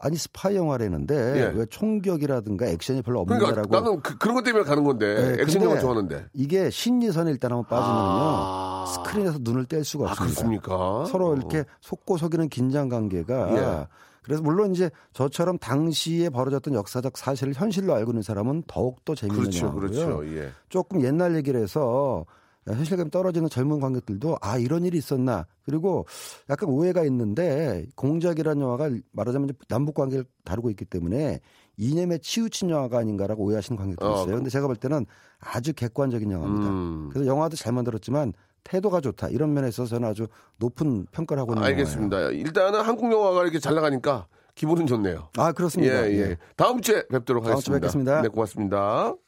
아니 0.00 0.16
스파이 0.16 0.54
영화라는데 0.54 1.14
예. 1.14 1.58
왜 1.58 1.66
총격이라든가 1.66 2.66
액션이 2.66 3.02
별로 3.02 3.24
그러니까 3.24 3.48
없는데라고 3.48 3.84
나는 3.84 4.00
그, 4.02 4.26
런것 4.26 4.44
때문에 4.44 4.64
가는 4.64 4.84
건데 4.84 5.36
네, 5.36 5.42
액션 5.42 5.62
영화 5.62 5.78
좋아하는데. 5.78 6.26
이게 6.34 6.70
심리전에 6.70 7.30
일단 7.30 7.50
한번 7.50 7.66
빠지면요 7.66 8.00
아. 8.00 8.84
스크린에서 8.86 9.38
눈을 9.40 9.66
뗄 9.66 9.84
수가 9.84 10.08
아 10.08 10.12
없습니다. 10.12 10.34
그렇습니까? 10.34 11.04
서로 11.06 11.34
이렇게 11.34 11.64
속고 11.80 12.16
속이는 12.16 12.48
긴장 12.48 12.88
관계가 12.88 13.56
예. 13.56 13.86
그래서 14.22 14.42
물론 14.42 14.72
이제 14.72 14.90
저처럼 15.14 15.58
당시에 15.58 16.28
벌어졌던 16.28 16.74
역사적 16.74 17.16
사실을 17.16 17.54
현실로 17.54 17.94
알고 17.94 18.12
있는 18.12 18.22
사람은 18.22 18.64
더욱 18.66 19.04
더 19.04 19.14
재미있는 19.14 19.50
그렇죠, 19.50 19.66
영화고요. 19.66 19.90
그렇죠. 19.90 20.36
예. 20.36 20.50
조금 20.68 21.02
옛날 21.02 21.34
얘기를 21.34 21.60
해서 21.60 22.26
현실감이 22.74 23.10
떨어지는 23.10 23.48
젊은 23.48 23.80
관객들도 23.80 24.38
아 24.40 24.58
이런 24.58 24.84
일이 24.84 24.98
있었나 24.98 25.46
그리고 25.64 26.06
약간 26.50 26.68
오해가 26.68 27.04
있는데 27.04 27.86
공작이라는 27.96 28.60
영화가 28.62 28.90
말하자면 29.12 29.50
남북 29.68 29.94
관계를 29.94 30.24
다루고 30.44 30.70
있기 30.70 30.84
때문에 30.84 31.40
이념에 31.76 32.18
치우친 32.18 32.70
영화가 32.70 32.98
아닌가라고 32.98 33.44
오해하시는 33.44 33.76
관객도 33.76 34.06
어, 34.06 34.22
있어요. 34.22 34.36
근데 34.36 34.50
제가 34.50 34.66
볼 34.66 34.76
때는 34.76 35.06
아주 35.38 35.72
객관적인 35.72 36.30
영화입니다. 36.30 36.68
음. 36.68 37.08
그래서 37.12 37.26
영화도 37.26 37.56
잘 37.56 37.72
만들었지만 37.72 38.32
태도가 38.64 39.00
좋다 39.00 39.28
이런 39.28 39.54
면에서 39.54 39.86
저는 39.86 40.08
아주 40.08 40.26
높은 40.58 41.06
평가를 41.12 41.40
하고 41.40 41.52
있는 41.52 41.64
알겠습니다. 41.64 42.30
일단은 42.30 42.80
한국 42.80 43.12
영화가 43.12 43.42
이렇게 43.42 43.58
잘 43.58 43.74
나가니까 43.74 44.26
기분은 44.54 44.86
좋네요. 44.86 45.14
영화예요. 45.14 45.30
아 45.36 45.52
그렇습니다. 45.52 46.10
예, 46.10 46.18
예. 46.18 46.36
다음 46.56 46.80
주에 46.80 47.06
뵙도록 47.06 47.44
다음 47.44 47.60
주에 47.60 47.74
하겠습니다. 47.74 47.78
뵙겠습니다. 47.78 48.22
네, 48.22 48.28
고맙습니다. 48.28 49.27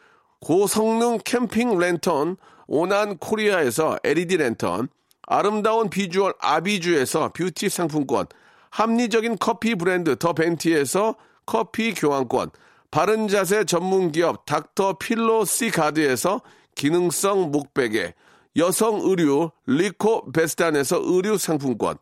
고성능 0.41 1.19
캠핑 1.23 1.77
랜턴 1.77 2.35
오난 2.65 3.17
코리아에서 3.17 3.99
LED 4.03 4.37
랜턴, 4.37 4.89
아름다운 5.27 5.89
비주얼 5.89 6.33
아비주에서 6.39 7.31
뷰티 7.33 7.69
상품권, 7.69 8.25
합리적인 8.71 9.37
커피 9.39 9.75
브랜드 9.75 10.17
더 10.17 10.33
벤티에서 10.33 11.15
커피 11.45 11.93
교환권, 11.93 12.49
바른 12.89 13.27
자세 13.27 13.63
전문 13.65 14.11
기업 14.11 14.45
닥터 14.45 14.97
필로 14.97 15.45
시 15.45 15.69
가드에서 15.69 16.41
기능성 16.75 17.51
목베개, 17.51 18.13
여성 18.57 18.99
의류 19.01 19.51
리코 19.67 20.31
베스탄에서 20.31 20.99
의류 21.03 21.37
상품권, 21.37 21.97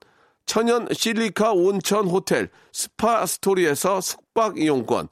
천연 0.46 0.88
실리카 0.94 1.52
온천 1.52 2.08
호텔 2.08 2.50
스파 2.72 3.26
스토리에서 3.26 4.02
숙박 4.02 4.58
이용권, 4.58 5.10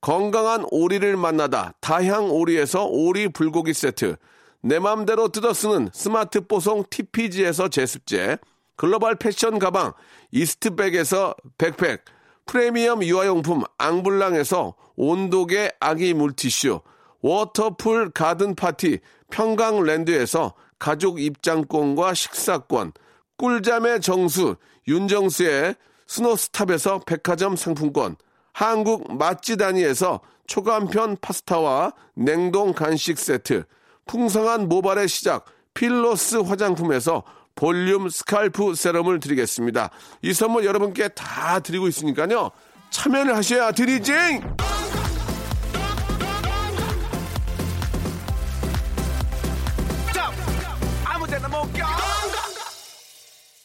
건강한 0.00 0.64
오리를 0.70 1.16
만나다 1.16 1.74
다향 1.80 2.30
오리에서 2.30 2.84
오리 2.86 3.28
불고기 3.28 3.74
세트, 3.74 4.16
내 4.60 4.78
맘대로 4.78 5.28
뜯어 5.28 5.52
쓰는 5.52 5.90
스마트 5.92 6.46
뽀송 6.46 6.84
TPG에서 6.88 7.68
제습제, 7.68 8.38
글로벌 8.76 9.16
패션 9.16 9.58
가방 9.58 9.92
이스트백에서 10.30 11.34
백팩, 11.58 12.04
프리미엄 12.46 13.02
유아용품 13.02 13.64
앙블랑에서 13.76 14.74
온도계 14.96 15.72
아기 15.80 16.14
물티슈, 16.14 16.80
워터풀 17.20 18.10
가든 18.10 18.54
파티 18.54 19.00
평강랜드에서 19.30 20.54
가족 20.78 21.20
입장권과 21.20 22.14
식사권, 22.14 22.92
꿀잠의 23.36 24.00
정수 24.00 24.56
윤정수의 24.86 25.74
스노스탑에서 26.06 27.00
백화점 27.00 27.56
상품권, 27.56 28.16
한국 28.58 29.16
맛지다니에서 29.16 30.18
초간편 30.48 31.16
파스타와 31.20 31.92
냉동 32.14 32.72
간식 32.72 33.16
세트, 33.16 33.62
풍성한 34.08 34.68
모발의 34.68 35.06
시작 35.06 35.44
필로스 35.74 36.38
화장품에서 36.38 37.22
볼륨 37.54 38.08
scalp 38.08 38.74
세럼을 38.74 39.20
드리겠습니다. 39.20 39.90
이 40.22 40.32
선물 40.32 40.64
여러분께 40.64 41.10
다 41.10 41.60
드리고 41.60 41.86
있으니까요. 41.86 42.50
참여를 42.90 43.36
하셔야 43.36 43.70
드리지! 43.70 44.12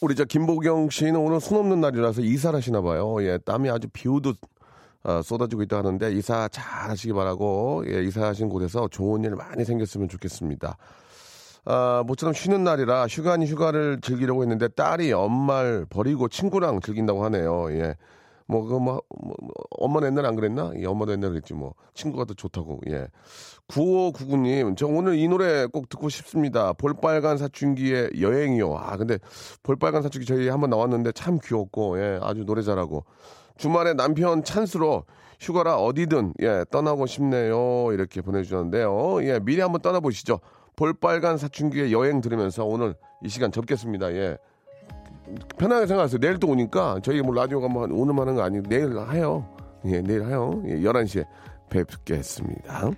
우리 0.01 0.15
저 0.15 0.25
김보경 0.25 0.89
씨는 0.91 1.15
오늘 1.15 1.39
손 1.39 1.59
없는 1.59 1.79
날이라서 1.79 2.21
이사를 2.21 2.55
하시나 2.55 2.81
봐요. 2.81 3.23
예, 3.23 3.37
땀이 3.37 3.69
아주 3.69 3.87
비오듯 3.91 4.37
어, 5.03 5.21
쏟아지고 5.21 5.63
있다 5.63 5.77
하는데 5.77 6.11
이사 6.13 6.47
잘 6.47 6.89
하시기 6.89 7.13
바라고 7.13 7.83
예, 7.87 8.03
이사하신 8.03 8.49
곳에서 8.49 8.87
좋은 8.87 9.23
일 9.23 9.35
많이 9.35 9.65
생겼으면 9.65 10.07
좋겠습니다. 10.07 10.77
아, 11.65 12.03
모처럼 12.05 12.33
쉬는 12.33 12.63
날이라 12.63 13.07
휴가 13.07 13.33
아닌 13.33 13.47
휴가를 13.47 13.99
즐기려고 14.01 14.43
했는데 14.43 14.67
딸이 14.67 15.13
엄마를 15.13 15.85
버리고 15.89 16.27
친구랑 16.27 16.81
즐긴다고 16.81 17.23
하네요. 17.25 17.71
예. 17.71 17.95
뭐, 18.45 18.63
그, 18.63 18.73
뭐, 18.73 19.01
뭐, 19.09 19.35
뭐, 19.41 19.51
엄마는 19.71 20.09
옛날에 20.09 20.27
안 20.27 20.35
그랬나? 20.35 20.73
예, 20.77 20.85
엄마도 20.85 21.13
옛날에 21.13 21.31
그랬지, 21.31 21.53
뭐. 21.53 21.73
친구가 21.93 22.25
더 22.25 22.33
좋다고, 22.33 22.81
예. 22.89 23.07
9599님, 23.69 24.75
저 24.75 24.85
오늘 24.85 25.15
이 25.15 25.27
노래 25.29 25.65
꼭 25.65 25.87
듣고 25.87 26.09
싶습니다. 26.09 26.73
볼빨간 26.73 27.37
사춘기의 27.37 28.11
여행이요. 28.19 28.75
아, 28.75 28.97
근데 28.97 29.17
볼빨간 29.63 30.01
사춘기 30.01 30.25
저희 30.25 30.49
한번 30.49 30.69
나왔는데 30.71 31.13
참 31.13 31.39
귀엽고, 31.41 31.99
예, 31.99 32.19
아주 32.21 32.43
노래 32.45 32.61
잘하고. 32.61 33.05
주말에 33.57 33.93
남편 33.93 34.43
찬스로 34.43 35.03
휴가라 35.39 35.77
어디든, 35.77 36.33
예, 36.41 36.63
떠나고 36.71 37.05
싶네요. 37.05 37.91
이렇게 37.91 38.21
보내주셨는데요. 38.21 39.23
예, 39.23 39.39
미리 39.39 39.61
한번 39.61 39.81
떠나보시죠. 39.81 40.39
볼빨간 40.75 41.37
사춘기의 41.37 41.91
여행 41.91 42.21
들으면서 42.21 42.65
오늘 42.65 42.95
이 43.23 43.29
시간 43.29 43.51
접겠습니다. 43.51 44.11
예. 44.13 44.37
편하게 45.57 45.87
생각하세요. 45.87 46.19
내일 46.19 46.39
또 46.39 46.47
오니까 46.47 46.99
저희 47.03 47.21
뭐 47.21 47.33
라디오가 47.33 47.67
뭐 47.67 47.83
오늘만 47.83 48.27
하는 48.27 48.35
거 48.35 48.43
아니고 48.43 48.67
내일 48.69 48.97
해요. 49.11 49.47
예, 49.85 50.01
내일 50.01 50.25
해요. 50.25 50.61
예, 50.65 50.79
11시에 50.79 51.25
뵙겠습니다. 51.69 52.91